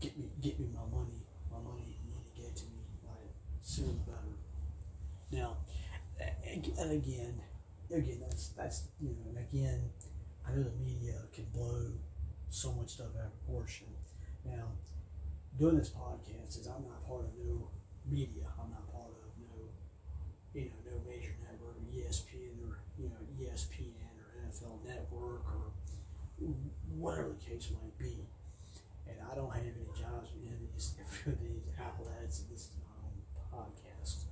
get 0.00 0.16
me, 0.18 0.26
get 0.40 0.60
me 0.60 0.68
my 0.72 0.86
money, 0.96 1.22
my 1.50 1.58
money. 1.58 1.96
You 2.04 2.14
need 2.14 2.24
to 2.24 2.42
get 2.42 2.56
to 2.56 2.64
me 2.66 2.82
like 3.06 3.34
the 3.76 3.82
better." 4.10 4.36
Now, 5.32 5.56
and 6.46 6.92
again, 6.92 7.40
again, 7.90 8.18
that's 8.20 8.48
that's 8.48 8.84
you 9.00 9.08
know, 9.08 9.40
again, 9.40 9.90
I 10.46 10.52
know 10.52 10.62
the 10.62 10.84
media 10.84 11.14
can 11.32 11.46
blow 11.52 11.86
so 12.50 12.72
much 12.72 12.90
stuff 12.90 13.08
out 13.18 13.26
of 13.26 13.46
proportion. 13.46 13.86
Now, 14.44 14.72
doing 15.58 15.76
this 15.76 15.90
podcast 15.90 16.60
is 16.60 16.66
I'm 16.66 16.84
not 16.84 17.06
part 17.06 17.24
of 17.24 17.30
no 17.38 17.68
media. 18.08 18.46
I'm 18.58 18.70
not 18.70 18.86
part 18.92 19.10
of 19.10 19.30
no, 19.40 19.70
you 20.54 20.70
know, 20.70 20.78
no 20.86 20.96
major 21.06 21.34
network 21.42 21.76
or 21.76 21.86
ESPN 21.92 22.60
or 22.66 22.78
you 22.98 23.08
know 23.08 23.22
ESPN 23.38 24.14
or 24.18 24.28
NFL 24.46 24.84
Network 24.86 25.44
or 25.46 25.72
whatever 26.96 27.28
the 27.30 27.44
case 27.44 27.70
might 27.70 27.96
be. 27.98 28.26
And 29.08 29.16
I 29.30 29.34
don't 29.34 29.50
have 29.50 29.62
any 29.62 29.86
jobs 29.98 30.30
in 30.34 30.46
these, 30.72 30.94
these 31.26 31.66
outlets. 31.80 32.44
This 32.50 32.60
is 32.60 32.70
my 32.80 32.94
own 33.04 33.66
podcast. 33.68 34.24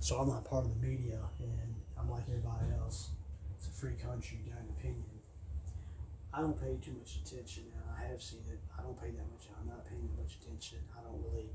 So 0.00 0.16
I'm 0.16 0.28
not 0.28 0.44
part 0.44 0.64
of 0.64 0.80
the 0.80 0.86
media, 0.86 1.18
and 1.38 1.74
I'm 1.98 2.10
like 2.10 2.24
everybody 2.28 2.72
else. 2.80 3.10
It's 3.54 3.68
a 3.68 3.70
free 3.70 3.94
country, 3.94 4.38
got 4.48 4.60
an 4.60 4.72
opinion. 4.78 5.04
I 6.32 6.40
don't 6.40 6.58
pay 6.58 6.78
too 6.80 6.96
much 6.96 7.18
attention, 7.24 7.64
I 8.00 8.08
have 8.08 8.22
seen 8.22 8.40
it. 8.48 8.60
I 8.72 8.82
don't 8.82 8.96
pay 8.96 9.10
that 9.12 9.28
much. 9.28 9.52
I'm 9.52 9.68
not 9.68 9.84
paying 9.84 10.08
that 10.08 10.16
much 10.16 10.40
attention. 10.40 10.78
I 10.96 11.04
don't 11.04 11.20
really. 11.20 11.52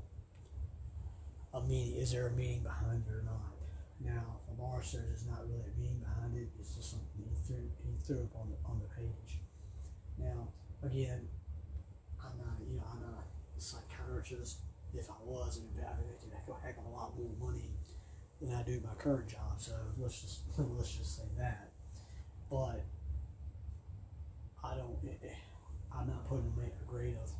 A 1.54 1.60
meaning? 1.62 1.96
Is 1.96 2.12
there 2.12 2.28
a 2.28 2.32
meaning 2.32 2.62
behind 2.62 3.02
it 3.06 3.10
or 3.10 3.22
not? 3.22 3.56
Now, 3.98 4.40
Lamar 4.48 4.82
says 4.82 5.08
there's 5.08 5.26
not 5.26 5.48
really 5.48 5.64
a 5.66 5.80
meaning 5.80 6.04
behind 6.04 6.36
it. 6.36 6.50
It's 6.60 6.76
just 6.76 6.90
something 6.90 7.24
he 7.24 7.34
threw 7.46 7.64
he 7.82 7.96
threw 7.98 8.22
up 8.22 8.36
on 8.36 8.50
the 8.50 8.58
on 8.68 8.78
the 8.78 8.90
page. 8.94 9.40
Now, 10.18 10.48
again, 10.82 11.26
I'm 12.20 12.36
not 12.38 12.60
you 12.62 12.76
know 12.76 12.84
I'm 12.92 13.00
not 13.00 13.26
a 13.56 13.60
psychiatrist. 13.60 14.58
If 14.94 15.10
I 15.10 15.18
was, 15.24 15.60
I'd 15.76 15.98
be 15.98 16.06
making 16.06 16.30
a 16.32 16.66
heck 16.66 16.78
of 16.78 16.86
a 16.86 16.88
lot 16.88 17.12
more 17.18 17.32
money 17.40 17.70
than 18.40 18.54
I 18.54 18.62
do 18.62 18.80
my 18.84 18.94
current 18.94 19.28
job. 19.28 19.58
So 19.58 19.72
let's 19.98 20.20
just 20.20 20.40
let's 20.58 20.94
just 20.94 21.16
say 21.16 21.28
that. 21.38 21.72
But 22.50 22.84
I 24.62 24.76
don't. 24.76 24.96
Eh, 25.08 25.26
eh, 25.26 25.55
I'm 25.98 26.08
not 26.08 26.28
putting 26.28 26.52
a 26.56 26.90
grade 26.90 27.16
of 27.22 27.30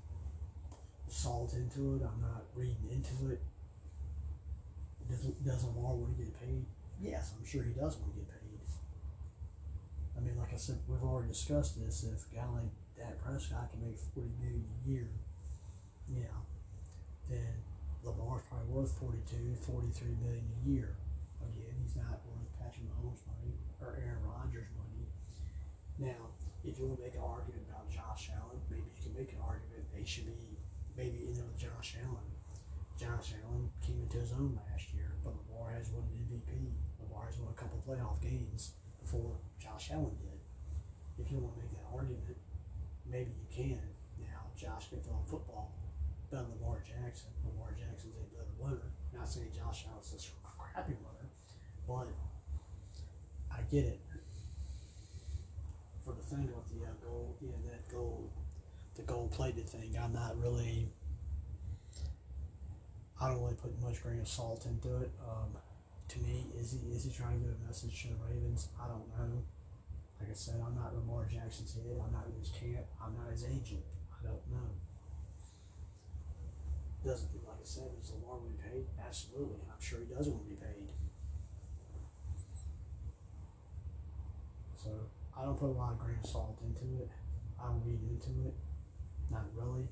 salt 1.08 1.54
into 1.54 1.96
it. 1.96 2.02
I'm 2.02 2.20
not 2.20 2.44
reading 2.54 2.88
into 2.90 3.32
it. 3.32 3.40
Doesn't 5.08 5.44
does 5.44 5.64
Lamar 5.64 5.94
want 5.94 6.16
to 6.16 6.24
get 6.24 6.40
paid? 6.40 6.64
Yes, 7.00 7.34
I'm 7.38 7.46
sure 7.46 7.62
he 7.62 7.70
does 7.70 7.96
want 7.98 8.14
to 8.14 8.18
get 8.20 8.28
paid. 8.28 8.46
I 10.16 10.20
mean, 10.20 10.36
like 10.40 10.52
I 10.52 10.56
said, 10.56 10.80
we've 10.88 11.02
already 11.02 11.28
discussed 11.28 11.76
this. 11.76 12.04
If 12.08 12.32
a 12.32 12.40
guy 12.40 12.48
like 12.48 12.72
Dak 12.96 13.20
Prescott 13.20 13.70
can 13.70 13.84
make 13.84 13.98
forty 14.00 14.32
million 14.40 14.64
a 14.64 14.88
year, 14.88 15.12
yeah, 16.08 16.32
then 17.28 17.60
Lamar's 18.02 18.42
probably 18.48 18.72
worth 18.72 18.96
42, 18.96 19.60
43 19.60 20.16
million 20.24 20.46
a 20.48 20.68
year. 20.68 20.96
Again, 21.42 21.76
he's 21.82 21.96
not 21.96 22.24
worth 22.24 22.48
Patrick 22.56 22.88
Mahomes' 22.88 23.20
money 23.28 23.60
or 23.82 24.00
Aaron 24.00 24.24
Rodgers' 24.24 24.72
money. 24.72 25.04
Now, 25.98 26.32
if 26.64 26.78
you 26.78 26.86
want 26.86 26.98
to 26.98 27.04
make 27.04 27.14
an 27.14 27.20
argument 27.20 27.65
Josh 28.16 28.32
Allen, 28.32 28.56
maybe 28.72 28.88
you 28.96 29.02
can 29.04 29.12
make 29.12 29.28
an 29.36 29.44
argument 29.44 29.84
they 29.92 30.00
should 30.00 30.24
be 30.24 30.56
maybe 30.96 31.28
in 31.28 31.36
there 31.36 31.44
with 31.44 31.60
Josh 31.60 32.00
Allen. 32.00 32.24
Josh 32.96 33.36
Allen 33.44 33.68
came 33.84 34.00
into 34.00 34.16
his 34.16 34.32
own 34.32 34.56
last 34.56 34.88
year, 34.96 35.12
but 35.20 35.36
Lamar 35.36 35.76
has 35.76 35.92
won 35.92 36.08
an 36.08 36.24
MVP. 36.24 36.48
Lamar 36.96 37.28
has 37.28 37.36
won 37.36 37.52
a 37.52 37.60
couple 37.60 37.76
playoff 37.84 38.16
games 38.24 38.72
before 39.04 39.36
Josh 39.60 39.92
Allen 39.92 40.16
did. 40.16 40.40
If 41.20 41.30
you 41.30 41.44
want 41.44 41.60
to 41.60 41.60
make 41.60 41.76
that 41.76 41.84
argument, 41.92 42.40
maybe 43.04 43.36
you 43.36 43.44
can. 43.52 43.84
Now, 44.16 44.48
Josh 44.56 44.88
can 44.88 45.04
throw 45.04 45.20
football 45.28 45.76
better 46.32 46.48
than 46.48 46.56
Lamar 46.56 46.80
Jackson. 46.80 47.36
Lamar 47.44 47.76
Jackson's 47.76 48.16
a 48.16 48.24
better 48.32 48.48
winner. 48.56 48.96
Not 49.12 49.28
saying 49.28 49.52
Josh 49.52 49.84
Allen's 49.92 50.08
a 50.16 50.40
crappy 50.40 50.96
winner, 51.04 51.28
but 51.84 52.08
I 53.52 53.60
get 53.68 53.84
it. 53.84 54.00
For 56.00 56.16
the 56.16 56.22
thing 56.22 56.48
with 56.48 56.64
the 56.72 56.86
uh, 56.86 56.94
the 58.94 59.02
gold 59.02 59.32
plated 59.32 59.68
thing, 59.68 59.96
I'm 60.00 60.12
not 60.12 60.38
really. 60.38 60.88
I 63.20 63.28
don't 63.28 63.40
really 63.40 63.54
put 63.54 63.80
much 63.80 64.02
grain 64.02 64.20
of 64.20 64.28
salt 64.28 64.66
into 64.66 64.96
it. 64.98 65.10
Um, 65.26 65.56
to 66.08 66.18
me, 66.20 66.46
is 66.54 66.72
he 66.72 66.78
is 66.92 67.04
he 67.04 67.10
trying 67.10 67.40
to 67.40 67.46
get 67.46 67.56
a 67.56 67.66
message 67.66 68.02
to 68.02 68.08
the 68.08 68.16
Ravens? 68.28 68.68
I 68.80 68.88
don't 68.88 69.08
know. 69.08 69.42
Like 70.20 70.30
I 70.30 70.34
said, 70.34 70.62
I'm 70.64 70.74
not 70.74 70.94
Lamar 70.94 71.26
Jackson's 71.30 71.74
head. 71.74 72.00
I'm 72.02 72.12
not 72.12 72.26
in 72.26 72.38
his 72.38 72.50
camp. 72.50 72.86
I'm 73.02 73.16
not 73.16 73.30
his 73.30 73.44
agent. 73.44 73.84
I 74.12 74.24
don't 74.26 74.44
know 74.50 74.70
doesn't 77.06 77.30
like 77.46 77.62
I 77.62 77.64
said, 77.64 77.94
does 78.00 78.10
Lamar 78.10 78.36
want 78.36 78.50
to 78.50 78.62
be 78.62 78.68
paid? 78.68 78.86
Absolutely. 78.98 79.62
I'm 79.70 79.80
sure 79.80 80.00
he 80.00 80.12
does 80.12 80.28
want 80.28 80.42
to 80.42 80.50
be 80.50 80.58
paid. 80.58 80.90
So 84.74 84.90
I 85.38 85.44
don't 85.44 85.58
put 85.58 85.70
a 85.70 85.78
lot 85.78 85.92
of 85.92 85.98
grain 85.98 86.18
of 86.22 86.28
salt 86.28 86.58
into 86.66 87.02
it. 87.02 87.10
I 87.60 87.68
don't 87.68 87.82
read 87.84 88.00
into 88.02 88.48
it. 88.48 88.54
Not 89.30 89.44
really. 89.54 89.88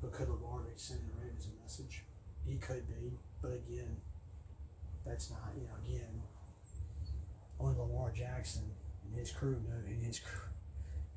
But 0.00 0.12
could 0.12 0.28
Lamar 0.28 0.60
be 0.60 0.70
sending 0.76 1.06
the 1.08 1.22
Ravens 1.22 1.46
a 1.46 1.62
message? 1.62 2.04
He 2.46 2.56
could 2.56 2.88
be, 2.88 3.18
but 3.42 3.52
again, 3.52 3.96
that's 5.04 5.30
not 5.30 5.52
you 5.54 5.62
know 5.64 5.76
again. 5.84 6.22
Only 7.58 7.76
Lamar 7.78 8.10
Jackson 8.10 8.72
and 9.04 9.18
his 9.18 9.30
crew 9.30 9.60
know, 9.68 9.76
and 9.86 10.02
his 10.02 10.20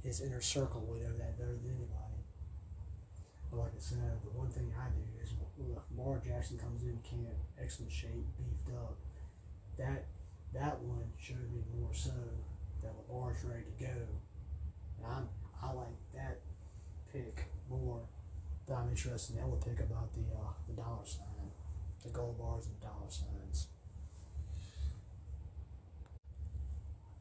his 0.03 0.19
inner 0.19 0.41
circle 0.41 0.81
would 0.81 1.01
know 1.01 1.17
that 1.17 1.37
better 1.37 1.55
than 1.55 1.71
anybody. 1.71 2.19
But 3.49 3.59
like 3.59 3.71
I 3.77 3.79
said, 3.79 4.19
the 4.23 4.37
one 4.37 4.49
thing 4.49 4.73
I 4.75 4.89
do 4.89 5.03
is 5.21 5.33
Lamar 5.95 6.21
Jackson 6.25 6.57
comes 6.57 6.83
in 6.83 6.99
camp, 7.03 7.37
excellent 7.61 7.91
shape, 7.91 8.25
beefed 8.37 8.75
up. 8.75 8.97
That 9.77 10.05
that 10.53 10.79
one 10.81 11.11
showed 11.17 11.51
me 11.53 11.63
more 11.79 11.93
so 11.93 12.11
that 12.81 12.91
Lamar's 13.07 13.43
ready 13.43 13.63
to 13.63 13.85
go. 13.85 13.95
And 15.03 15.13
I'm 15.13 15.29
I 15.61 15.73
like 15.73 15.87
that 16.13 16.39
pick 17.11 17.45
more 17.69 18.01
that 18.67 18.75
I'm 18.75 18.89
interested 18.89 19.35
in 19.35 19.41
the 19.41 19.47
other 19.47 19.57
pick 19.57 19.79
about 19.79 20.13
the 20.13 20.21
uh, 20.21 20.53
the 20.67 20.73
dollar 20.73 21.05
sign, 21.05 21.51
the 22.03 22.09
gold 22.09 22.37
bars 22.37 22.67
and 22.67 22.79
dollar 22.81 23.09
signs. 23.09 23.67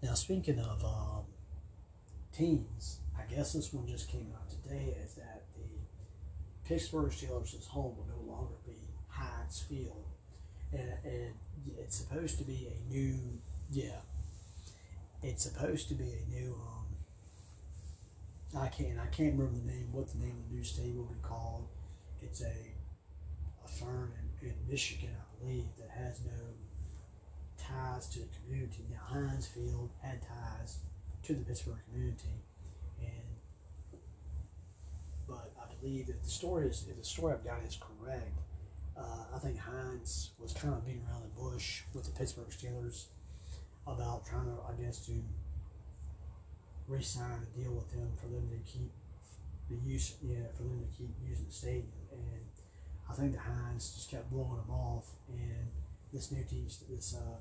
Now 0.02 0.14
speaking 0.14 0.58
of 0.58 0.84
um, 0.84 1.24
teams, 2.32 3.00
I 3.16 3.32
guess 3.32 3.52
this 3.52 3.72
one 3.72 3.86
just 3.86 4.08
came 4.08 4.32
out 4.34 4.50
today. 4.50 4.96
Is 5.04 5.14
that 5.14 5.44
the 5.54 6.68
Pittsburgh 6.68 7.10
Steelers' 7.10 7.66
home 7.68 7.96
will 7.96 8.08
no 8.08 8.32
longer 8.32 8.54
be 8.66 8.76
Heinz 9.08 9.60
Field, 9.60 10.06
and, 10.72 10.92
and 11.04 11.34
it's 11.78 11.96
supposed 11.96 12.38
to 12.38 12.44
be 12.44 12.68
a 12.68 12.92
new 12.92 13.40
yeah. 13.70 14.00
It's 15.22 15.44
supposed 15.44 15.88
to 15.88 15.94
be 15.94 16.12
a 16.12 16.30
new 16.34 16.54
um. 16.54 16.71
I 18.56 18.68
can't 18.68 18.98
I 19.00 19.06
can't 19.06 19.32
remember 19.32 19.58
the 19.58 19.66
name 19.66 19.88
what 19.92 20.08
the 20.12 20.18
name 20.18 20.36
of 20.42 20.48
the 20.48 20.54
new 20.56 20.64
stadium 20.64 20.98
will 20.98 21.04
be 21.04 21.20
called. 21.22 21.68
It's 22.20 22.42
a 22.42 22.74
a 23.64 23.68
firm 23.68 24.12
in, 24.42 24.48
in 24.48 24.54
Michigan, 24.68 25.10
I 25.10 25.44
believe, 25.44 25.66
that 25.78 25.90
has 25.90 26.20
no 26.24 26.32
ties 27.56 28.08
to 28.08 28.20
the 28.20 28.28
community. 28.44 28.84
Now 28.90 29.00
Heinz 29.04 29.46
Field 29.46 29.90
had 30.02 30.20
ties 30.22 30.78
to 31.22 31.34
the 31.34 31.44
Pittsburgh 31.44 31.78
community, 31.90 32.44
and 33.00 34.00
but 35.26 35.52
I 35.58 35.72
believe 35.80 36.08
if 36.08 36.22
the 36.22 36.28
story 36.30 36.68
is 36.68 36.86
if 36.90 36.96
the 36.96 37.04
story 37.04 37.32
I've 37.34 37.44
got 37.44 37.62
is 37.62 37.78
correct, 37.80 38.38
Uh, 38.94 39.24
I 39.34 39.38
think 39.38 39.56
Heinz 39.58 40.32
was 40.38 40.52
kind 40.52 40.74
of 40.74 40.84
beating 40.84 41.02
around 41.08 41.22
the 41.24 41.40
bush 41.40 41.82
with 41.94 42.04
the 42.04 42.10
Pittsburgh 42.12 42.50
Steelers 42.50 43.06
about 43.86 44.26
trying 44.26 44.44
to, 44.44 44.56
I 44.68 44.74
guess, 44.82 45.06
to 45.06 45.12
re-sign 46.92 47.40
a 47.40 47.58
deal 47.58 47.72
with 47.72 47.90
them 47.90 48.12
for 48.20 48.26
them 48.26 48.48
to 48.52 48.70
keep 48.70 48.92
the 49.70 49.76
use, 49.90 50.16
yeah, 50.22 50.52
for 50.54 50.64
them 50.64 50.84
to 50.84 50.96
keep 50.96 51.10
using 51.26 51.46
the 51.46 51.52
stadium. 51.52 51.88
And 52.12 52.44
I 53.08 53.14
think 53.14 53.32
the 53.32 53.40
Heinz 53.40 53.94
just 53.94 54.10
kept 54.10 54.30
blowing 54.30 54.56
them 54.56 54.70
off, 54.70 55.16
and 55.28 55.68
this 56.12 56.30
new 56.30 56.44
team, 56.44 56.66
this 56.90 57.16
uh, 57.16 57.40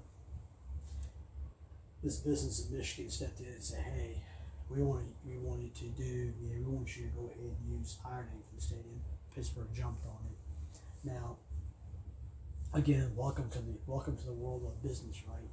this 2.02 2.18
business 2.18 2.66
in 2.66 2.78
Michigan 2.78 3.12
stepped 3.12 3.40
in 3.42 3.48
and 3.48 3.64
said, 3.64 3.84
"Hey, 3.84 4.24
we 4.70 4.82
want 4.82 5.06
we 5.26 5.38
wanted 5.38 5.76
to 5.76 5.86
do, 5.86 6.34
yeah, 6.42 6.56
we 6.58 6.64
want 6.64 6.96
you 6.96 7.04
to 7.04 7.10
go 7.10 7.26
ahead 7.28 7.52
and 7.60 7.80
use 7.80 7.98
ironing 8.06 8.44
for 8.48 8.56
the 8.56 8.62
stadium." 8.62 9.02
Pittsburgh 9.36 9.68
jumped 9.74 10.06
on 10.06 10.20
it. 10.30 11.10
Now, 11.10 11.38
again, 12.74 13.12
welcome 13.16 13.50
to 13.50 13.60
the 13.60 13.76
welcome 13.86 14.18
to 14.18 14.26
the 14.26 14.34
world 14.34 14.64
of 14.66 14.82
business, 14.82 15.22
right? 15.28 15.52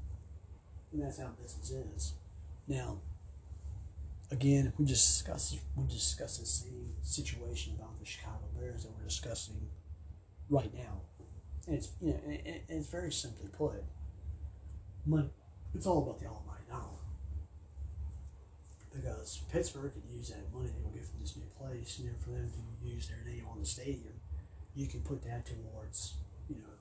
And 0.92 1.02
that's 1.02 1.18
how 1.18 1.28
business 1.40 1.70
is. 1.70 2.14
Now, 2.66 2.98
again, 4.30 4.72
we 4.78 4.84
just 4.84 5.06
discussed 5.08 5.58
we 5.76 5.84
discussed 5.86 6.40
the 6.40 6.46
same 6.46 6.94
situation 7.02 7.74
about 7.78 7.98
the 7.98 8.04
Chicago 8.06 8.44
Bears 8.58 8.84
that 8.84 8.92
we're 8.96 9.04
discussing 9.04 9.68
right 10.50 10.72
now. 10.74 11.02
And 11.66 11.76
it's 11.76 11.90
you 12.00 12.12
know, 12.12 12.20
and 12.24 12.34
it- 12.34 12.64
it's 12.68 12.88
very 12.88 13.12
simply 13.12 13.48
put, 13.48 13.84
money. 15.04 15.30
It's 15.74 15.86
all 15.86 16.02
about 16.02 16.18
the 16.20 16.26
almighty 16.26 16.64
dollar. 16.70 16.98
Because 18.92 19.40
Pittsburgh 19.50 19.92
could 19.92 20.04
use 20.10 20.28
that 20.30 20.52
money 20.52 20.68
they 20.70 20.82
will 20.82 20.90
get 20.90 21.04
from 21.04 21.20
this 21.20 21.36
new 21.36 21.46
place, 21.58 21.98
you 21.98 22.06
know, 22.10 22.16
for 22.18 22.30
them 22.30 22.50
to 22.50 22.86
use 22.88 23.08
their 23.08 23.22
name 23.24 23.46
on 23.50 23.60
the 23.60 23.66
stadium. 23.66 24.20
You 24.74 24.86
can 24.86 25.00
put 25.00 25.22
that 25.24 25.46
towards, 25.46 26.14
you 26.48 26.56
know, 26.56 26.74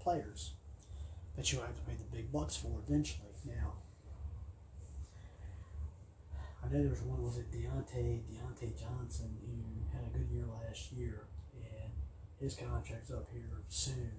players 0.00 0.52
that 1.36 1.52
you 1.52 1.60
have 1.60 1.76
to 1.76 1.82
pay 1.82 1.94
the 1.96 2.16
big 2.16 2.32
bucks 2.32 2.56
for 2.56 2.80
eventually. 2.86 3.28
Now, 3.46 3.74
I 6.64 6.68
know 6.68 6.80
there 6.80 6.90
was 6.90 7.02
one 7.02 7.22
was 7.22 7.38
it 7.38 7.50
Diontae 7.50 8.22
Diontae 8.30 8.78
Johnson 8.78 9.36
who 9.44 9.96
had 9.96 10.06
a 10.06 10.16
good 10.16 10.28
year 10.30 10.44
last 10.46 10.92
year, 10.92 11.26
and 11.54 11.90
his 12.38 12.54
contract's 12.54 13.10
up 13.10 13.28
here 13.32 13.62
soon. 13.68 14.12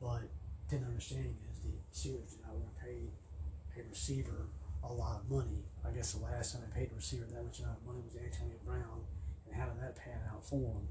But 0.00 0.28
the 0.68 0.76
understanding 0.76 1.36
is 1.50 1.60
the 1.60 1.72
Steelers 1.92 2.36
do 2.36 2.42
not 2.44 2.54
want 2.54 2.76
to 2.76 2.84
pay 2.84 3.80
a 3.80 3.88
receiver 3.88 4.48
a 4.84 4.92
lot 4.92 5.20
of 5.20 5.30
money. 5.30 5.64
I 5.84 5.90
guess 5.90 6.12
the 6.12 6.24
last 6.24 6.52
time 6.52 6.62
they 6.68 6.80
paid 6.80 6.92
a 6.92 6.94
receiver 6.94 7.24
that 7.24 7.44
much 7.44 7.60
amount 7.60 7.78
of 7.78 7.86
money 7.86 8.00
was 8.04 8.14
Antonio 8.14 8.56
Brown, 8.64 9.00
and 9.46 9.56
how 9.56 9.66
did 9.66 9.80
that 9.82 9.96
pan 9.96 10.20
out 10.30 10.44
for 10.44 10.56
him? 10.56 10.88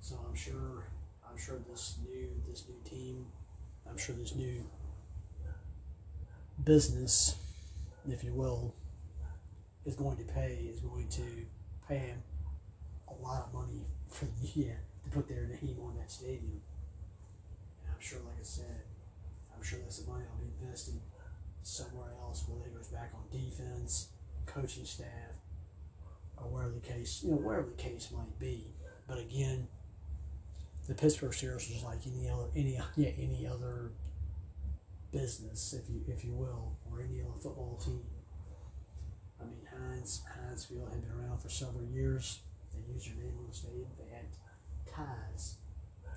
So 0.00 0.18
I'm 0.26 0.34
sure, 0.34 0.88
I'm 1.28 1.38
sure 1.38 1.58
this 1.70 1.98
new 2.04 2.28
this 2.48 2.64
new 2.68 2.80
team, 2.88 3.26
I'm 3.88 3.96
sure 3.96 4.16
this 4.16 4.34
new 4.34 4.64
business, 6.64 7.36
if 8.08 8.24
you 8.24 8.34
will, 8.34 8.74
is 9.90 9.96
going 9.96 10.16
to 10.16 10.22
pay 10.22 10.70
is 10.72 10.80
going 10.80 11.08
to 11.08 11.22
pay 11.88 11.98
him 11.98 12.22
a 13.08 13.22
lot 13.22 13.48
of 13.48 13.52
money 13.52 13.82
for 14.08 14.26
the 14.26 14.60
year 14.60 14.78
to 15.04 15.10
put 15.10 15.28
their 15.28 15.46
name 15.46 15.76
on 15.82 15.96
that 15.96 16.10
stadium. 16.10 16.62
And 17.82 17.92
I'm 17.92 18.00
sure, 18.00 18.20
like 18.20 18.38
I 18.38 18.44
said, 18.44 18.82
I'm 19.54 19.62
sure 19.62 19.80
that's 19.80 19.98
the 19.98 20.10
money 20.10 20.24
I'll 20.30 20.40
be 20.40 20.52
invested 20.62 20.94
somewhere 21.62 22.10
else, 22.22 22.44
whether 22.48 22.66
it 22.66 22.74
goes 22.74 22.88
back 22.88 23.12
on 23.14 23.22
defense, 23.30 24.08
coaching 24.46 24.84
staff, 24.84 25.34
or 26.36 26.44
wherever 26.44 26.72
the 26.72 26.80
case 26.80 27.22
you 27.24 27.32
know 27.32 27.36
wherever 27.36 27.66
the 27.66 27.82
case 27.82 28.10
might 28.12 28.38
be. 28.38 28.72
But 29.08 29.18
again, 29.18 29.66
the 30.86 30.94
Pittsburgh 30.94 31.32
Steelers 31.32 31.68
is 31.74 31.82
like 31.82 31.98
any 32.06 32.30
other 32.30 32.46
any 32.54 32.78
yeah 32.96 33.10
any 33.18 33.46
other 33.46 33.90
business, 35.10 35.74
if 35.74 35.92
you 35.92 36.00
if 36.06 36.24
you 36.24 36.32
will, 36.32 36.76
or 36.90 37.00
any 37.00 37.20
other 37.22 37.38
football 37.42 37.78
team. 37.84 38.02
Heinz 39.80 40.22
Hinesville 40.28 40.90
had 40.90 41.02
been 41.02 41.12
around 41.18 41.38
for 41.38 41.48
several 41.48 41.84
years. 41.84 42.40
They 42.72 42.92
used 42.92 43.08
their 43.08 43.24
name 43.24 43.34
on 43.38 43.46
the 43.48 43.54
stadium. 43.54 43.88
They 43.98 44.14
had 44.14 44.26
ties. 44.86 45.56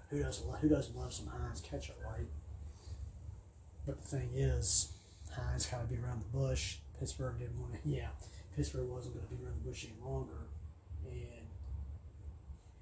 Who 0.09 0.21
doesn't 0.21 0.47
who 0.59 0.69
doesn't 0.69 0.95
love 0.95 1.13
some 1.13 1.27
Heinz 1.27 1.61
ketchup, 1.61 1.97
right? 2.03 2.27
But 3.85 4.01
the 4.01 4.07
thing 4.07 4.29
is, 4.33 4.93
Heinz 5.35 5.65
kind 5.65 5.83
of 5.83 5.89
beat 5.89 5.99
around 5.99 6.21
the 6.21 6.37
bush. 6.37 6.77
Pittsburgh 6.99 7.39
didn't 7.39 7.59
want 7.59 7.73
to. 7.73 7.79
Yeah, 7.89 8.09
Pittsburgh 8.55 8.89
wasn't 8.89 9.15
going 9.15 9.27
to 9.27 9.33
be 9.33 9.43
around 9.43 9.63
the 9.63 9.69
bush 9.69 9.85
any 9.85 9.99
longer, 10.01 10.47
and 11.05 11.47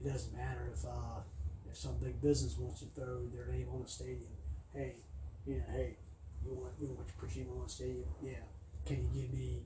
it 0.03 0.11
doesn't 0.11 0.35
matter 0.35 0.69
if 0.73 0.85
uh, 0.85 1.21
if 1.69 1.77
some 1.77 1.97
big 1.99 2.21
business 2.21 2.57
wants 2.57 2.81
to 2.81 2.85
throw 2.87 3.25
their 3.33 3.47
name 3.47 3.67
on 3.73 3.81
a 3.81 3.87
stadium. 3.87 4.35
Hey, 4.73 4.95
you 5.45 5.55
know, 5.55 5.63
hey, 5.71 5.95
you 6.43 6.53
want 6.53 6.73
you 6.79 6.87
want 6.87 7.07
your 7.35 7.45
name 7.45 7.61
on 7.61 7.69
stadium? 7.69 8.09
Yeah. 8.21 8.43
Can 8.85 8.97
you 8.97 9.21
give 9.21 9.33
me? 9.33 9.63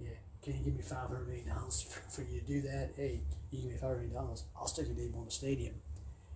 Yeah. 0.00 0.18
Can 0.44 0.58
you 0.58 0.64
give 0.64 0.76
me 0.76 0.82
five 0.82 1.08
hundred 1.08 1.26
million 1.26 1.48
dollars 1.48 1.82
for, 2.10 2.20
you 2.20 2.40
to 2.40 2.46
do 2.46 2.60
that? 2.68 2.90
Hey, 2.96 3.22
you 3.50 3.62
give 3.62 3.70
me 3.70 3.76
five 3.76 3.96
hundred 3.96 4.12
million 4.12 4.22
dollars, 4.22 4.44
I'll 4.54 4.66
stick 4.66 4.86
a 4.86 4.92
name 4.92 5.14
on 5.16 5.24
the 5.24 5.30
stadium. 5.30 5.74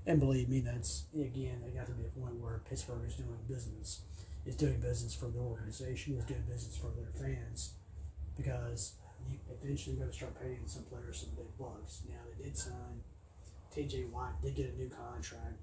And 0.07 0.19
believe 0.19 0.49
me, 0.49 0.61
that's 0.61 1.05
again, 1.15 1.61
it 1.67 1.77
got 1.77 1.87
to 1.87 1.93
be 1.93 2.07
a 2.07 2.19
point 2.19 2.41
where 2.41 2.63
Pittsburgh 2.71 3.05
is 3.07 3.17
doing 3.17 3.37
business. 3.47 4.01
It's 4.47 4.57
doing 4.57 4.81
business 4.81 5.15
for 5.15 5.27
the 5.27 5.39
organization. 5.39 6.17
It's 6.17 6.25
doing 6.25 6.45
business 6.49 6.75
for 6.79 6.91
their 6.97 7.13
fans, 7.13 7.73
because 8.35 8.95
you 9.29 9.37
eventually 9.53 9.97
going 9.97 10.09
to 10.09 10.17
start 10.17 10.41
paying 10.41 10.63
some 10.65 10.85
players 10.85 11.21
some 11.21 11.37
big 11.37 11.53
bucks. 11.59 12.01
Now 12.09 12.17
they 12.33 12.45
did 12.45 12.57
sign 12.57 13.05
T.J. 13.75 14.07
Watt, 14.11 14.41
did 14.41 14.55
get 14.55 14.73
a 14.75 14.79
new 14.81 14.89
contract, 14.89 15.61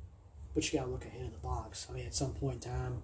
but 0.54 0.72
you 0.72 0.78
got 0.78 0.86
to 0.86 0.92
look 0.92 1.06
ahead 1.06 1.26
of 1.26 1.32
the 1.32 1.40
box. 1.40 1.88
I 1.90 1.94
mean, 1.94 2.06
at 2.06 2.14
some 2.14 2.34
point 2.34 2.64
in 2.64 2.72
time, 2.72 3.02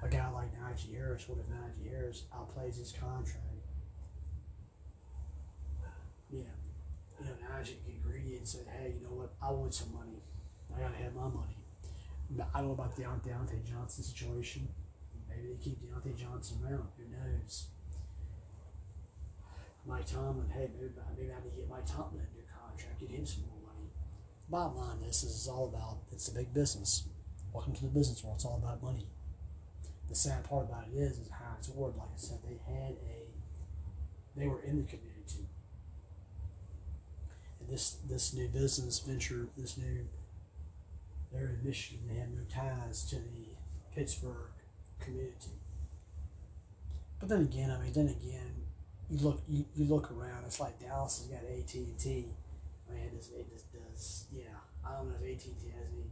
a 0.00 0.08
guy 0.08 0.30
like 0.30 0.54
Najee 0.54 0.94
Harris, 0.94 1.28
what 1.28 1.38
if 1.38 1.46
Najee 1.46 1.90
Harris 1.90 2.22
outplays 2.32 2.78
his 2.78 2.92
contract? 2.92 3.53
Yeah, 6.34 6.50
you 7.20 7.26
know, 7.26 7.36
Najee 7.46 7.78
get 7.86 8.02
greedy 8.02 8.36
and 8.36 8.46
said, 8.46 8.66
"Hey, 8.66 8.94
you 8.98 9.06
know 9.06 9.14
what? 9.14 9.34
I 9.40 9.50
want 9.52 9.72
some 9.72 9.94
money. 9.94 10.18
I 10.74 10.80
gotta 10.80 10.96
have 10.96 11.14
my 11.14 11.28
money." 11.28 11.58
I 12.52 12.58
don't 12.58 12.68
know 12.68 12.72
about 12.72 12.96
the 12.96 13.02
Deont- 13.02 13.22
Diontae 13.22 13.62
Johnson 13.62 14.02
situation. 14.02 14.68
Maybe 15.28 15.48
they 15.48 15.62
keep 15.62 15.78
Diontae 15.80 16.16
Johnson 16.16 16.58
around. 16.64 16.88
Who 16.96 17.04
knows? 17.06 17.68
Mike 19.86 20.06
Tomlin, 20.06 20.48
hey, 20.50 20.70
maybe, 20.74 20.92
maybe 21.16 21.30
I 21.30 21.44
need 21.44 21.50
to 21.50 21.56
get 21.56 21.68
Mike 21.68 21.86
Tomlin 21.86 22.24
a 22.24 22.34
new 22.34 22.42
contract, 22.48 22.98
get 22.98 23.10
him 23.10 23.26
some 23.26 23.44
more 23.44 23.60
money. 23.68 23.90
Bottom 24.48 24.76
line, 24.78 25.00
this 25.00 25.22
is 25.22 25.46
all 25.46 25.68
about 25.68 25.98
it's 26.10 26.28
a 26.28 26.34
big 26.34 26.52
business. 26.54 27.04
Welcome 27.52 27.74
to 27.74 27.82
the 27.84 27.90
business 27.90 28.24
world. 28.24 28.36
It's 28.36 28.44
all 28.46 28.56
about 28.56 28.82
money. 28.82 29.06
The 30.08 30.14
sad 30.14 30.42
part 30.44 30.66
about 30.68 30.88
it 30.88 30.96
is, 30.96 31.18
is 31.18 31.28
how 31.28 31.54
it's 31.58 31.68
Ward, 31.68 31.94
like 31.96 32.08
I 32.08 32.16
said, 32.16 32.38
they 32.42 32.58
had 32.66 32.92
a, 32.92 33.28
they 34.36 34.48
were 34.48 34.62
in 34.62 34.78
the 34.78 34.84
community, 34.84 35.13
and 35.13 35.13
this 37.68 37.96
this 38.08 38.32
new 38.34 38.48
business 38.48 38.98
venture, 39.00 39.48
this 39.56 39.76
new, 39.76 40.06
they're 41.32 41.56
in 41.60 41.64
Michigan. 41.64 42.04
They 42.08 42.18
have 42.20 42.30
no 42.30 42.44
ties 42.52 43.04
to 43.10 43.16
the 43.16 43.56
Pittsburgh 43.94 44.50
community. 45.00 45.60
But 47.20 47.28
then 47.28 47.42
again, 47.42 47.70
I 47.70 47.82
mean, 47.82 47.92
then 47.92 48.08
again, 48.08 48.54
you 49.10 49.18
look 49.18 49.42
you, 49.48 49.64
you 49.74 49.84
look 49.86 50.10
around. 50.10 50.44
It's 50.44 50.60
like 50.60 50.78
Dallas 50.80 51.18
has 51.18 51.26
got 51.28 51.48
AT 51.48 51.74
and 51.74 51.98
T. 51.98 52.26
I 52.88 52.94
mean, 52.94 53.04
it 53.04 53.26
it 53.34 53.62
does. 53.72 54.26
Yeah, 54.32 54.42
I 54.86 54.96
don't 54.96 55.08
know 55.08 55.14
if 55.14 55.22
AT 55.22 55.46
and 55.46 55.60
T 55.60 55.70
has 55.70 55.88
any 55.92 56.10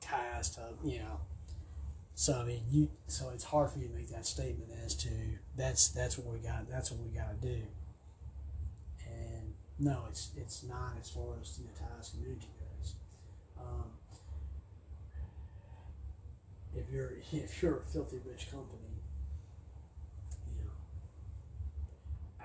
ties 0.00 0.50
to 0.50 0.60
you 0.84 0.98
know. 0.98 1.20
So 2.14 2.34
I 2.34 2.44
mean, 2.44 2.62
you 2.70 2.90
so 3.06 3.30
it's 3.34 3.44
hard 3.44 3.70
for 3.70 3.78
you 3.78 3.88
to 3.88 3.94
make 3.94 4.10
that 4.10 4.26
statement 4.26 4.70
as 4.84 4.94
to 4.96 5.08
that's 5.56 5.88
that's 5.88 6.18
what 6.18 6.32
we 6.32 6.40
got. 6.40 6.68
That's 6.68 6.90
what 6.90 7.00
we 7.00 7.16
got 7.16 7.40
to 7.40 7.48
do. 7.48 7.62
No, 9.82 10.04
it's 10.08 10.30
it's 10.36 10.62
not 10.62 10.92
as 11.00 11.10
far 11.10 11.34
as 11.40 11.56
the 11.56 11.64
ties 11.76 12.10
community 12.10 12.46
goes. 12.60 12.94
Um, 13.58 13.90
if 16.72 16.88
you're 16.92 17.14
if 17.32 17.60
you're 17.60 17.78
a 17.78 17.82
filthy 17.82 18.20
rich 18.24 18.48
company, 18.52 19.02
you 20.46 20.64
know, 20.64 20.70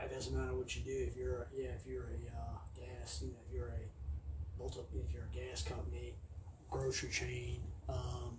it 0.04 0.12
doesn't 0.12 0.36
matter 0.36 0.56
what 0.56 0.76
you 0.76 0.82
do. 0.82 1.06
If 1.08 1.16
you're 1.16 1.48
yeah, 1.56 1.70
if 1.76 1.86
you're 1.86 2.06
a 2.06 2.36
uh, 2.36 2.58
gas, 2.76 3.22
you 3.22 3.28
know, 3.28 3.38
if 3.48 3.54
you're 3.54 3.68
a 3.68 4.58
multi, 4.60 4.80
if 4.96 5.14
you're 5.14 5.28
a 5.32 5.36
gas 5.36 5.62
company, 5.62 6.16
grocery 6.72 7.12
chain, 7.12 7.60
um, 7.88 8.38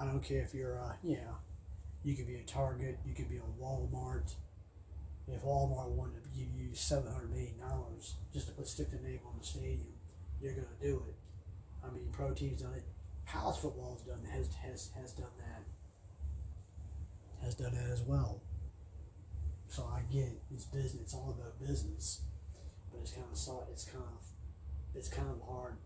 I 0.00 0.06
don't 0.06 0.22
care 0.22 0.40
if 0.40 0.54
you're 0.54 0.76
a 0.76 0.96
yeah, 1.02 1.36
you 2.02 2.14
could 2.14 2.26
be 2.26 2.36
a 2.36 2.44
Target, 2.44 2.98
you 3.04 3.12
could 3.12 3.28
be 3.28 3.36
a 3.36 3.62
Walmart. 3.62 4.32
If 5.28 5.42
Walmart 5.42 5.90
wanted 5.90 6.22
to 6.22 6.30
give 6.30 6.48
you 6.54 6.74
seven 6.74 7.12
hundred 7.12 7.30
million 7.32 7.58
dollars 7.58 8.14
just 8.32 8.46
to 8.46 8.52
put 8.52 8.68
stick 8.68 8.90
the 8.90 8.98
name 8.98 9.20
on 9.26 9.34
the 9.40 9.44
stadium, 9.44 9.94
you're 10.40 10.52
gonna 10.52 10.66
do 10.80 11.02
it. 11.08 11.14
I 11.84 11.90
mean, 11.92 12.08
pro 12.12 12.32
teams 12.32 12.62
done 12.62 12.74
it. 12.74 12.84
College 13.28 13.56
football 13.58 13.94
has 13.94 14.02
done 14.02 14.24
has 14.32 14.54
has 14.62 14.90
has 15.00 15.12
done 15.12 15.34
that. 15.38 15.62
Has 17.44 17.54
done 17.54 17.74
that 17.74 17.90
as 17.90 18.02
well. 18.02 18.40
So 19.68 19.82
I 19.92 20.00
get 20.12 20.24
it. 20.24 20.42
It's 20.52 20.64
business. 20.64 21.02
It's 21.02 21.14
all 21.14 21.34
about 21.36 21.58
business, 21.60 22.20
but 22.90 23.00
it's 23.00 23.10
kind 23.12 23.26
of 23.26 23.68
it's 23.72 23.84
kind 23.84 24.04
of 24.04 24.26
it's 24.94 25.08
kind 25.08 25.28
of 25.28 25.40
hard. 25.46 25.76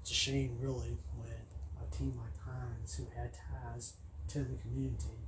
it's 0.00 0.10
a 0.10 0.14
shame, 0.14 0.58
really, 0.60 0.98
when 1.16 1.28
a 1.30 1.96
team 1.96 2.14
like 2.20 2.34
Pines, 2.44 2.96
who 2.96 3.06
had 3.16 3.30
ties 3.32 3.94
to 4.28 4.40
the 4.40 4.56
community, 4.56 5.25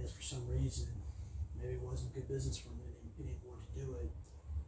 guess 0.00 0.12
for 0.12 0.22
some 0.22 0.46
reason, 0.48 0.88
maybe 1.56 1.74
it 1.74 1.82
wasn't 1.82 2.14
good 2.14 2.28
business 2.28 2.58
for 2.58 2.68
them 2.68 2.80
and 2.82 3.26
they 3.26 3.32
didn't 3.32 3.44
want 3.44 3.60
to 3.66 3.80
do 3.80 3.92
it, 3.94 4.10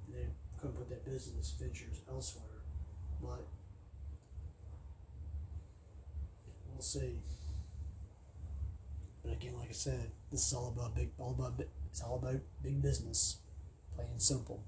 and 0.06 0.14
they 0.14 0.26
couldn't 0.58 0.76
put 0.76 0.88
that 0.90 1.04
business 1.04 1.54
ventures 1.58 2.02
elsewhere. 2.08 2.62
But 3.22 3.46
we'll 6.70 6.82
see. 6.82 7.20
But 9.22 9.32
again, 9.32 9.54
like 9.58 9.70
I 9.70 9.72
said, 9.72 10.10
this 10.30 10.46
is 10.46 10.52
all 10.52 10.74
about 10.76 10.94
big, 10.94 11.10
all 11.18 11.30
about 11.30 11.54
it's 11.86 12.02
all 12.02 12.16
about 12.16 12.40
big 12.62 12.82
business, 12.82 13.38
plain 13.94 14.08
and 14.10 14.20
simple. 14.20 14.62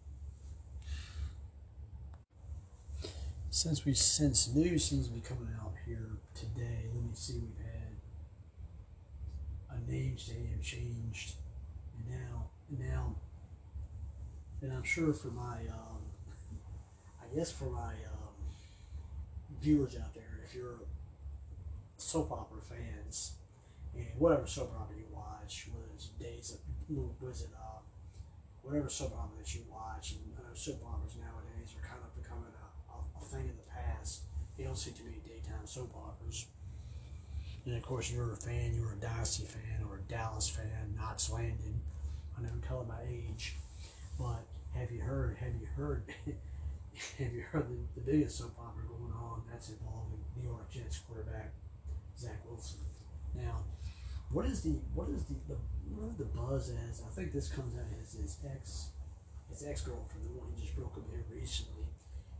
Since 3.50 3.84
we 3.84 3.94
since 3.94 4.54
news 4.54 4.84
seems 4.84 5.08
to 5.08 5.14
be 5.14 5.20
coming 5.20 5.48
out 5.62 5.72
here 5.86 6.18
today, 6.34 6.88
let 6.94 7.04
me 7.04 7.10
see. 7.14 7.34
We've 7.34 7.65
had 9.86 9.94
a 9.94 9.96
name 9.96 10.18
stadium 10.18 10.60
changed, 10.62 11.34
and 11.98 12.08
now 12.08 12.46
and 12.68 12.80
now, 12.80 13.14
and 14.62 14.72
I'm 14.72 14.82
sure 14.82 15.12
for 15.12 15.28
my, 15.28 15.58
um, 15.70 16.02
I 17.22 17.34
guess 17.34 17.52
for 17.52 17.66
my 17.70 17.92
um, 17.92 18.34
viewers 19.60 19.96
out 19.96 20.14
there, 20.14 20.40
if 20.44 20.54
you're 20.54 20.80
soap 21.96 22.30
opera 22.32 22.60
fans 22.60 23.32
and 23.94 24.06
whatever 24.18 24.46
soap 24.46 24.72
opera 24.78 24.96
you 24.96 25.06
watch, 25.12 25.68
whether 25.72 25.86
it's 25.94 26.06
Days 26.20 26.52
of 26.52 26.58
was 27.20 27.42
it 27.42 27.50
uh, 27.56 27.78
whatever 28.62 28.88
soap 28.88 29.12
opera 29.16 29.38
that 29.38 29.54
you 29.54 29.62
watch, 29.70 30.12
and 30.12 30.34
uh, 30.38 30.54
soap 30.54 30.82
operas 30.86 31.16
nowadays 31.16 31.74
are 31.74 31.86
kind 31.86 32.00
of 32.02 32.14
becoming 32.22 32.50
a, 32.50 32.92
a, 32.92 33.22
a 33.22 33.24
thing 33.24 33.48
of 33.50 33.56
the 33.56 33.68
past. 33.70 34.22
You 34.58 34.64
don't 34.64 34.76
see 34.76 34.90
too 34.90 35.04
many 35.04 35.18
daytime 35.26 35.66
soap 35.66 35.94
operas. 35.94 36.46
And 37.66 37.74
of 37.76 37.82
course, 37.82 38.12
you're 38.12 38.32
a 38.32 38.36
fan, 38.36 38.74
you're 38.74 38.92
a 38.92 38.96
Dynasty 38.96 39.44
fan 39.44 39.84
or 39.90 39.96
a 39.96 40.02
Dallas 40.02 40.48
fan, 40.48 40.94
Knots 40.96 41.32
Landing. 41.32 41.80
I 42.38 42.42
know 42.42 42.48
I'm 42.52 42.62
telling 42.62 42.86
my 42.86 43.02
age, 43.10 43.56
but 44.18 44.46
have 44.74 44.92
you 44.92 45.00
heard? 45.00 45.36
Have 45.38 45.54
you 45.60 45.66
heard? 45.76 46.04
have 47.18 47.32
you 47.34 47.42
heard 47.42 47.66
the, 47.68 48.00
the 48.00 48.06
biggest 48.12 48.38
soap 48.38 48.54
opera 48.58 48.84
going 48.86 49.12
on? 49.12 49.42
That's 49.50 49.70
involving 49.70 50.22
New 50.36 50.48
York 50.48 50.70
Jets 50.70 50.98
quarterback 50.98 51.52
Zach 52.16 52.38
Wilson. 52.48 52.78
Now, 53.34 53.64
what 54.30 54.46
is 54.46 54.62
the 54.62 54.78
what 54.94 55.08
is 55.08 55.24
the, 55.24 55.34
the 55.48 55.58
what 55.90 56.08
is 56.08 56.16
the 56.16 56.24
buzz 56.24 56.70
as? 56.88 57.02
I 57.04 57.10
think 57.10 57.32
this 57.32 57.48
comes 57.48 57.74
out 57.74 57.90
as 58.00 58.12
his 58.12 58.38
ex 58.46 58.90
his 59.50 59.66
ex 59.66 59.82
girlfriend, 59.82 60.26
the 60.26 60.38
one 60.38 60.52
he 60.54 60.62
just 60.62 60.76
broke 60.76 60.96
up 60.96 61.10
with 61.10 61.26
recently, 61.34 61.86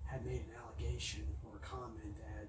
had 0.05 0.25
made 0.25 0.43
an 0.47 0.55
allegation 0.55 1.27
or 1.43 1.57
a 1.57 1.67
comment 1.67 2.17
that 2.17 2.47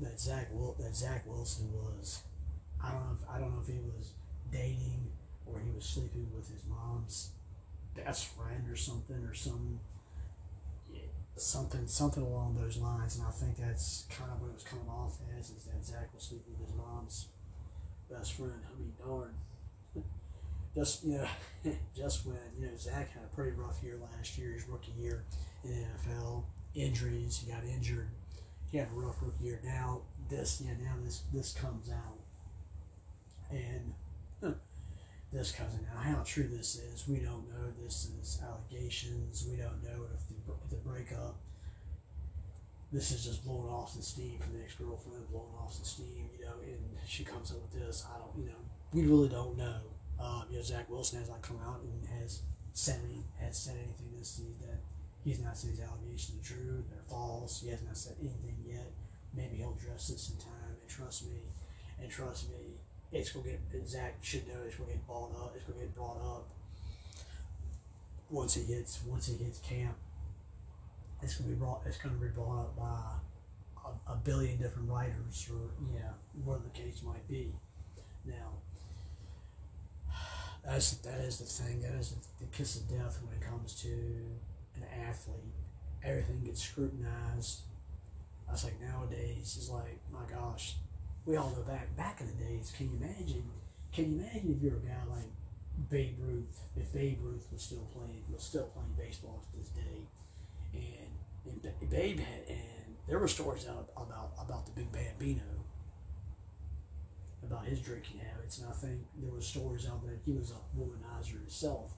that 0.00 0.20
Zach 0.20 0.48
Wil- 0.52 0.76
that 0.78 0.94
Zach 0.94 1.24
Wilson 1.26 1.72
was 1.72 2.22
I 2.82 2.90
don't 2.92 3.00
know 3.04 3.16
if 3.20 3.28
I 3.28 3.38
don't 3.38 3.54
know 3.54 3.60
if 3.60 3.66
he 3.66 3.80
was 3.80 4.12
dating 4.52 5.10
or 5.46 5.60
he 5.60 5.70
was 5.70 5.84
sleeping 5.84 6.28
with 6.34 6.48
his 6.50 6.64
mom's 6.66 7.30
best 7.94 8.26
friend 8.36 8.68
or 8.70 8.76
something 8.76 9.16
or 9.24 9.34
some 9.34 9.80
something 11.36 11.86
something 11.86 12.22
along 12.24 12.56
those 12.56 12.78
lines 12.78 13.16
and 13.16 13.26
I 13.26 13.30
think 13.30 13.56
that's 13.58 14.06
kind 14.10 14.30
of 14.32 14.40
what 14.40 14.48
it 14.48 14.54
was 14.54 14.64
coming 14.64 14.88
off 14.88 15.18
as 15.38 15.50
is 15.50 15.64
that 15.64 15.84
Zach 15.84 16.12
was 16.12 16.24
sleeping 16.24 16.54
with 16.58 16.68
his 16.68 16.76
mom's 16.76 17.28
best 18.10 18.32
friend. 18.34 18.52
I 18.66 18.78
mean 18.80 18.92
darn. 18.98 19.34
Just 20.74 21.04
you 21.04 21.18
know 21.18 21.28
just 21.96 22.26
when, 22.26 22.36
you 22.58 22.66
know, 22.66 22.76
Zach 22.76 23.10
had 23.12 23.22
a 23.24 23.34
pretty 23.34 23.52
rough 23.52 23.82
year 23.82 23.96
last 23.96 24.38
year, 24.38 24.52
his 24.52 24.68
rookie 24.68 24.92
year 24.92 25.24
in 25.64 25.70
the 25.70 25.76
NFL. 25.76 26.44
Injuries, 26.74 27.42
he 27.44 27.50
got 27.50 27.64
injured. 27.64 28.08
He 28.70 28.78
had 28.78 28.88
a 28.88 28.98
rough 28.98 29.16
rookie 29.22 29.44
year. 29.44 29.60
Now 29.64 30.02
this 30.28 30.62
yeah, 30.64 30.72
now 30.82 30.94
this 31.02 31.22
this 31.32 31.52
comes 31.52 31.90
out. 31.90 32.18
And 33.50 33.94
this 35.32 35.52
comes 35.52 35.74
out. 35.74 36.02
How 36.02 36.22
true 36.24 36.48
this 36.48 36.76
is, 36.76 37.06
we 37.06 37.18
don't 37.18 37.48
know. 37.48 37.72
This 37.82 38.10
is 38.20 38.40
allegations. 38.42 39.46
We 39.48 39.56
don't 39.56 39.82
know 39.82 40.06
if 40.14 40.26
the, 40.28 40.52
if 40.64 40.70
the 40.70 40.76
breakup. 40.76 41.36
This 42.90 43.10
is 43.10 43.24
just 43.24 43.44
blowing 43.44 43.68
off 43.68 43.90
some 43.90 44.00
steam 44.00 44.38
from 44.38 44.54
the 44.54 44.64
ex 44.64 44.74
girlfriend, 44.74 45.28
blowing 45.30 45.52
off 45.60 45.74
some 45.74 45.84
steam, 45.84 46.30
you 46.38 46.46
know. 46.46 46.54
And 46.64 46.80
she 47.06 47.24
comes 47.24 47.50
up 47.50 47.58
with 47.60 47.72
this. 47.72 48.06
I 48.08 48.18
don't, 48.18 48.42
you 48.42 48.48
know, 48.50 48.58
we 48.94 49.02
really 49.02 49.28
don't 49.28 49.58
know. 49.58 49.80
Um, 50.18 50.44
you 50.50 50.56
know, 50.56 50.62
Zach 50.62 50.88
Wilson 50.88 51.18
has 51.18 51.28
not 51.28 51.42
come 51.42 51.58
out 51.64 51.80
and 51.82 52.08
has 52.22 52.40
said 52.72 53.00
any, 53.04 53.24
has 53.38 53.58
said 53.58 53.76
anything 53.76 54.08
this 54.18 54.40
that 54.60 54.80
he's 55.28 55.40
not 55.40 55.56
said 55.56 55.72
these 55.72 55.80
allegations 55.80 56.40
are 56.40 56.54
true, 56.54 56.84
they're 56.88 57.04
false. 57.08 57.60
He 57.60 57.68
has 57.68 57.82
not 57.82 57.96
said 57.96 58.16
anything 58.18 58.56
yet. 58.66 58.90
Maybe 59.34 59.56
he'll 59.56 59.76
address 59.78 60.08
this 60.08 60.30
in 60.30 60.38
time. 60.38 60.72
And 60.80 60.88
trust 60.88 61.26
me, 61.26 61.40
and 62.00 62.10
trust 62.10 62.48
me, 62.48 62.80
it's 63.12 63.30
gonna 63.32 63.48
get. 63.48 63.60
Zach 63.86 64.16
should 64.22 64.48
know 64.48 64.54
it's 64.66 64.76
gonna 64.76 64.90
get 64.90 65.06
brought 65.06 65.32
up. 65.36 65.52
It's 65.54 65.64
gonna 65.64 65.80
get 65.80 65.94
brought 65.94 66.16
up 66.16 66.48
once 68.30 68.54
he 68.54 68.62
hits 68.62 69.00
once 69.06 69.26
he 69.26 69.36
hits 69.36 69.58
camp. 69.58 69.96
It's 71.22 71.36
gonna 71.36 71.50
be 71.50 71.56
brought. 71.56 71.82
It's 71.86 71.98
gonna 71.98 72.16
be 72.16 72.28
brought 72.28 72.60
up 72.60 72.76
by 72.76 73.90
a, 74.08 74.12
a 74.12 74.16
billion 74.16 74.56
different 74.56 74.88
writers, 74.88 75.48
or 75.52 75.70
yeah, 75.94 76.12
whatever 76.44 76.64
the 76.72 76.78
case 76.78 77.02
might 77.02 77.26
be. 77.28 77.52
Now, 78.24 78.56
that's 80.64 80.92
that 80.98 81.20
is 81.20 81.38
the 81.38 81.44
thing. 81.44 81.80
That 81.82 81.94
is 81.94 82.10
the, 82.12 82.44
the 82.44 82.50
kiss 82.50 82.76
of 82.76 82.88
death 82.88 83.20
when 83.22 83.34
it 83.34 83.46
comes 83.46 83.74
to 83.82 83.88
athlete. 84.92 85.54
Everything 86.02 86.42
gets 86.44 86.62
scrutinized. 86.62 87.62
I 88.48 88.52
was 88.52 88.64
like 88.64 88.80
nowadays 88.80 89.56
is 89.56 89.70
like 89.70 90.00
my 90.12 90.24
gosh, 90.30 90.76
we 91.26 91.36
all 91.36 91.50
know 91.50 91.62
back 91.62 91.96
back 91.96 92.20
in 92.20 92.26
the 92.26 92.44
days. 92.44 92.72
Can 92.76 92.90
you 92.90 92.96
imagine? 92.96 93.44
Can 93.92 94.12
you 94.12 94.20
imagine 94.20 94.54
if 94.56 94.62
you're 94.62 94.76
a 94.76 94.86
guy 94.86 95.04
like 95.10 95.30
Babe 95.90 96.16
Ruth? 96.20 96.60
If 96.76 96.92
Babe 96.92 97.18
Ruth 97.22 97.48
was 97.52 97.62
still 97.62 97.86
playing 97.94 98.24
was 98.32 98.42
still 98.42 98.70
playing 98.74 98.94
baseball 98.96 99.42
to 99.42 99.58
this 99.58 99.68
day, 99.70 100.08
and, 100.72 101.64
and 101.80 101.90
Babe 101.90 102.20
had 102.20 102.48
and 102.48 102.96
there 103.06 103.18
were 103.18 103.28
stories 103.28 103.66
out 103.68 103.88
about 103.96 104.32
about 104.38 104.66
the 104.66 104.72
Big 104.72 104.92
Bambino 104.92 105.42
about 107.42 107.66
his 107.66 107.80
drinking 107.80 108.20
habits, 108.20 108.58
and 108.58 108.68
I 108.68 108.72
think 108.72 109.00
there 109.16 109.32
were 109.32 109.40
stories 109.40 109.86
out 109.86 110.02
that 110.02 110.18
he 110.24 110.32
was 110.32 110.50
a 110.50 110.78
womanizer 110.78 111.38
himself. 111.40 111.92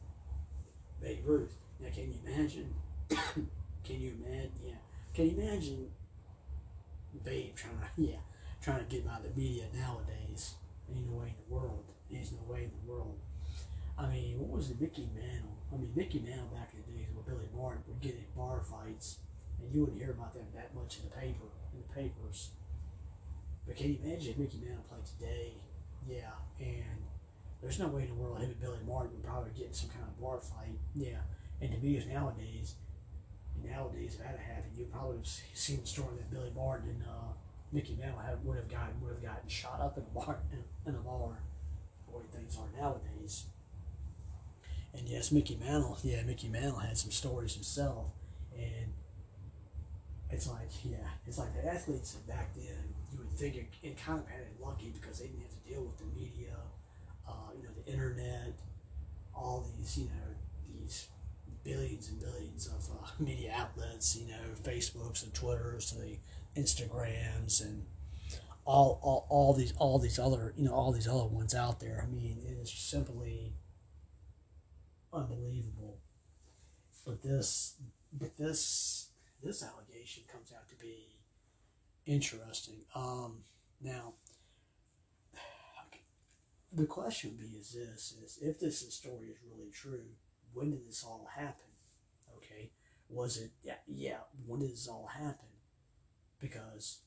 Babe 1.00 1.24
Ruth. 1.24 1.56
Now, 1.80 1.88
can 1.92 2.12
you 2.12 2.18
imagine? 2.26 2.74
can 3.08 4.00
you 4.00 4.12
imagine? 4.24 4.52
Yeah. 4.64 4.74
Can 5.14 5.30
you 5.30 5.40
imagine 5.40 5.90
Babe 7.24 7.54
trying 7.56 7.78
to 7.78 7.88
yeah 7.96 8.20
trying 8.62 8.78
to 8.78 8.84
get 8.84 9.06
by 9.06 9.18
the 9.22 9.40
media 9.40 9.64
nowadays? 9.74 10.54
Ain't 10.94 11.08
no 11.08 11.18
way 11.18 11.28
in 11.28 11.34
the 11.48 11.54
world. 11.54 11.84
There's 12.10 12.32
no 12.32 12.52
way 12.52 12.64
in 12.64 12.70
the 12.70 12.92
world. 12.92 13.18
I 13.96 14.08
mean, 14.08 14.38
what 14.38 14.50
was 14.50 14.70
it, 14.70 14.80
Mickey 14.80 15.08
Mantle? 15.14 15.56
I 15.72 15.76
mean, 15.76 15.92
Mickey 15.94 16.20
Mantle 16.20 16.48
back 16.52 16.72
in 16.74 16.82
the 16.82 16.98
days 16.98 17.08
where 17.14 17.22
Billy 17.22 17.48
Martin 17.54 17.82
would 17.86 18.00
get 18.00 18.14
in 18.14 18.24
bar 18.34 18.60
fights, 18.60 19.18
and 19.60 19.72
you 19.72 19.80
wouldn't 19.80 19.98
hear 19.98 20.10
about 20.10 20.34
them 20.34 20.46
that 20.54 20.74
much 20.74 20.98
in 20.98 21.08
the 21.08 21.14
paper 21.14 21.46
in 21.72 21.80
the 21.86 21.94
papers. 21.94 22.50
But 23.66 23.76
can 23.76 23.90
you 23.90 23.98
imagine 24.02 24.32
if 24.32 24.38
Mickey 24.38 24.58
Mantle 24.58 24.84
played 24.88 25.06
today? 25.06 25.52
Yeah, 26.08 26.34
and 26.58 27.04
there's 27.60 27.78
no 27.78 27.88
way 27.88 28.02
in 28.02 28.08
the 28.08 28.14
world 28.14 28.38
him 28.38 28.50
and 28.50 28.60
Billy 28.60 28.78
Martin 28.86 29.12
would 29.12 29.22
probably 29.22 29.52
get 29.56 29.68
in 29.68 29.72
some 29.72 29.90
kind 29.90 30.04
of 30.04 30.20
bar 30.20 30.40
fight. 30.40 30.78
Yeah, 30.94 31.20
and 31.60 31.72
to 31.72 31.78
me, 31.78 31.96
is 31.96 32.06
nowadays, 32.06 32.74
nowadays 33.62 34.14
if 34.14 34.20
that 34.20 34.38
had 34.38 34.64
you 34.76 34.86
probably 34.86 35.18
have 35.18 35.26
seen 35.26 35.80
the 35.80 35.86
story 35.86 36.16
that 36.16 36.30
Billy 36.30 36.50
Martin 36.54 36.88
and 36.90 37.02
uh, 37.02 37.32
Mickey 37.72 37.96
Mantle 38.00 38.20
have, 38.20 38.42
would 38.44 38.56
have 38.56 38.68
gotten 38.68 39.00
would 39.02 39.12
have 39.12 39.22
gotten 39.22 39.48
shot 39.48 39.80
up 39.80 39.96
in 39.96 40.04
a 40.04 40.18
bar 40.18 40.38
in, 40.86 40.94
a 40.94 40.98
bar. 40.98 41.38
The 42.06 42.16
way 42.16 42.24
things 42.32 42.56
are 42.58 42.80
nowadays. 42.80 43.44
And 44.92 45.08
yes, 45.08 45.30
Mickey 45.30 45.56
Mantle, 45.56 45.98
yeah, 46.02 46.22
Mickey 46.22 46.48
Mantle 46.48 46.80
had 46.80 46.98
some 46.98 47.12
stories 47.12 47.54
himself, 47.54 48.06
and 48.56 48.92
it's 50.30 50.48
like, 50.48 50.68
yeah, 50.84 50.96
it's 51.26 51.38
like 51.38 51.54
the 51.54 51.72
athletes 51.72 52.14
back 52.26 52.54
then. 52.54 52.94
You 53.12 53.18
would 53.18 53.30
think 53.30 53.56
it, 53.56 53.68
it 53.82 53.96
kind 53.98 54.18
of 54.18 54.28
had 54.28 54.40
it 54.40 54.56
lucky 54.60 54.92
because 55.00 55.18
they 55.18 55.26
didn't 55.26 55.42
have 55.42 55.50
to 55.50 55.68
deal 55.68 55.82
with 55.82 55.98
the 55.98 56.06
media, 56.18 56.56
uh, 57.28 57.50
you 57.56 57.62
know, 57.62 57.70
the 57.84 57.92
internet, 57.92 58.58
all 59.34 59.66
these, 59.76 59.98
you 59.98 60.04
know, 60.06 60.34
these 60.72 61.08
billions 61.70 62.08
and 62.08 62.20
billions 62.20 62.66
of 62.66 62.88
uh, 62.90 63.06
media 63.18 63.52
outlets, 63.56 64.16
you 64.16 64.26
know, 64.26 64.54
Facebooks 64.62 65.22
and 65.22 65.32
Twitters, 65.32 65.92
the 65.92 66.18
Instagrams, 66.60 67.62
and 67.64 67.84
all, 68.64 68.98
all, 69.02 69.26
all 69.28 69.54
these, 69.54 69.72
all 69.78 69.98
these 69.98 70.18
other, 70.18 70.52
you 70.56 70.64
know, 70.64 70.74
all 70.74 70.92
these 70.92 71.06
other 71.06 71.26
ones 71.26 71.54
out 71.54 71.78
there. 71.80 72.04
I 72.04 72.10
mean, 72.10 72.38
it 72.44 72.58
is 72.60 72.72
simply 72.72 73.54
unbelievable. 75.12 75.98
But 77.06 77.22
this, 77.22 77.76
but 78.12 78.36
this, 78.36 79.10
this 79.42 79.62
allegation 79.62 80.24
comes 80.30 80.52
out 80.52 80.68
to 80.68 80.74
be 80.76 81.18
interesting. 82.04 82.82
Um, 82.94 83.44
now, 83.80 84.14
the 86.72 86.86
question 86.86 87.30
would 87.30 87.40
be: 87.40 87.58
Is 87.58 87.72
this 87.72 88.14
is 88.22 88.38
if 88.42 88.60
this 88.60 88.80
story 88.94 89.28
is 89.28 89.38
really 89.48 89.70
true? 89.70 90.10
When 90.52 90.70
did 90.70 90.86
this 90.86 91.04
all 91.04 91.28
happen? 91.34 91.66
Okay, 92.36 92.70
Was 93.08 93.36
it? 93.38 93.50
Yeah, 93.62 93.80
yeah. 93.86 94.20
When 94.46 94.60
did 94.60 94.70
this 94.72 94.88
all 94.88 95.06
happen? 95.06 95.48
Because, 96.38 97.00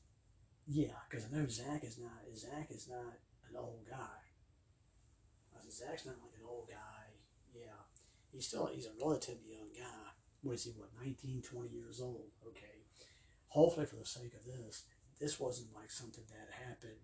yeah, 0.66 0.94
because 1.08 1.26
I 1.26 1.36
know 1.36 1.46
Zach 1.48 1.82
is 1.82 1.98
not. 1.98 2.22
Zach 2.34 2.70
is 2.70 2.88
not 2.88 3.18
an 3.50 3.56
old 3.56 3.84
guy. 3.88 4.20
I 5.56 5.60
said 5.60 5.72
Zach's 5.72 6.06
not 6.06 6.16
like 6.22 6.38
an 6.38 6.46
old 6.48 6.68
guy. 6.68 7.04
Yeah, 7.54 7.82
he's 8.32 8.46
still 8.46 8.66
he's 8.72 8.86
a 8.86 8.90
relatively 9.00 9.52
young 9.52 9.72
guy. 9.76 10.12
What 10.42 10.54
is 10.54 10.64
he? 10.64 10.72
What 10.72 10.90
19, 11.02 11.42
20 11.42 11.68
years 11.68 12.00
old? 12.00 12.30
Okay. 12.46 12.84
Hopefully, 13.48 13.86
for 13.86 13.96
the 13.96 14.04
sake 14.04 14.34
of 14.34 14.44
this, 14.44 14.84
this 15.20 15.38
wasn't 15.38 15.74
like 15.74 15.90
something 15.90 16.24
that 16.28 16.66
happened 16.66 17.00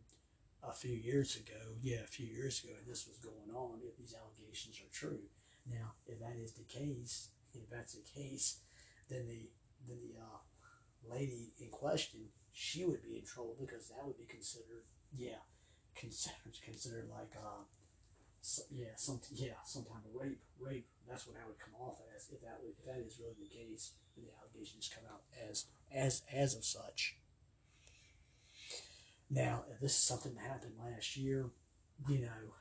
a 0.62 0.72
few 0.72 0.94
years 0.94 1.36
ago. 1.36 1.76
Yeah, 1.80 2.02
a 2.04 2.06
few 2.06 2.26
years 2.26 2.62
ago, 2.62 2.74
and 2.78 2.90
this 2.90 3.06
was 3.06 3.18
going 3.18 3.54
on. 3.54 3.80
If 3.82 3.96
these 3.96 4.14
allegations 4.14 4.78
are 4.80 4.92
true, 4.92 5.20
now 5.66 5.94
if 6.06 6.18
that 6.20 6.36
is 6.36 6.52
the 6.52 6.64
case, 6.64 7.30
if 7.54 7.68
that's 7.70 7.94
the 7.94 8.20
case, 8.20 8.60
then 9.08 9.26
the 9.26 9.50
then 9.88 9.98
the 10.02 10.20
uh, 10.20 11.14
lady 11.14 11.52
in 11.60 11.68
question 11.70 12.20
she 12.52 12.84
would 12.84 13.02
be 13.02 13.16
in 13.16 13.24
trouble 13.24 13.56
because 13.58 13.88
that 13.88 14.04
would 14.06 14.18
be 14.18 14.26
considered 14.26 14.84
yeah 15.16 15.40
considered 15.94 16.54
considered 16.64 17.08
like 17.08 17.32
uh 17.38 17.64
so, 18.42 18.62
yeah 18.70 18.96
some 18.96 19.20
yeah 19.32 19.60
some 19.64 19.84
type 19.84 20.04
of 20.04 20.20
rape 20.20 20.40
rape. 20.58 20.86
That's 21.08 21.26
what 21.26 21.36
that 21.36 21.46
would 21.46 21.58
come 21.58 21.74
off 21.78 21.98
as. 22.14 22.28
If 22.32 22.40
that 22.42 22.58
would, 22.62 22.72
if 22.78 22.86
that 22.86 23.04
is 23.04 23.18
really 23.18 23.34
the 23.38 23.54
case 23.54 23.92
and 24.16 24.24
the 24.24 24.30
allegations 24.40 24.90
come 24.92 25.04
out 25.12 25.22
as 25.50 25.66
as 25.92 26.22
as 26.32 26.54
of 26.54 26.64
such. 26.64 27.16
Now 29.28 29.64
if 29.70 29.80
this 29.80 29.92
is 29.92 30.02
something 30.02 30.34
that 30.34 30.42
happened 30.42 30.74
last 30.82 31.16
year 31.16 31.50
you 32.08 32.20
know 32.20 32.54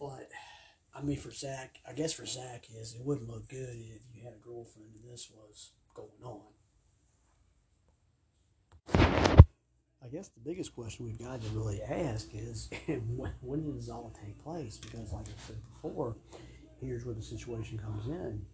but 0.00 0.30
I 0.94 1.02
mean, 1.02 1.18
for 1.18 1.30
Zach, 1.30 1.78
I 1.88 1.92
guess 1.92 2.14
for 2.14 2.26
Zach 2.26 2.66
is 2.74 2.94
it 2.94 3.04
wouldn't 3.04 3.28
look 3.28 3.48
good 3.48 3.76
if 3.76 4.00
you 4.14 4.24
had 4.24 4.32
a 4.32 4.38
girlfriend 4.42 4.88
and 4.96 5.12
this 5.12 5.30
was 5.30 5.72
going 5.94 6.08
on. 6.24 6.40
I 10.02 10.08
guess 10.08 10.28
the 10.28 10.40
biggest 10.40 10.74
question 10.74 11.04
we've 11.04 11.18
got 11.18 11.42
to 11.42 11.48
really 11.50 11.82
ask 11.82 12.30
is 12.34 12.70
when, 13.42 13.62
did 13.62 13.76
this 13.76 13.90
all 13.90 14.12
take 14.24 14.42
place? 14.42 14.78
Because, 14.78 15.12
like 15.12 15.26
I 15.26 15.46
said 15.46 15.56
before, 15.74 16.16
here's 16.80 17.04
where 17.04 17.14
the 17.14 17.22
situation 17.22 17.78
comes 17.78 18.06
in. 18.06 18.44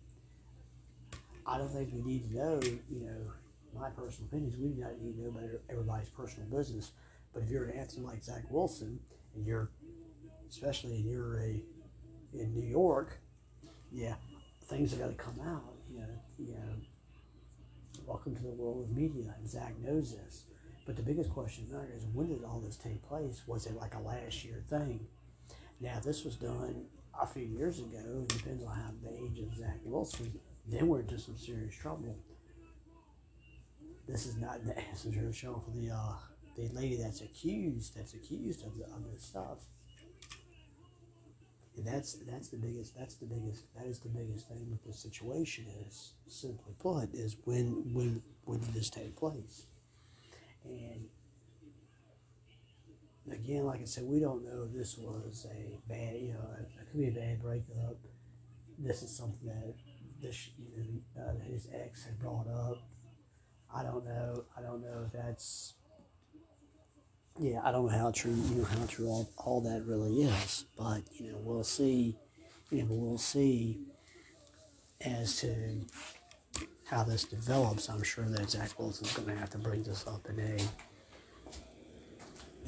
I 1.46 1.56
don't 1.56 1.68
think 1.68 1.90
we 1.94 2.02
need 2.02 2.28
to 2.28 2.36
know, 2.36 2.60
you 2.90 3.06
know, 3.06 3.32
my 3.80 3.90
personal 3.90 4.26
opinions. 4.26 4.56
We 4.58 4.70
do 4.70 4.82
not 4.82 5.00
need 5.00 5.14
to 5.14 5.22
know 5.22 5.28
about 5.28 5.44
everybody's 5.70 6.08
personal 6.08 6.48
business. 6.48 6.90
But 7.32 7.44
if 7.44 7.50
you're 7.50 7.66
an 7.66 7.78
athlete 7.78 8.04
like 8.04 8.24
Zach 8.24 8.42
Wilson, 8.50 8.98
and 9.36 9.46
you're, 9.46 9.70
especially, 10.48 10.96
and 10.96 11.04
you're 11.04 11.38
a 11.40 11.62
in 12.32 12.54
New 12.54 12.66
York, 12.66 13.18
yeah, 13.90 14.14
things 14.64 14.90
have 14.90 15.00
got 15.00 15.08
to 15.08 15.14
come 15.14 15.40
out. 15.46 15.74
You 15.90 16.00
know, 16.00 16.06
you 16.38 16.54
know, 16.54 18.04
welcome 18.06 18.34
to 18.36 18.42
the 18.42 18.50
world 18.50 18.82
of 18.84 18.96
media, 18.96 19.34
and 19.38 19.48
Zach 19.48 19.74
knows 19.78 20.14
this. 20.14 20.44
But 20.84 20.96
the 20.96 21.02
biggest 21.02 21.30
question 21.30 21.66
there 21.70 21.88
is, 21.96 22.04
when 22.12 22.28
did 22.28 22.44
all 22.44 22.60
this 22.60 22.76
take 22.76 23.02
place? 23.08 23.42
Was 23.46 23.66
it 23.66 23.76
like 23.76 23.94
a 23.94 24.00
last 24.00 24.44
year 24.44 24.62
thing? 24.68 25.06
Now, 25.80 26.00
this 26.02 26.24
was 26.24 26.36
done 26.36 26.86
a 27.20 27.26
few 27.26 27.42
years 27.42 27.78
ago, 27.78 28.22
it 28.22 28.28
depends 28.28 28.62
on 28.62 28.74
how 28.74 28.90
the 29.02 29.10
age 29.10 29.40
of 29.40 29.54
Zach 29.56 29.78
Wilson, 29.84 30.38
then 30.66 30.88
we're 30.88 31.00
into 31.00 31.18
some 31.18 31.36
serious 31.36 31.74
trouble. 31.74 32.16
This 34.06 34.26
is 34.26 34.36
not 34.36 34.64
the 34.64 34.78
answer 34.78 35.32
show 35.32 35.62
for 35.64 35.76
the 35.76 35.90
uh, 35.90 36.14
the 36.56 36.68
lady 36.68 36.96
that's 36.96 37.20
accused 37.20 37.96
that's 37.96 38.14
accused 38.14 38.64
of, 38.64 38.78
the, 38.78 38.84
of 38.84 39.10
this 39.12 39.22
stuff. 39.22 39.58
That's 41.86 42.14
that's 42.30 42.48
the 42.48 42.56
biggest 42.56 42.96
that's 42.96 43.14
the 43.14 43.26
biggest 43.26 43.72
that 43.76 43.86
is 43.86 44.00
the 44.00 44.08
biggest 44.08 44.48
thing 44.48 44.66
with 44.70 44.84
the 44.84 44.92
situation 44.92 45.66
is 45.86 46.14
simply 46.26 46.74
put 46.78 47.14
is 47.14 47.36
when 47.44 47.94
when 47.94 48.22
when 48.44 48.60
did 48.60 48.74
this 48.74 48.90
take 48.90 49.16
place? 49.16 49.66
And 50.64 51.08
again, 53.30 53.64
like 53.64 53.80
I 53.80 53.84
said, 53.84 54.04
we 54.04 54.18
don't 54.18 54.44
know 54.44 54.64
if 54.64 54.72
this 54.72 54.98
was 54.98 55.46
a 55.50 55.78
bad 55.88 56.16
you 56.20 56.32
know 56.32 56.48
it 56.58 56.68
could 56.90 56.98
be 56.98 57.08
a 57.08 57.12
bad 57.12 57.40
breakup. 57.40 57.96
This 58.78 59.02
is 59.02 59.16
something 59.16 59.46
that 59.46 59.74
this 60.20 60.50
you 60.58 61.02
know 61.16 61.22
uh, 61.22 61.34
his 61.50 61.68
ex 61.72 62.04
had 62.04 62.18
brought 62.18 62.48
up. 62.48 62.82
I 63.74 63.82
don't 63.82 64.04
know. 64.04 64.44
I 64.56 64.62
don't 64.62 64.82
know 64.82 65.04
if 65.06 65.12
that's 65.12 65.74
yeah, 67.38 67.60
I 67.64 67.70
don't 67.70 67.86
know 67.86 67.98
how 67.98 68.10
true 68.10 68.32
you 68.32 68.56
know 68.56 68.64
how 68.64 68.86
true 68.86 69.06
all, 69.06 69.28
all 69.36 69.60
that 69.62 69.84
really 69.84 70.22
is, 70.22 70.64
but 70.76 71.02
you 71.12 71.30
know 71.30 71.38
we'll 71.42 71.64
see. 71.64 72.16
You 72.70 72.82
know 72.82 72.88
we'll 72.90 73.18
see 73.18 73.78
as 75.02 75.36
to 75.40 75.80
how 76.86 77.04
this 77.04 77.24
develops. 77.24 77.88
I'm 77.88 78.02
sure 78.02 78.24
that 78.24 78.50
Zach 78.50 78.78
Wilson's 78.78 79.12
going 79.12 79.28
to 79.28 79.34
have 79.36 79.50
to 79.50 79.58
bring 79.58 79.82
this 79.82 80.06
up 80.06 80.26
in 80.28 80.40
a. 80.40 80.56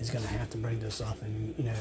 Is 0.00 0.10
going 0.10 0.22
to 0.22 0.30
have 0.30 0.48
to 0.50 0.58
bring 0.58 0.78
this 0.78 1.00
up, 1.00 1.20
and 1.22 1.54
you 1.58 1.64
know, 1.64 1.74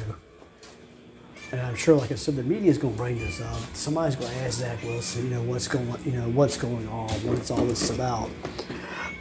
and 1.51 1.61
I'm 1.61 1.75
sure, 1.75 1.95
like 1.95 2.11
I 2.11 2.15
said, 2.15 2.35
the 2.35 2.43
media 2.43 2.71
is 2.71 2.77
going 2.77 2.93
to 2.93 2.97
bring 2.97 3.19
this 3.19 3.41
up. 3.41 3.59
Somebody's 3.73 4.15
going 4.15 4.31
to 4.31 4.37
ask 4.39 4.59
Zach 4.59 4.81
Wilson, 4.83 5.25
you 5.25 5.29
know, 5.29 5.43
what's 5.43 5.67
going, 5.67 5.95
you 6.03 6.13
know, 6.13 6.27
what's 6.29 6.57
going 6.57 6.87
on, 6.87 7.09
what's 7.27 7.51
all 7.51 7.63
this 7.65 7.91
about. 7.91 8.29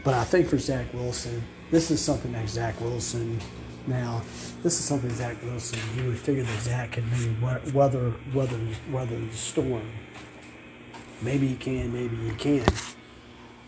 But 0.03 0.15
I 0.15 0.25
think 0.25 0.49
for 0.49 0.57
Zach 0.57 0.93
Wilson, 0.95 1.43
this 1.71 1.91
is 1.91 2.01
something 2.01 2.33
that 2.33 2.49
Zach 2.49 2.81
Wilson. 2.81 3.41
Now, 3.87 4.23
this 4.63 4.79
is 4.79 4.85
something 4.85 5.11
Zach 5.11 5.37
Wilson. 5.43 5.79
You 5.97 6.09
would 6.09 6.19
figure 6.19 6.43
that 6.43 6.61
Zach 6.61 6.93
can 6.93 7.09
maybe 7.11 7.37
weather 7.73 8.15
weather 8.35 8.61
weather 8.91 9.19
the 9.19 9.33
storm. 9.33 9.89
Maybe 11.23 11.49
he 11.49 11.57
can, 11.57 11.93
maybe 11.93 12.17
he 12.17 12.31
can. 12.37 12.67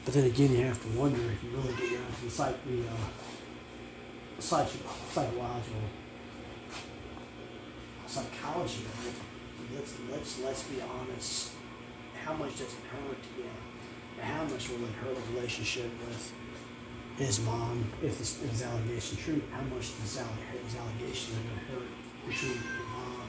But 0.04 0.14
then 0.14 0.24
again, 0.24 0.52
you 0.52 0.64
have 0.64 0.82
to 0.82 0.98
wonder 0.98 1.20
if 1.30 1.42
you 1.42 1.50
really 1.50 1.74
get 1.74 1.92
into 1.92 2.24
the, 2.24 2.30
psych, 2.30 2.56
the 2.66 2.80
uh, 2.80 2.94
psych, 4.38 4.68
psychological 5.10 5.82
psychology 8.08 8.84
of 8.84 9.06
it. 9.06 9.76
Let's 9.76 9.94
let's 10.10 10.40
let's 10.40 10.62
be 10.64 10.80
honest. 10.80 11.52
How 12.24 12.32
much 12.34 12.52
does 12.52 12.72
it 12.72 12.84
hurt? 12.90 13.18
Yeah. 13.38 14.24
How 14.24 14.44
much 14.44 14.68
will 14.70 14.84
it 14.84 14.94
hurt 15.02 15.16
a 15.16 15.34
relationship 15.34 15.90
with 16.06 16.32
his 17.18 17.40
mom, 17.40 17.84
if 18.00 18.16
this, 18.18 18.40
his 18.40 18.62
allegation 18.62 19.16
true, 19.18 19.42
how 19.50 19.62
much 19.62 19.90
this 19.98 20.22
his 20.22 20.76
allegations 20.78 21.36
are 21.36 21.42
going 21.42 21.58
to 21.58 21.66
hurt 21.66 21.90
between 22.24 22.52
his 22.52 22.86
mom 22.94 23.26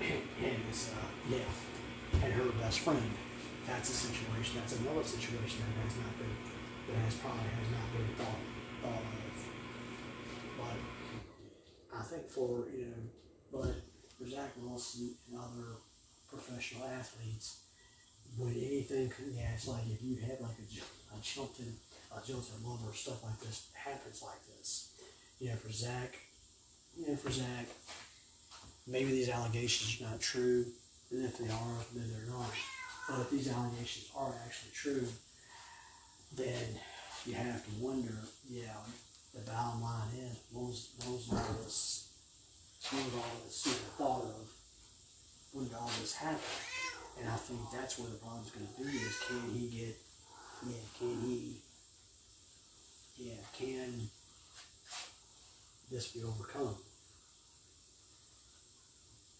and 0.00 0.64
his, 0.64 0.90
uh, 0.96 1.06
yeah, 1.28 2.24
and 2.24 2.32
her 2.32 2.50
best 2.60 2.80
friend. 2.80 3.10
That's 3.66 3.90
a 3.90 3.92
situation. 3.92 4.56
That's 4.56 4.78
another 4.80 5.04
situation 5.04 5.60
that 5.68 5.84
has 5.84 5.96
not 6.00 6.18
been, 6.18 6.32
that 6.88 7.04
has 7.04 7.14
probably 7.16 7.44
has 7.44 7.70
not 7.70 7.92
been 7.92 8.08
thought, 8.16 8.40
thought 8.82 9.04
of. 9.04 9.36
But 10.58 11.98
I 11.98 12.02
think 12.02 12.28
for 12.28 12.68
you 12.72 12.86
know, 12.86 13.04
but 13.52 13.74
for 14.18 14.28
Zach 14.28 14.52
Wilson 14.60 15.14
and 15.30 15.38
other 15.38 15.80
professional 16.28 16.88
athletes, 16.88 17.63
when 18.36 18.52
anything, 18.54 19.12
yeah, 19.34 19.50
it's 19.54 19.68
like 19.68 19.82
if 19.90 20.02
you 20.02 20.16
had 20.16 20.40
like 20.40 20.58
a, 20.58 21.16
a 21.16 21.20
jumping 21.22 21.74
uh, 22.14 22.20
Joseph 22.26 22.62
Mulder, 22.62 22.92
stuff 22.92 23.22
like 23.22 23.38
this 23.40 23.68
happens 23.74 24.22
like 24.22 24.44
this. 24.46 24.92
You 25.40 25.50
know, 25.50 25.56
for 25.56 25.72
Zach, 25.72 26.16
you 26.96 27.08
know, 27.08 27.16
for 27.16 27.30
Zach, 27.30 27.66
maybe 28.86 29.10
these 29.10 29.28
allegations 29.28 30.00
are 30.00 30.10
not 30.10 30.20
true, 30.20 30.66
and 31.10 31.24
if 31.24 31.38
they 31.38 31.48
are, 31.48 31.78
then 31.94 32.10
they're 32.12 32.32
not. 32.32 32.50
But 33.08 33.20
if 33.20 33.30
these 33.30 33.52
allegations 33.52 34.10
are 34.16 34.34
actually 34.44 34.72
true, 34.72 35.06
then 36.34 36.80
you 37.26 37.34
have 37.34 37.64
to 37.64 37.70
wonder, 37.78 38.14
yeah, 38.48 38.74
the 39.34 39.40
bottom 39.40 39.82
line 39.82 40.08
is, 40.18 40.36
when 40.52 40.68
was, 40.68 40.90
when 41.00 41.12
was 41.14 41.28
all 41.30 41.62
this, 41.62 42.08
when 42.90 43.04
was 43.04 43.14
all 43.14 43.44
this 43.44 43.66
even 43.66 43.78
thought 43.98 44.22
of, 44.24 44.52
when 45.52 45.66
did 45.66 45.74
all 45.74 45.90
this 46.00 46.14
happen? 46.14 46.38
And 47.20 47.28
I 47.28 47.36
think 47.36 47.60
that's 47.72 47.98
where 47.98 48.10
the 48.10 48.16
problem's 48.16 48.50
going 48.50 48.66
to 48.66 48.74
be 48.82 48.98
is 48.98 49.18
can 49.28 49.50
he 49.54 49.68
get, 49.68 49.96
yeah, 50.66 50.84
can 50.98 51.20
he 51.22 51.60
yeah, 53.16 53.38
can 53.56 54.10
this 55.90 56.10
be 56.10 56.22
overcome? 56.26 56.74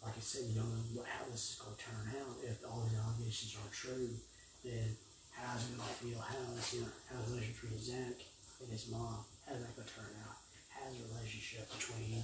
Like 0.03 0.15
I 0.15 0.21
said, 0.21 0.47
you 0.47 0.61
don't 0.61 0.71
know 0.95 1.03
how 1.03 1.25
this 1.33 1.51
is 1.51 1.59
going 1.59 1.75
to 1.75 1.83
turn 1.83 2.07
out. 2.21 2.37
If 2.45 2.63
all 2.63 2.87
the 2.87 2.95
allegations 3.03 3.57
are 3.59 3.73
true, 3.73 4.15
then 4.63 4.95
how's 5.33 5.65
it 5.67 5.75
going 5.75 5.89
to 5.89 5.95
feel? 5.99 6.21
How's, 6.23 6.75
you 6.75 6.81
know, 6.83 6.93
how's 7.11 7.27
the 7.27 7.35
relationship 7.35 7.67
between 7.67 7.81
Zach 7.83 8.19
and 8.63 8.71
his 8.71 8.87
mom? 8.93 9.25
How's 9.49 9.59
that 9.59 9.75
going 9.75 9.89
to 9.89 9.95
turn 9.95 10.15
out? 10.23 10.39
How's 10.71 10.95
the 10.95 11.09
relationship 11.11 11.67
between 11.73 12.23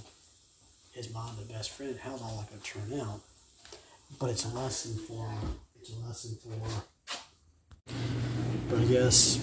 his 0.93 1.11
mom 1.11 1.35
and 1.35 1.49
best 1.49 1.71
friend? 1.71 1.97
How's 1.99 2.21
all 2.21 2.39
that 2.39 2.47
going 2.47 2.61
to 2.63 2.69
turn 2.69 3.01
out? 3.01 3.19
but 4.19 4.29
it's 4.29 4.45
a 4.45 4.49
lesson 4.49 4.95
for 4.97 5.27
it's 5.79 5.91
a 5.93 6.07
lesson 6.07 6.35
for 6.35 6.49
but 8.69 8.79
I 8.79 8.85
guess 8.85 9.39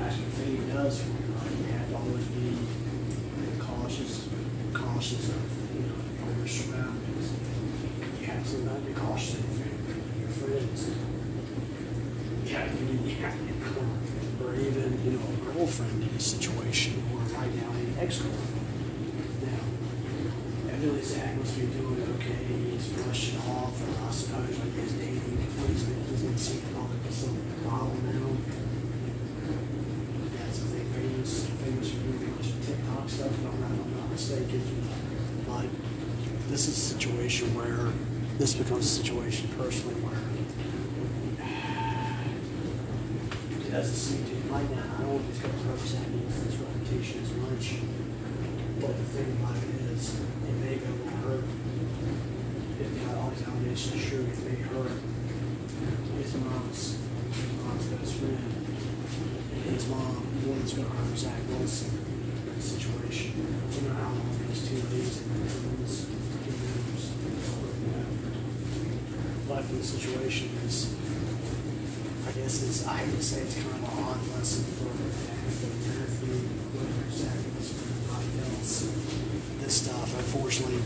As 0.00 0.14
a 0.14 0.22
fate 0.22 0.72
does 0.72 1.04
you, 1.04 1.12
have 1.72 1.88
to 1.90 1.96
always 1.96 2.26
be 2.26 2.56
cautious 3.58 4.28
cautious 4.72 5.28
of 5.30 5.74
you 5.74 5.82
know 5.88 6.38
your 6.38 6.46
surroundings. 6.46 7.32
You 8.20 8.26
have 8.26 8.44
to 8.50 8.64
not 8.64 8.86
be 8.86 8.92
cautious 8.92 9.38
of 9.38 10.20
your 10.20 10.28
friends. 10.28 10.90
You 12.44 12.56
have 12.56 12.70
to 12.70 12.84
be 12.84 13.16
yeah, 13.20 13.32
or 14.44 14.54
even, 14.54 15.00
you 15.04 15.12
know, 15.12 15.26
a 15.32 15.54
girlfriend 15.54 16.02
in 16.02 16.08
a 16.10 16.20
situation 16.20 17.02
or 17.12 17.18
right 17.38 17.54
now 17.54 17.70
an 17.70 17.94
ex 17.98 18.18
girlfriend 18.18 18.53
evidently 20.84 21.02
Zach 21.02 21.36
must 21.36 21.56
be 21.56 21.66
doing 21.66 22.02
okay, 22.16 22.44
he's 22.44 22.88
brushed 22.88 23.34
it 23.34 23.40
off, 23.48 23.72
or 23.80 24.06
I 24.06 24.10
suppose 24.10 24.58
like 24.58 24.76
dating, 24.76 25.16
what 25.56 25.70
he's 25.70 25.84
been, 25.84 26.04
he's 26.10 26.22
been 26.22 26.36
seeing 26.36 26.76
all 26.76 26.90
some 27.08 27.40
model 27.64 27.96
now. 28.04 28.36
That's 30.36 30.58
a 30.58 30.62
thing, 30.68 30.84
famous, 30.92 31.46
famous 31.46 31.90
for 31.90 32.00
doing 32.04 32.20
a 32.20 32.36
bunch 32.36 32.48
of 32.52 32.66
TikTok 32.66 33.08
stuff, 33.08 33.32
if 33.32 33.46
I'm 33.48 33.60
not, 33.60 33.70
I'm 33.70 33.96
not 33.96 34.10
mistaken. 34.10 34.60
But 35.48 35.66
this 36.50 36.68
is 36.68 36.76
a 36.76 36.80
situation 37.00 37.54
where, 37.54 37.88
this 38.36 38.54
becomes 38.54 38.84
a 38.84 38.88
situation 38.88 39.48
personally 39.56 39.96
where 40.04 40.20
it 43.56 43.70
doesn't 43.72 43.94
seem 43.94 44.20
to, 44.26 44.34
right 44.52 44.68
now, 44.68 44.84
I 44.84 45.02
don't 45.02 45.18
think 45.22 45.32
it's 45.32 45.40
going 45.40 45.56
to 45.56 45.64
represent 45.64 46.12
me 46.12 46.28
for 46.28 46.44
his 46.44 46.56
reputation 46.60 47.22
as 47.24 47.32
much. 47.40 47.80
But 48.80 48.92
the 48.98 49.04
thing 49.16 49.32
about 49.40 49.56
it 49.56 49.70
is, 49.94 50.18
it 50.18 50.56
may 50.60 50.76
go 50.76 50.90
and 50.90 51.14
hurt. 51.24 51.46
If 52.80 52.90
not 53.06 53.16
all 53.22 53.30
these 53.30 53.46
allegations 53.46 53.94
are 53.94 54.04
true, 54.10 54.26
it 54.26 54.38
may 54.44 54.58
hurt 54.66 54.98
his 56.18 56.34
mom's, 56.36 56.98
his 57.32 57.52
mom's 57.62 57.86
best 57.86 58.14
friend. 58.18 58.50
And 59.54 59.74
his 59.74 59.86
mom, 59.88 60.26
the 60.42 60.50
one 60.50 60.58
that's 60.58 60.74
going 60.74 60.90
to 60.90 60.96
the 61.64 62.60
situation. 62.60 63.32
You 63.72 63.88
know 63.88 63.94
how 63.94 64.08
long 64.12 64.36
these 64.48 64.68
two 64.68 64.76
ladies 64.92 65.16
have 65.18 65.32
been 65.32 65.40
in 65.40 65.80
this. 65.80 66.04
Life 69.48 69.70
in 69.70 69.78
the 69.78 69.84
situation 69.84 70.50
is, 70.66 70.94
I 72.28 72.32
guess 72.32 72.62
it's, 72.62 72.86
I 72.86 73.04
to 73.04 73.22
say 73.22 73.40
it's 73.42 73.54
kind 73.54 73.66
of 73.66 73.76
an 73.78 73.84
odd 74.04 74.20
lesson 74.36 74.64
for 74.76 74.92
Matthew, 74.92 76.36
whether 76.76 77.10
Zach 77.10 77.40
Wilson 77.54 77.80
or 78.12 78.20
else. 78.44 78.74
This 79.60 79.74
stuff, 79.74 80.18
unfortunately, 80.18 80.82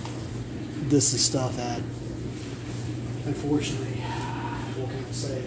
this 0.89 1.12
is 1.12 1.24
stuff 1.24 1.57
that, 1.57 1.83
unfortunately, 3.26 4.01
what 4.79 4.91
can 4.91 5.05
I 5.05 5.11
say? 5.11 5.43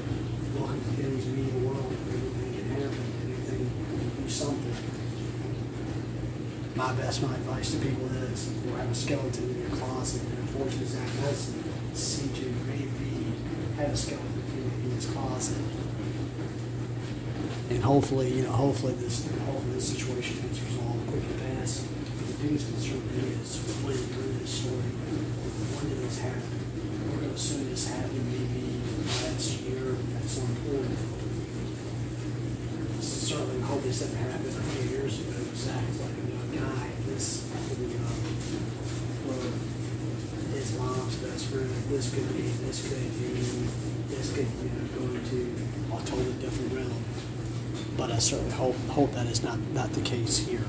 Welcome 0.59 0.81
to 0.83 1.01
Benny's 1.01 1.25
media 1.27 1.55
world. 1.65 1.93
Anything 2.09 2.51
can 2.53 2.67
happen. 2.69 3.05
Anything 3.23 3.71
can 3.87 4.23
do 4.23 4.29
something. 4.29 4.75
My 6.81 6.93
best, 6.93 7.21
my 7.21 7.29
advice 7.35 7.73
to 7.73 7.77
people 7.77 8.07
is, 8.33 8.49
you 8.65 8.73
have 8.73 8.89
a 8.89 8.95
skeleton 8.95 9.43
in 9.51 9.61
your 9.61 9.69
closet. 9.77 10.23
And 10.23 10.39
unfortunately, 10.39 10.87
Zach 10.87 11.07
Wilson 11.21 12.33
to 12.33 12.45
maybe 12.65 13.37
have 13.77 13.93
a 13.93 13.95
skeleton 13.95 14.81
in, 14.83 14.89
his 14.89 15.05
closet. 15.05 15.61
And 17.69 17.83
hopefully, 17.83 18.33
you 18.33 18.41
know, 18.41 18.49
hopefully 18.49 18.93
this, 18.93 19.29
hopefully 19.45 19.75
this 19.75 19.89
situation 19.93 20.41
gets 20.41 20.59
resolved 20.59 21.05
quick 21.05 21.21
and 21.21 21.59
fast. 21.61 21.85
But 22.17 22.27
The 22.29 22.47
biggest 22.47 22.65
concern 22.73 23.05
is 23.13 23.61
when 23.85 23.93
through 23.93 24.33
this 24.41 24.49
story, 24.49 24.81
when 24.81 25.85
did 25.87 26.01
this 26.01 26.17
happen? 26.17 26.41
We're 27.11 27.17
going 27.17 27.29
to 27.29 27.35
assume 27.35 27.69
this 27.69 27.87
happened 27.93 28.25
maybe 28.25 28.81
last 29.21 29.61
year 29.61 29.97
at 30.17 30.25
some 30.25 30.49
point. 30.65 30.97
Certainly 33.01 33.61
hope 33.61 33.83
this 33.83 33.99
didn't 33.99 34.17
happen 34.17 34.47
a 34.47 34.49
few 34.49 34.97
years 34.97 35.19
ago. 35.21 35.37
Zach's 35.55 36.01
like 36.01 36.11
a 36.11 36.27
young 36.27 36.51
guy. 36.51 36.87
This 37.07 37.47
could 37.67 37.79
be, 37.79 37.95
um, 37.95 38.19
where 39.25 39.51
his 40.57 40.77
mom's 40.77 41.15
best 41.15 41.45
friend. 41.47 41.69
This 42.01 42.15
could 42.15 42.33
be, 42.35 42.41
this 42.65 42.81
could 42.89 42.97
be, 42.97 43.29
this 44.09 44.33
could, 44.33 44.47
you 44.63 44.69
know, 44.73 44.85
go 44.97 45.05
into 45.13 45.53
a 45.93 46.01
totally 46.03 46.33
different 46.41 46.73
realm. 46.73 47.03
But 47.95 48.09
I 48.09 48.17
certainly 48.17 48.53
hope 48.53 48.75
hope 48.89 49.11
that 49.11 49.27
is 49.27 49.43
not 49.43 49.59
not 49.71 49.91
the 49.91 50.01
case 50.01 50.39
here. 50.39 50.65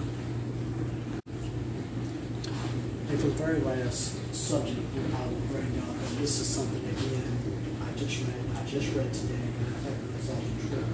And 3.09 3.19
for 3.19 3.29
the 3.29 3.41
very 3.41 3.61
last 3.61 4.21
subject 4.35 4.77
I 4.77 5.27
will 5.27 5.41
bring 5.49 5.73
up, 5.81 5.89
and 5.89 6.19
this 6.19 6.39
is 6.39 6.47
something 6.47 6.85
again 6.85 7.79
I 7.81 7.97
just 7.97 8.21
read 8.21 8.45
I 8.55 8.67
just 8.67 8.95
read 8.95 9.11
today, 9.15 9.33
and 9.33 9.75
I 9.75 9.89
think 9.89 10.13
it's 10.19 10.29
also 10.29 10.53
true. 10.69 10.85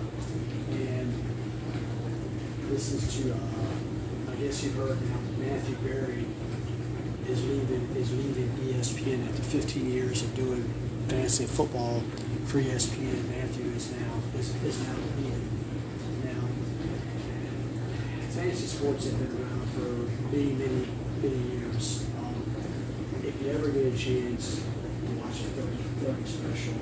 And 0.70 1.12
this 2.70 2.92
is 2.92 3.02
to 3.24 3.32
uh, 3.32 4.30
I 4.30 4.36
guess 4.36 4.62
you 4.62 4.70
heard 4.70 5.02
now 5.02 5.18
Matthew 5.36 5.74
Berry 5.78 6.26
is 7.28 7.44
leaving 7.44 7.94
is 7.94 8.10
leaving 8.12 8.48
ESPN 8.72 9.28
after 9.28 9.42
15 9.42 9.90
years 9.90 10.22
of 10.22 10.34
doing 10.34 10.62
fantasy 11.08 11.44
football 11.44 12.00
for 12.46 12.58
ESPN. 12.58 13.28
Matthew 13.28 13.70
is 13.72 13.92
now 13.92 14.14
is, 14.38 14.54
is 14.64 14.80
now 14.88 14.96
leaving. 15.18 15.48
Now, 16.24 16.40
fantasy 18.30 18.66
sports 18.66 19.10
have 19.10 19.18
been 19.18 19.44
around 19.44 19.68
for 19.76 19.88
many, 20.32 20.52
many, 20.54 20.88
many 21.20 21.58
years. 21.58 22.06
Um, 22.18 22.42
if 23.22 23.42
you 23.42 23.50
ever 23.50 23.68
get 23.68 23.92
a 23.92 23.96
chance 23.96 24.56
to 24.56 25.12
watch 25.20 25.42
the 25.42 25.62
30, 25.62 25.76
30 26.08 26.24
special, 26.24 26.80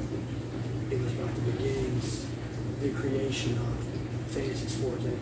it 0.90 1.01
was 1.01 1.12
about 1.14 1.34
the 1.34 1.40
beginnings, 1.53 2.24
the 2.80 2.90
creation 2.90 3.59
of 3.59 3.76
fantasy 4.28 4.68
sports 4.68 5.03
you 5.03 5.18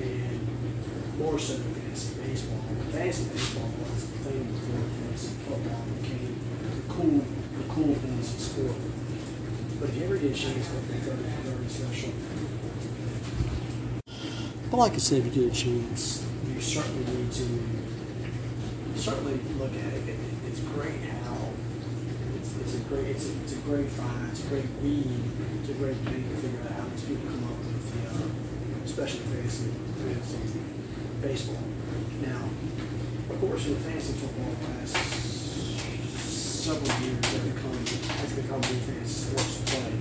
and 0.00 1.18
more 1.18 1.38
so 1.38 1.54
fantasy 1.54 2.14
baseball. 2.22 2.60
Fantasy 2.92 3.28
baseball 3.28 3.75
thing 4.26 4.46
fantasy 5.06 5.34
football 5.46 5.82
became 6.00 6.38
the 6.74 6.92
cool, 6.92 7.24
the 7.58 7.64
cool 7.72 7.94
sport. 8.22 8.76
But 9.78 9.90
if 9.90 9.96
you 9.96 10.04
ever 10.04 10.16
get 10.16 10.32
a 10.32 10.34
chance 10.34 10.68
to 10.68 10.74
look 10.74 10.84
at 10.84 11.04
the 11.04 11.10
30, 11.10 11.22
30 11.50 11.68
special, 11.68 12.12
but 14.70 14.76
like 14.78 14.94
I 14.94 14.98
said, 14.98 15.18
if 15.24 15.36
you 15.36 15.44
get 15.44 15.52
a 15.52 15.56
chance, 15.56 16.26
you 16.52 16.60
certainly 16.60 17.04
need 17.14 17.32
to 17.32 17.46
certainly 18.96 19.38
look 19.58 19.70
at 19.70 19.92
it. 19.92 20.08
it, 20.08 20.08
it 20.08 20.18
it's 20.48 20.60
great 20.60 21.00
how 21.22 21.36
it's, 22.34 22.56
it's 22.58 22.74
a 22.74 22.80
great 22.88 23.06
it's 23.06 23.28
a, 23.28 23.32
it's 23.42 23.52
a 23.52 23.62
great 23.68 23.88
find, 23.90 24.30
it's 24.30 24.44
a 24.44 24.48
great 24.48 24.66
read, 24.80 25.20
it's 25.60 25.68
a 25.68 25.74
great 25.74 25.96
thing 25.96 26.28
to 26.28 26.36
figure 26.36 26.60
out 26.62 26.72
how 26.72 26.84
these 26.88 27.04
people 27.04 27.30
come 27.30 27.44
up 27.44 27.58
with 27.58 27.86
the 27.92 28.08
uh, 28.08 28.84
especially 28.84 29.20
fantasy 29.20 29.70
fantasy 30.02 30.60
baseball. 31.20 31.62
Now, 32.22 32.48
course, 33.40 33.66
in 33.66 33.74
the 33.74 33.80
fantasy 33.80 34.12
football 34.14 34.54
class, 34.64 34.90
several 36.64 37.00
years 37.02 37.24
have 37.32 37.44
become 37.54 37.76
has 37.76 38.32
become 38.32 38.60
the 38.60 38.68
fantasy 38.88 39.28
sports 39.28 39.60
play. 39.66 39.92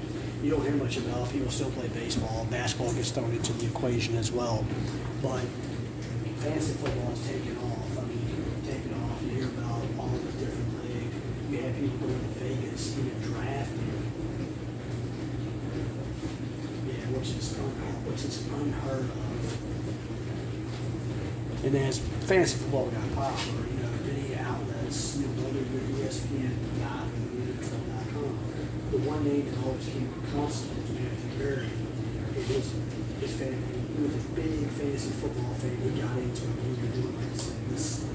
You 0.42 0.52
don't 0.52 0.62
hear 0.64 0.76
much 0.76 0.98
about. 0.98 1.28
it. 1.28 1.34
People 1.34 1.52
still 1.52 1.72
play 1.72 1.88
baseball. 1.90 2.48
Basketball 2.50 2.94
gets 2.94 3.12
thrown 3.12 3.32
into 3.32 3.54
the 3.54 3.66
equation 3.68 4.16
as 4.18 4.32
well, 4.32 4.66
but 5.22 5.42
fantasy 6.38 6.74
football 6.74 7.10
has 7.10 7.28
taken 7.28 7.58
off. 7.58 7.98
I 7.98 8.02
mean, 8.08 8.46
taken 8.66 8.94
off. 9.04 9.22
You 9.24 9.30
hear 9.30 9.48
about 9.48 9.84
all 10.00 10.08
the 10.16 10.32
different 10.40 10.72
leagues. 10.86 11.16
You 11.52 11.58
have 11.60 11.76
people 11.76 12.08
going 12.08 12.20
to 12.20 12.40
Vegas, 12.40 12.98
even 12.98 13.22
drafting. 13.22 13.92
Yeah, 16.88 17.18
which 17.18 17.30
is 17.30 17.58
unheard, 17.58 18.06
which 18.08 18.24
is 18.24 18.48
unheard 18.48 19.10
of. 19.10 19.25
And 21.66 21.74
as 21.78 21.98
fantasy 22.30 22.62
football 22.62 22.94
got 22.94 23.02
popular, 23.16 23.66
you 23.66 23.82
know, 23.82 23.90
many 24.06 24.38
outlets, 24.38 25.18
you 25.18 25.26
know, 25.26 25.50
whether 25.50 25.66
you're 25.66 25.98
ESPN, 25.98 26.54
Yahoo, 26.78 27.42
NFL.com, 27.58 28.38
the 28.94 29.02
one 29.02 29.26
name 29.26 29.50
that 29.50 29.58
always 29.66 29.82
came 29.90 30.06
constant 30.30 30.78
was 30.78 30.94
Matthew 30.94 31.34
Berry. 31.42 31.74
It 32.38 32.46
was 32.54 32.70
his 33.18 33.34
family. 33.34 33.82
He 33.82 33.98
was 33.98 34.14
a 34.14 34.24
big 34.38 34.70
fantasy 34.78 35.10
football 35.18 35.58
fan. 35.58 35.74
He 35.82 35.90
got 35.98 36.14
into 36.22 36.54
it. 36.54 36.58
He's 36.70 36.78
been 36.86 36.94
doing 37.02 37.18
like 37.18 37.34
I 37.34 37.38
said, 37.42 37.58
this 37.74 38.06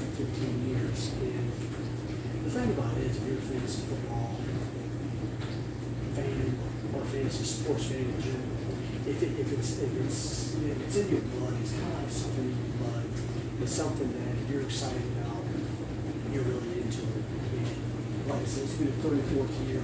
for 0.00 0.24
15 0.24 0.72
years. 0.72 1.12
And 1.12 1.44
the 2.40 2.48
thing 2.48 2.72
about 2.72 2.96
it 2.96 3.04
is, 3.04 3.20
if 3.20 3.28
you're 3.28 3.36
a 3.36 3.44
fantasy 3.52 3.84
football 3.84 4.32
fan 6.16 6.56
or 6.96 7.04
fantasy 7.04 7.44
sports 7.44 7.84
fan 7.92 8.00
in 8.00 8.16
general, 8.16 8.56
if, 9.04 9.20
it, 9.20 9.32
if 9.44 9.52
it's 9.52 9.76
if 9.76 9.92
it's 9.92 10.37
if 10.66 10.82
it's 10.86 10.96
in 10.96 11.08
your 11.10 11.20
blood, 11.38 11.54
it's 11.60 11.72
kind 11.72 11.92
of 11.92 12.02
like 12.02 12.10
something 12.10 12.44
in 12.44 12.56
your 12.58 12.74
blood. 12.82 13.06
It's 13.62 13.72
something 13.72 14.10
that 14.10 14.52
you're 14.52 14.62
excited 14.62 15.02
about. 15.18 15.42
You're 16.32 16.44
really 16.44 16.82
into 16.82 17.02
it. 17.02 17.24
Like 18.28 18.42
I 18.42 18.44
said, 18.44 18.64
it's 18.64 18.74
been 18.74 18.90
the 18.90 19.08
34th 19.08 19.68
year 19.68 19.82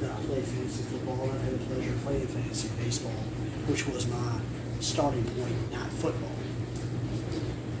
that 0.00 0.10
I 0.10 0.18
play 0.26 0.40
fantasy 0.42 0.82
football. 0.84 1.30
I've 1.30 1.40
had 1.42 1.54
the 1.54 1.64
pleasure 1.66 1.92
of 1.92 2.02
playing 2.04 2.26
fantasy 2.26 2.68
baseball, 2.78 3.20
which 3.68 3.86
was 3.86 4.06
my 4.08 4.40
starting 4.80 5.24
point, 5.24 5.72
not 5.72 5.90
football. 5.92 6.34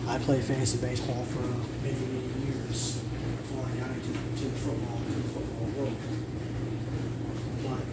I 0.06 0.18
played 0.18 0.44
fantasy 0.44 0.78
baseball 0.78 1.24
for 1.24 1.40
many, 1.82 1.98
many 1.98 2.46
years 2.46 3.00
before 3.40 3.66
I 3.66 3.70
got 3.80 3.90
into 3.90 4.12
to 4.12 4.44
the 4.44 4.58
football, 4.60 5.00
to 5.00 5.12
the 5.12 5.28
football 5.32 5.66
world. 5.76 5.96
But 7.64 7.84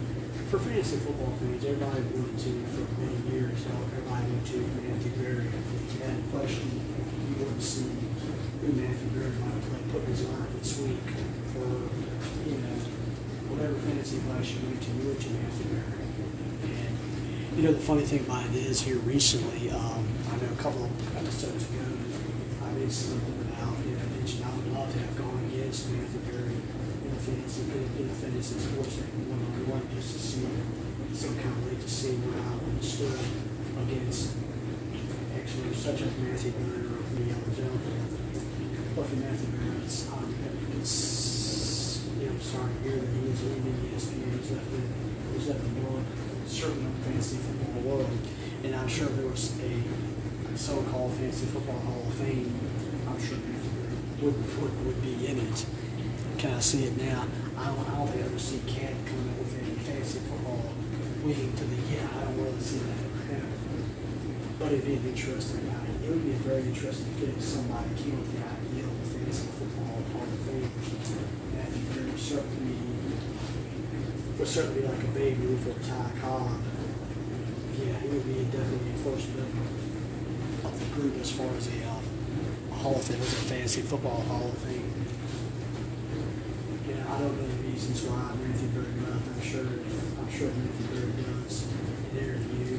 for 0.52 0.58
fantasy 0.68 0.98
football 0.98 1.32
fans, 1.40 1.64
everybody 1.64 2.04
wanted 2.12 2.36
to 2.36 2.52
for 2.76 2.84
many 3.00 3.16
years. 3.32 3.56
Know, 3.72 3.88
everybody 3.88 4.28
knew 4.28 4.44
to 4.52 4.56
Matthew 4.84 5.12
Berry. 5.16 5.48
If 5.48 5.96
you 5.96 6.04
had 6.04 6.12
a 6.12 6.28
question, 6.28 6.68
you 6.68 7.40
to 7.40 7.56
see 7.56 7.88
who 8.60 8.68
Matthew 8.76 9.08
Berry 9.16 9.32
might 9.40 9.48
have 9.48 9.64
played, 9.72 9.88
put 9.88 10.04
his 10.04 10.28
line 10.28 10.52
this 10.60 10.76
week, 10.84 11.08
or 11.56 11.88
you 12.44 12.60
know, 12.60 12.76
whatever 13.48 13.80
fantasy 13.80 14.20
advice 14.20 14.52
you 14.52 14.60
give 14.68 14.76
to 14.76 14.90
you 14.92 15.08
or 15.08 15.16
to 15.16 15.28
Matthew 15.40 15.66
Berry. 15.72 16.04
And 16.04 17.56
you 17.56 17.62
know 17.64 17.72
the 17.72 17.80
funny 17.80 18.04
thing 18.04 18.20
about 18.20 18.44
it 18.44 18.54
is 18.54 18.82
here 18.82 19.00
recently, 19.08 19.70
um, 19.70 20.04
I 20.04 20.36
know 20.36 20.52
a 20.52 20.60
couple 20.60 20.84
of 20.84 21.16
episodes 21.16 21.64
ago, 21.64 21.80
I 22.60 22.68
made 22.76 22.92
something 22.92 23.40
about 23.56 23.72
you 23.88 23.96
know 23.96 24.04
mentioned 24.20 24.44
I 24.44 24.52
would 24.52 24.68
love 24.76 24.92
to 24.92 24.98
have 25.00 25.16
gone 25.16 25.48
against 25.48 25.88
Matthew 25.88 26.20
Berry 27.22 27.38
in 27.38 27.42
the 27.42 27.48
fantasy 27.48 27.62
in, 27.70 28.02
in 28.02 28.08
the 28.08 28.14
fantasy 28.14 28.58
sports 28.58 28.96
one 28.98 29.38
on 29.38 29.70
one 29.70 29.86
just 29.94 30.12
to 30.14 30.18
see 30.18 30.42
so 31.14 31.28
kind 31.38 31.54
of 31.54 31.70
like 31.70 31.78
to 31.78 31.88
see 31.88 32.18
where 32.18 32.34
I 32.34 32.58
would 32.58 32.82
stood 32.82 33.14
against 33.78 34.34
experts 35.38 35.78
such 35.78 36.02
as 36.02 36.10
Matthew 36.18 36.50
Berry 36.58 36.82
or 36.82 36.98
Miguel 37.14 37.46
Jones. 37.54 38.42
But 38.96 39.06
for 39.06 39.16
Matthew 39.22 39.54
Berry, 39.54 39.86
it's, 39.86 40.10
um, 40.10 40.34
it's 40.74 42.08
you 42.18 42.26
know, 42.26 42.32
I'm 42.32 42.40
sorry 42.42 42.74
to 42.74 42.78
hear 42.82 42.96
that 42.98 43.06
he 43.06 43.22
is 43.30 43.42
leaving 43.44 43.76
ESPN. 43.86 44.26
He's 44.42 44.50
left 44.50 44.66
the 44.72 44.82
he's 45.36 45.46
left 45.46 45.62
the 45.62 45.74
world, 45.78 46.04
certainly 46.46 46.90
the 46.90 47.02
fantasy 47.06 47.38
football 47.38 47.82
world. 47.86 48.10
And 48.64 48.74
I'm 48.74 48.88
sure 48.88 49.06
there 49.06 49.30
was 49.30 49.54
a 49.62 50.58
so-called 50.58 51.12
fantasy 51.14 51.46
football 51.46 51.78
Hall 51.86 52.02
of 52.02 52.14
Fame, 52.14 52.50
I'm 53.06 53.20
sure 53.22 53.38
Matthew 53.46 53.70
Berry 53.78 53.94
would, 54.26 54.38
would, 54.58 54.74
would 54.86 55.02
be 55.02 55.26
in 55.26 55.38
it. 55.38 55.66
Kind 56.38 56.54
of 56.56 56.62
see 56.64 56.84
it 56.84 56.96
now. 56.96 57.26
I 57.56 57.66
don't, 57.66 57.78
I 57.88 57.96
don't 57.98 58.08
think 58.08 58.24
I 58.24 58.26
ever 58.26 58.38
see 58.38 58.58
Cat 58.66 58.94
coming 59.06 59.30
up 59.30 59.38
with 59.38 59.62
any 59.62 59.78
fantasy 59.78 60.18
football 60.26 60.74
wing 61.22 61.52
to 61.54 61.64
the 61.64 61.76
yeah. 61.86 62.08
I 62.18 62.24
don't 62.24 62.36
really 62.42 62.58
see 62.58 62.78
that. 62.78 63.12
But 64.58 64.72
it'd 64.72 64.86
be 64.86 64.94
an 64.94 65.06
interesting 65.06 65.66
guy. 65.70 66.06
It 66.06 66.10
would 66.10 66.24
be 66.24 66.30
a 66.30 66.42
very 66.42 66.62
interesting 66.62 67.14
fit 67.14 67.30
if 67.30 67.42
somebody 67.42 67.94
came 67.94 68.18
with 68.18 68.30
the 68.30 68.42
idea 68.42 68.90
of 68.90 68.94
fantasy 69.06 69.46
football 69.58 70.02
Hall 70.14 70.22
of 70.22 70.40
Fame. 70.46 70.70
Matthew 71.54 71.82
Berry 71.94 72.10
would 72.10 72.18
certainly 72.18 72.74
would 74.38 74.48
certainly 74.48 74.82
be 74.82 74.86
like 74.86 75.02
a 75.02 75.10
Babe 75.14 75.38
Ruth 75.42 75.66
or 75.66 75.78
Ty 75.82 76.10
Cobb. 76.22 76.62
Yeah, 77.78 77.98
he 78.02 78.08
would 78.08 78.26
be 78.26 78.42
definitely 78.50 78.90
a 78.90 78.98
first 79.02 79.28
member 79.34 79.66
of 80.66 80.74
the 80.78 80.86
group 80.94 81.20
as 81.20 81.30
far 81.30 81.50
as 81.54 81.66
um, 81.66 82.02
a 82.70 82.74
Hall 82.74 82.96
of 82.96 83.02
Fame, 83.02 83.20
as 83.20 83.32
a 83.32 83.46
fantasy 83.46 83.82
football 83.82 84.22
Hall 84.22 84.48
of 84.50 84.58
Fame. 84.58 84.90
Yeah, 86.86 87.02
I 87.14 87.18
don't 87.18 87.34
know 87.34 87.46
the 87.46 87.61
reasons 87.72 88.04
why 88.04 88.36
Matthew 88.36 88.68
Berry 88.76 88.92
left. 89.00 89.32
I'm 89.32 89.40
sure, 89.40 89.64
I'm 89.64 90.28
sure 90.28 90.52
Matthew 90.52 90.92
Berry 90.92 91.08
does 91.24 91.72
an 91.72 92.20
interview 92.20 92.76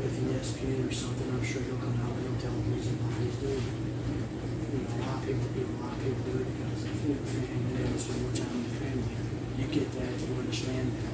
with 0.00 0.16
ESPN 0.24 0.88
or 0.88 0.92
something. 0.92 1.28
I'm 1.28 1.44
sure 1.44 1.60
he'll 1.60 1.76
come 1.76 2.00
out 2.00 2.16
and 2.16 2.24
he'll 2.24 2.40
tell 2.40 2.56
the 2.56 2.64
reason 2.72 2.96
why 3.04 3.12
he's 3.20 3.36
doing 3.44 3.60
it. 3.60 3.76
You 3.76 4.88
know, 4.88 4.88
a 4.88 5.04
lot 5.04 5.20
of 5.20 5.28
people 5.28 5.52
do. 5.52 5.68
A 5.68 5.76
lot 5.84 5.92
of 5.92 6.00
people 6.00 6.24
do 6.32 6.40
it 6.40 6.48
because 6.48 6.80
if 6.80 6.96
you're 7.04 7.20
a 7.20 7.28
fan, 7.28 7.60
you 7.60 7.76
want 7.76 7.92
to 7.92 8.00
spend 8.00 8.24
more 8.24 8.32
time 8.32 8.56
with 8.56 8.72
family. 8.80 9.20
You 9.60 9.68
get 9.68 9.92
that. 10.00 10.16
You 10.16 10.32
understand 10.32 10.96
that. 10.96 11.12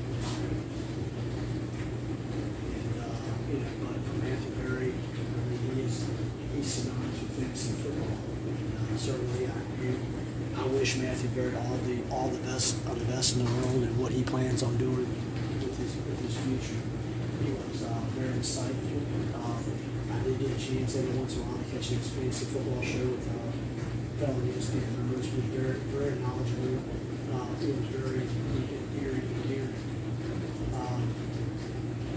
And 2.71 3.03
uh, 3.03 3.19
you 3.51 3.59
know, 3.67 3.73
but 3.83 3.99
for 3.99 4.15
Matthew 4.23 4.55
Berry, 4.63 4.95
I 4.95 5.43
mean, 5.43 5.59
he 5.75 5.83
is 5.83 6.07
he's 6.55 6.71
synonymous 6.71 7.19
with 7.19 7.35
fantasy 7.35 7.83
football. 7.83 8.15
And, 8.15 8.79
uh, 8.79 8.95
certainly, 8.95 9.51
I 9.51 9.59
agree. 9.75 10.19
I 10.89 10.91
wish 10.91 11.05
Matthew 11.05 11.29
Barrett 11.37 11.55
all 11.69 11.77
the 11.85 12.01
all 12.09 12.29
the 12.33 12.41
best 12.49 12.73
of 12.89 12.97
the 12.97 13.05
best 13.13 13.37
in 13.37 13.45
the 13.45 13.51
world 13.61 13.85
and 13.85 13.93
what 14.01 14.11
he 14.11 14.23
plans 14.23 14.63
on 14.63 14.73
doing 14.81 15.05
with 15.61 15.77
his 15.77 15.93
with 16.01 16.17
his 16.25 16.33
future. 16.49 16.81
He 17.45 17.53
was 17.53 17.85
uh, 17.85 17.93
very 18.17 18.33
insightful. 18.33 19.05
Um, 19.37 19.61
I 20.09 20.17
did 20.25 20.41
get 20.41 20.49
a 20.49 20.57
chance 20.57 20.97
every 20.97 21.13
once 21.13 21.37
in 21.37 21.43
a 21.43 21.45
while 21.45 21.61
to 21.61 21.69
catch 21.69 21.93
his 21.93 22.09
fantasy 22.09 22.49
football 22.49 22.81
show 22.81 23.05
with 23.05 23.21
uh, 23.21 23.53
fellow 24.17 24.41
ESPN 24.49 24.89
members. 24.97 25.29
He 25.29 25.37
was 25.37 25.53
very 25.53 25.77
very 25.93 26.17
knowledgeable. 26.25 26.81
Uh, 27.37 27.53
it 27.61 27.69
was 27.69 27.89
very 27.93 28.25
endearing 28.25 29.29
endearing. 29.45 29.77
Um, 30.73 31.05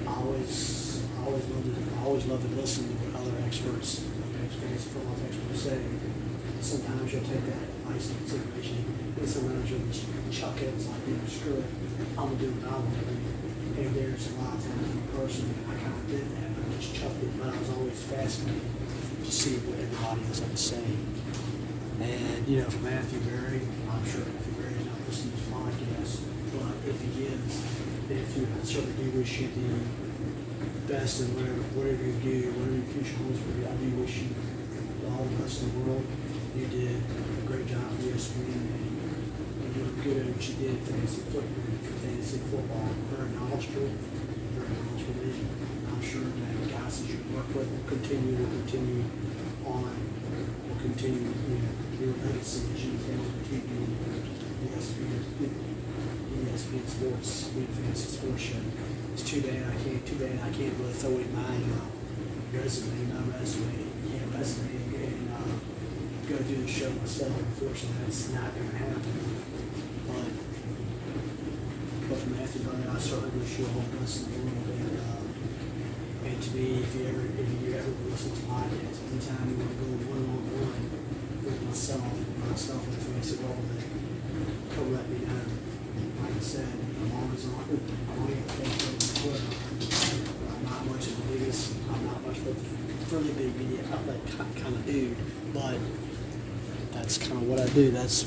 I 0.07 0.15
always 0.15 1.03
I 1.19 1.27
always 1.27 1.43
loved 1.51 1.67
to 1.75 2.07
always 2.07 2.23
loved 2.23 2.47
to 2.47 2.55
listen 2.55 2.87
to 2.87 2.95
what 3.03 3.19
other 3.19 3.35
experts, 3.43 3.99
fantasy 3.99 4.87
football 4.95 5.19
experts 5.27 5.59
say 5.59 5.75
sometimes 6.63 7.11
you'll 7.11 7.27
take 7.27 7.43
that 7.51 7.70
into 7.89 8.13
consideration, 8.15 8.85
and 9.17 9.27
sometimes 9.27 9.69
you'll 9.71 9.87
just 9.89 10.05
chuck 10.31 10.57
it. 10.61 10.73
It's 10.75 10.87
like, 10.87 11.07
you 11.07 11.17
know, 11.17 11.25
screw 11.25 11.57
it. 11.57 11.65
I'm 12.17 12.29
gonna 12.29 12.39
do 12.39 12.49
what 12.57 12.69
I 12.69 12.77
want 12.77 12.93
to 12.93 13.05
do. 13.05 13.17
And 13.81 13.95
there's 13.95 14.29
a 14.29 14.35
lot 14.37 14.53
of 14.53 14.61
times 14.61 14.91
in 14.91 15.01
person 15.17 15.47
I 15.65 15.73
kind 15.79 15.95
of 15.95 16.05
did 16.07 16.25
that. 16.37 16.49
I 16.51 16.61
just 16.77 16.93
chucked 16.93 17.21
it, 17.23 17.31
but 17.39 17.49
I 17.49 17.57
was 17.57 17.69
always 17.73 17.99
fascinated 18.05 18.61
to 19.25 19.31
see 19.31 19.57
what 19.65 19.79
everybody 19.79 20.21
else 20.27 20.39
had 20.39 20.51
to 20.51 20.57
say. 20.57 20.85
And 22.01 22.47
you 22.47 22.61
know, 22.61 22.69
for 22.69 22.81
Matthew 22.81 23.19
Berry, 23.25 23.61
I'm 23.89 24.05
sure 24.05 24.25
Matthew 24.25 24.53
Berry 24.57 24.73
is 24.73 24.85
not 24.85 24.99
listening 25.05 25.33
to 25.33 25.41
this 25.41 25.49
podcast, 25.53 26.13
but 26.57 26.73
if 26.89 26.97
he 27.01 27.29
is, 27.29 27.51
if 28.09 28.27
you, 28.37 28.47
certainly 28.65 28.97
do 28.97 29.19
wish 29.21 29.39
you 29.39 29.49
the 29.53 30.93
best 30.93 31.21
in 31.21 31.33
whatever 31.37 31.61
whatever 31.77 32.03
you 32.03 32.17
do, 32.25 32.51
whatever 32.57 32.75
your 32.75 32.89
future 32.91 33.17
holds 33.21 33.39
for 33.39 33.53
you. 33.55 33.65
I 33.69 33.73
do 33.77 33.87
wish 34.01 34.25
you 34.25 34.29
all 35.07 35.23
the 35.23 35.35
best 35.41 35.61
in 35.61 35.69
the 35.71 35.79
world. 35.85 36.05
You 36.51 36.67
did 36.67 36.99
a 36.99 37.47
great 37.47 37.63
job 37.65 37.95
ESPN 38.03 38.43
and 38.43 38.91
you 39.63 39.71
did 39.71 40.03
good 40.03 40.17
at 40.19 40.35
what 40.35 40.43
you 40.43 40.55
did 40.59 40.83
fantasy 40.83 41.23
football, 41.31 41.47
fantasy 42.03 42.43
football. 42.43 42.91
Very 43.07 43.31
knowledgeable, 43.39 43.87
very 44.59 44.67
knowledgeable 44.67 45.15
man. 45.31 45.47
I'm 45.87 46.03
sure 46.03 46.27
that 46.27 46.67
guys 46.67 46.99
that 46.99 47.07
you 47.07 47.23
work 47.31 47.47
with 47.55 47.71
will 47.71 47.87
continue 47.87 48.35
to 48.35 48.43
continue 48.67 48.99
on, 49.63 49.95
will 50.67 50.75
continue, 50.83 51.23
you 51.23 51.55
know, 51.55 51.71
your 52.03 52.19
legacy 52.19 52.67
as 52.75 52.83
you 52.83 52.99
can 52.99 53.15
continue 53.47 53.87
ESPN, 54.75 55.23
ESPN 56.35 56.83
Sports, 56.83 57.47
the 57.55 57.63
Fantasy 57.63 58.09
Sports 58.11 58.41
Show. 58.43 58.59
It's 59.15 59.23
too 59.23 59.39
bad 59.39 59.71
I 59.71 59.75
can't, 59.79 60.03
too 60.03 60.19
bad 60.19 60.35
I 60.43 60.51
can't 60.51 60.75
really 60.75 60.99
throw 60.99 61.15
in 61.15 61.31
my 61.31 61.55
uh, 61.63 61.87
resume, 62.51 63.07
my 63.07 63.39
resume, 63.39 63.87
yeah, 64.11 64.27
resume, 64.35 64.80
go 66.41 66.47
do 66.47 66.61
the 66.61 66.67
show 66.67 66.89
myself. 66.89 67.37
Unfortunately, 67.37 68.01
that's 68.05 68.33
not 68.33 68.53
going 68.55 68.69
to 68.69 68.77
happen. 68.77 69.13
But, 70.07 70.25
but 72.09 72.17
for 72.17 72.29
Matthew 72.29 72.61
Berry, 72.65 72.87
I 72.89 72.97
certainly 72.97 73.37
wish 73.37 73.59
you 73.59 73.65
all 73.69 73.85
best 73.93 74.25
in 74.25 74.31
the 74.33 74.37
world. 74.41 74.65
And, 74.73 74.97
uh, 74.97 76.25
and 76.25 76.41
to 76.41 76.49
me, 76.55 76.81
if 76.81 76.95
you 76.95 77.05
ever, 77.05 77.25
if 77.37 77.45
you 77.45 77.77
ever 77.77 77.93
listen 78.09 78.31
to 78.33 78.41
podcasts, 78.49 79.05
anytime 79.11 79.53
you 79.53 79.57
want 79.61 79.69
to 79.69 79.77
go 79.77 79.85
one 80.09 80.25
on 80.25 80.41
one 80.49 80.85
with 81.45 81.61
myself, 81.61 82.09
myself 82.49 82.81
and 82.89 82.93
the 82.93 83.01
fantasy 83.05 83.37
world, 83.41 83.61
then 83.69 83.85
come 84.73 84.93
let 84.93 85.05
me 85.09 85.21
know. 85.21 85.45
Like 86.25 86.37
I 86.37 86.39
said, 86.41 86.65
I'm 86.65 87.11
always 87.21 87.45
on. 87.53 87.69
I'm 87.69 88.17
on 88.17 88.33
Facebook 88.57 88.97
and 88.97 89.13
Twitter. 89.21 89.45
I'm 90.49 90.63
not 90.65 90.85
much 90.89 91.05
of 91.05 91.13
the 91.17 91.37
biggest. 91.37 91.77
I'm 91.85 92.05
not 92.05 92.25
much 92.25 92.37
of 92.37 92.49
a 92.49 92.81
really 93.13 93.33
big 93.33 93.55
media 93.57 93.83
outlet 93.93 94.21
kind 94.37 94.73
of 94.73 94.85
dude, 94.85 95.17
but 95.53 95.77
that's 96.93 97.17
kind 97.17 97.33
of 97.33 97.47
what 97.47 97.59
I 97.59 97.67
do. 97.69 97.91
That's 97.91 98.23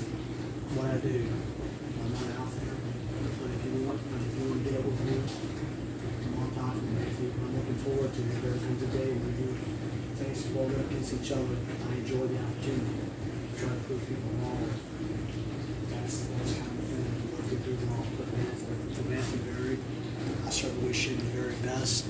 what 0.77 0.87
I 0.91 0.97
do. 0.99 1.21
I'm 1.21 2.13
not 2.13 2.29
out 2.41 2.53
there. 2.57 2.75
But 2.75 3.51
if 3.53 3.61
you 3.65 3.85
want, 3.85 4.01
if 4.01 4.33
you 4.41 4.45
want 4.49 4.65
to 4.65 4.75
I'm 6.25 6.35
on 6.43 6.51
top 6.57 6.75
of 6.75 6.83
me. 6.83 7.03
If 7.05 7.21
you- 7.21 7.33
I'm 7.37 7.53
looking 7.57 7.79
forward 7.85 8.11
to 8.13 8.21
it. 8.21 8.43
There 8.43 8.57
comes 8.57 8.83
a 8.83 8.91
day 8.91 9.09
when 9.13 9.23
we 9.25 9.33
do 9.45 9.49
things 10.17 10.45
go 10.55 10.65
against 10.65 11.15
each 11.15 11.31
other. 11.33 11.57
I 11.57 11.95
enjoy 11.99 12.27
the 12.27 12.39
opportunity 12.41 12.97
to 12.97 13.61
try 13.61 13.69
to 13.69 13.81
prove 13.85 14.03
people 14.09 14.31
wrong. 14.41 14.69
That's 15.91 16.17
that's 16.33 16.53
kind 16.55 16.71
of 16.71 16.77
the 16.81 16.87
thing. 16.89 17.05
I 17.05 17.37
love 17.37 17.49
to 17.51 17.57
do 17.61 17.73
wrong. 17.91 18.07
But 18.17 18.29
for 18.97 19.05
Matthew 19.11 19.41
Berry, 19.45 19.79
I 20.47 20.51
certainly 20.51 20.89
wish 20.89 21.09
him 21.09 21.19
the 21.19 21.31
very 21.37 21.55
best, 21.63 22.07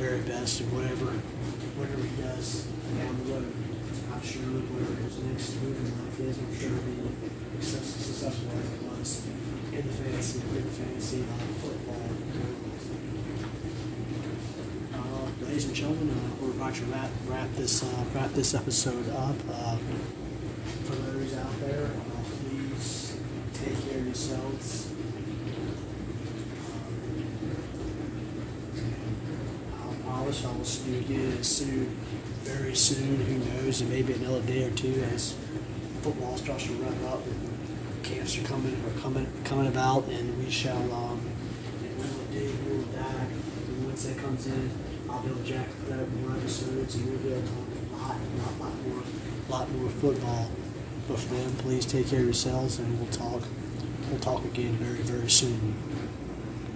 very 0.00 0.20
best 0.22 0.60
in 0.60 0.66
whatever 0.74 1.12
whatever 1.78 2.02
he 2.02 2.16
does 2.22 2.66
I'm 4.20 4.26
sure 4.26 4.42
whatever 4.42 5.00
his 5.00 5.16
next 5.24 5.56
move 5.64 5.80
in 5.80 5.96
life 5.96 6.20
is, 6.20 6.36
I'm 6.36 6.52
sure 6.52 6.76
he'll 6.76 7.08
be 7.08 7.64
successful, 7.64 8.04
successful 8.04 8.52
as 8.52 8.68
it 8.68 8.82
was 8.84 9.24
in 9.72 9.80
the 9.80 9.94
fantasy, 9.96 10.44
in 10.44 10.60
the 10.60 10.76
fantasy 10.76 11.24
uh, 11.24 11.40
football. 11.56 12.04
Uh, 14.92 15.24
ladies 15.40 15.64
and 15.64 15.74
gentlemen, 15.74 16.10
uh, 16.12 16.36
we're 16.36 16.50
about 16.50 16.74
to 16.74 16.84
wrap, 16.92 17.08
wrap 17.28 17.48
this 17.56 17.82
uh, 17.82 18.04
wrap 18.14 18.30
this 18.32 18.52
episode 18.52 19.08
up. 19.08 19.36
Uh, 19.48 19.78
for 20.84 20.96
those 20.96 21.32
out 21.38 21.58
there, 21.64 21.86
uh, 21.86 22.20
please 22.44 23.16
take 23.54 23.88
care 23.88 24.00
of 24.00 24.04
yourselves. 24.04 24.92
Promise 30.04 30.44
I 30.44 30.52
will 30.52 30.64
see 30.64 30.90
you 30.90 30.98
again 31.00 31.42
soon, 31.42 31.96
very 32.56 32.74
soon. 32.74 33.20
Who 33.20 33.38
knows? 33.38 33.80
It 33.80 33.88
may 33.88 34.02
be 34.02 34.14
another 34.14 34.42
day 34.42 34.64
or 34.64 34.70
two 34.70 35.02
as 35.12 35.34
football 36.02 36.36
starts 36.36 36.66
to 36.66 36.72
wrap 36.74 37.12
up 37.12 37.24
and 37.26 38.04
camps 38.04 38.38
are 38.38 38.42
coming 38.42 38.76
are 38.86 39.00
coming 39.00 39.26
coming 39.44 39.66
about, 39.66 40.04
and 40.08 40.36
we 40.38 40.50
shall 40.50 40.92
um, 40.92 41.20
and 41.82 41.98
we 42.34 42.42
will 42.42 42.66
we 42.66 42.76
will 42.76 42.84
die. 42.92 43.26
And 43.68 43.86
once 43.86 44.04
that 44.04 44.18
comes 44.18 44.46
in, 44.46 44.70
I'll 45.08 45.20
be 45.22 45.30
able 45.30 45.40
to 45.40 45.46
jack 45.46 45.68
up 45.92 46.08
more 46.08 46.36
episodes, 46.36 46.94
and 46.96 47.06
we'll 47.06 47.18
be 47.18 47.32
able 47.32 47.42
to 47.42 47.48
talk 47.48 47.66
a 47.78 47.96
lot, 47.96 48.16
lot, 48.38 48.60
lot 48.60 48.86
more, 48.86 49.02
lot 49.48 49.70
more 49.72 49.90
football. 49.90 50.50
But 51.08 51.18
for 51.18 51.34
then, 51.34 51.54
please 51.56 51.84
take 51.86 52.08
care 52.08 52.20
of 52.20 52.24
yourselves, 52.24 52.78
and 52.78 52.98
we'll 52.98 53.10
talk 53.10 53.42
we'll 54.10 54.20
talk 54.20 54.44
again 54.44 54.72
very, 54.74 55.02
very 55.02 55.30
soon. 55.30 55.76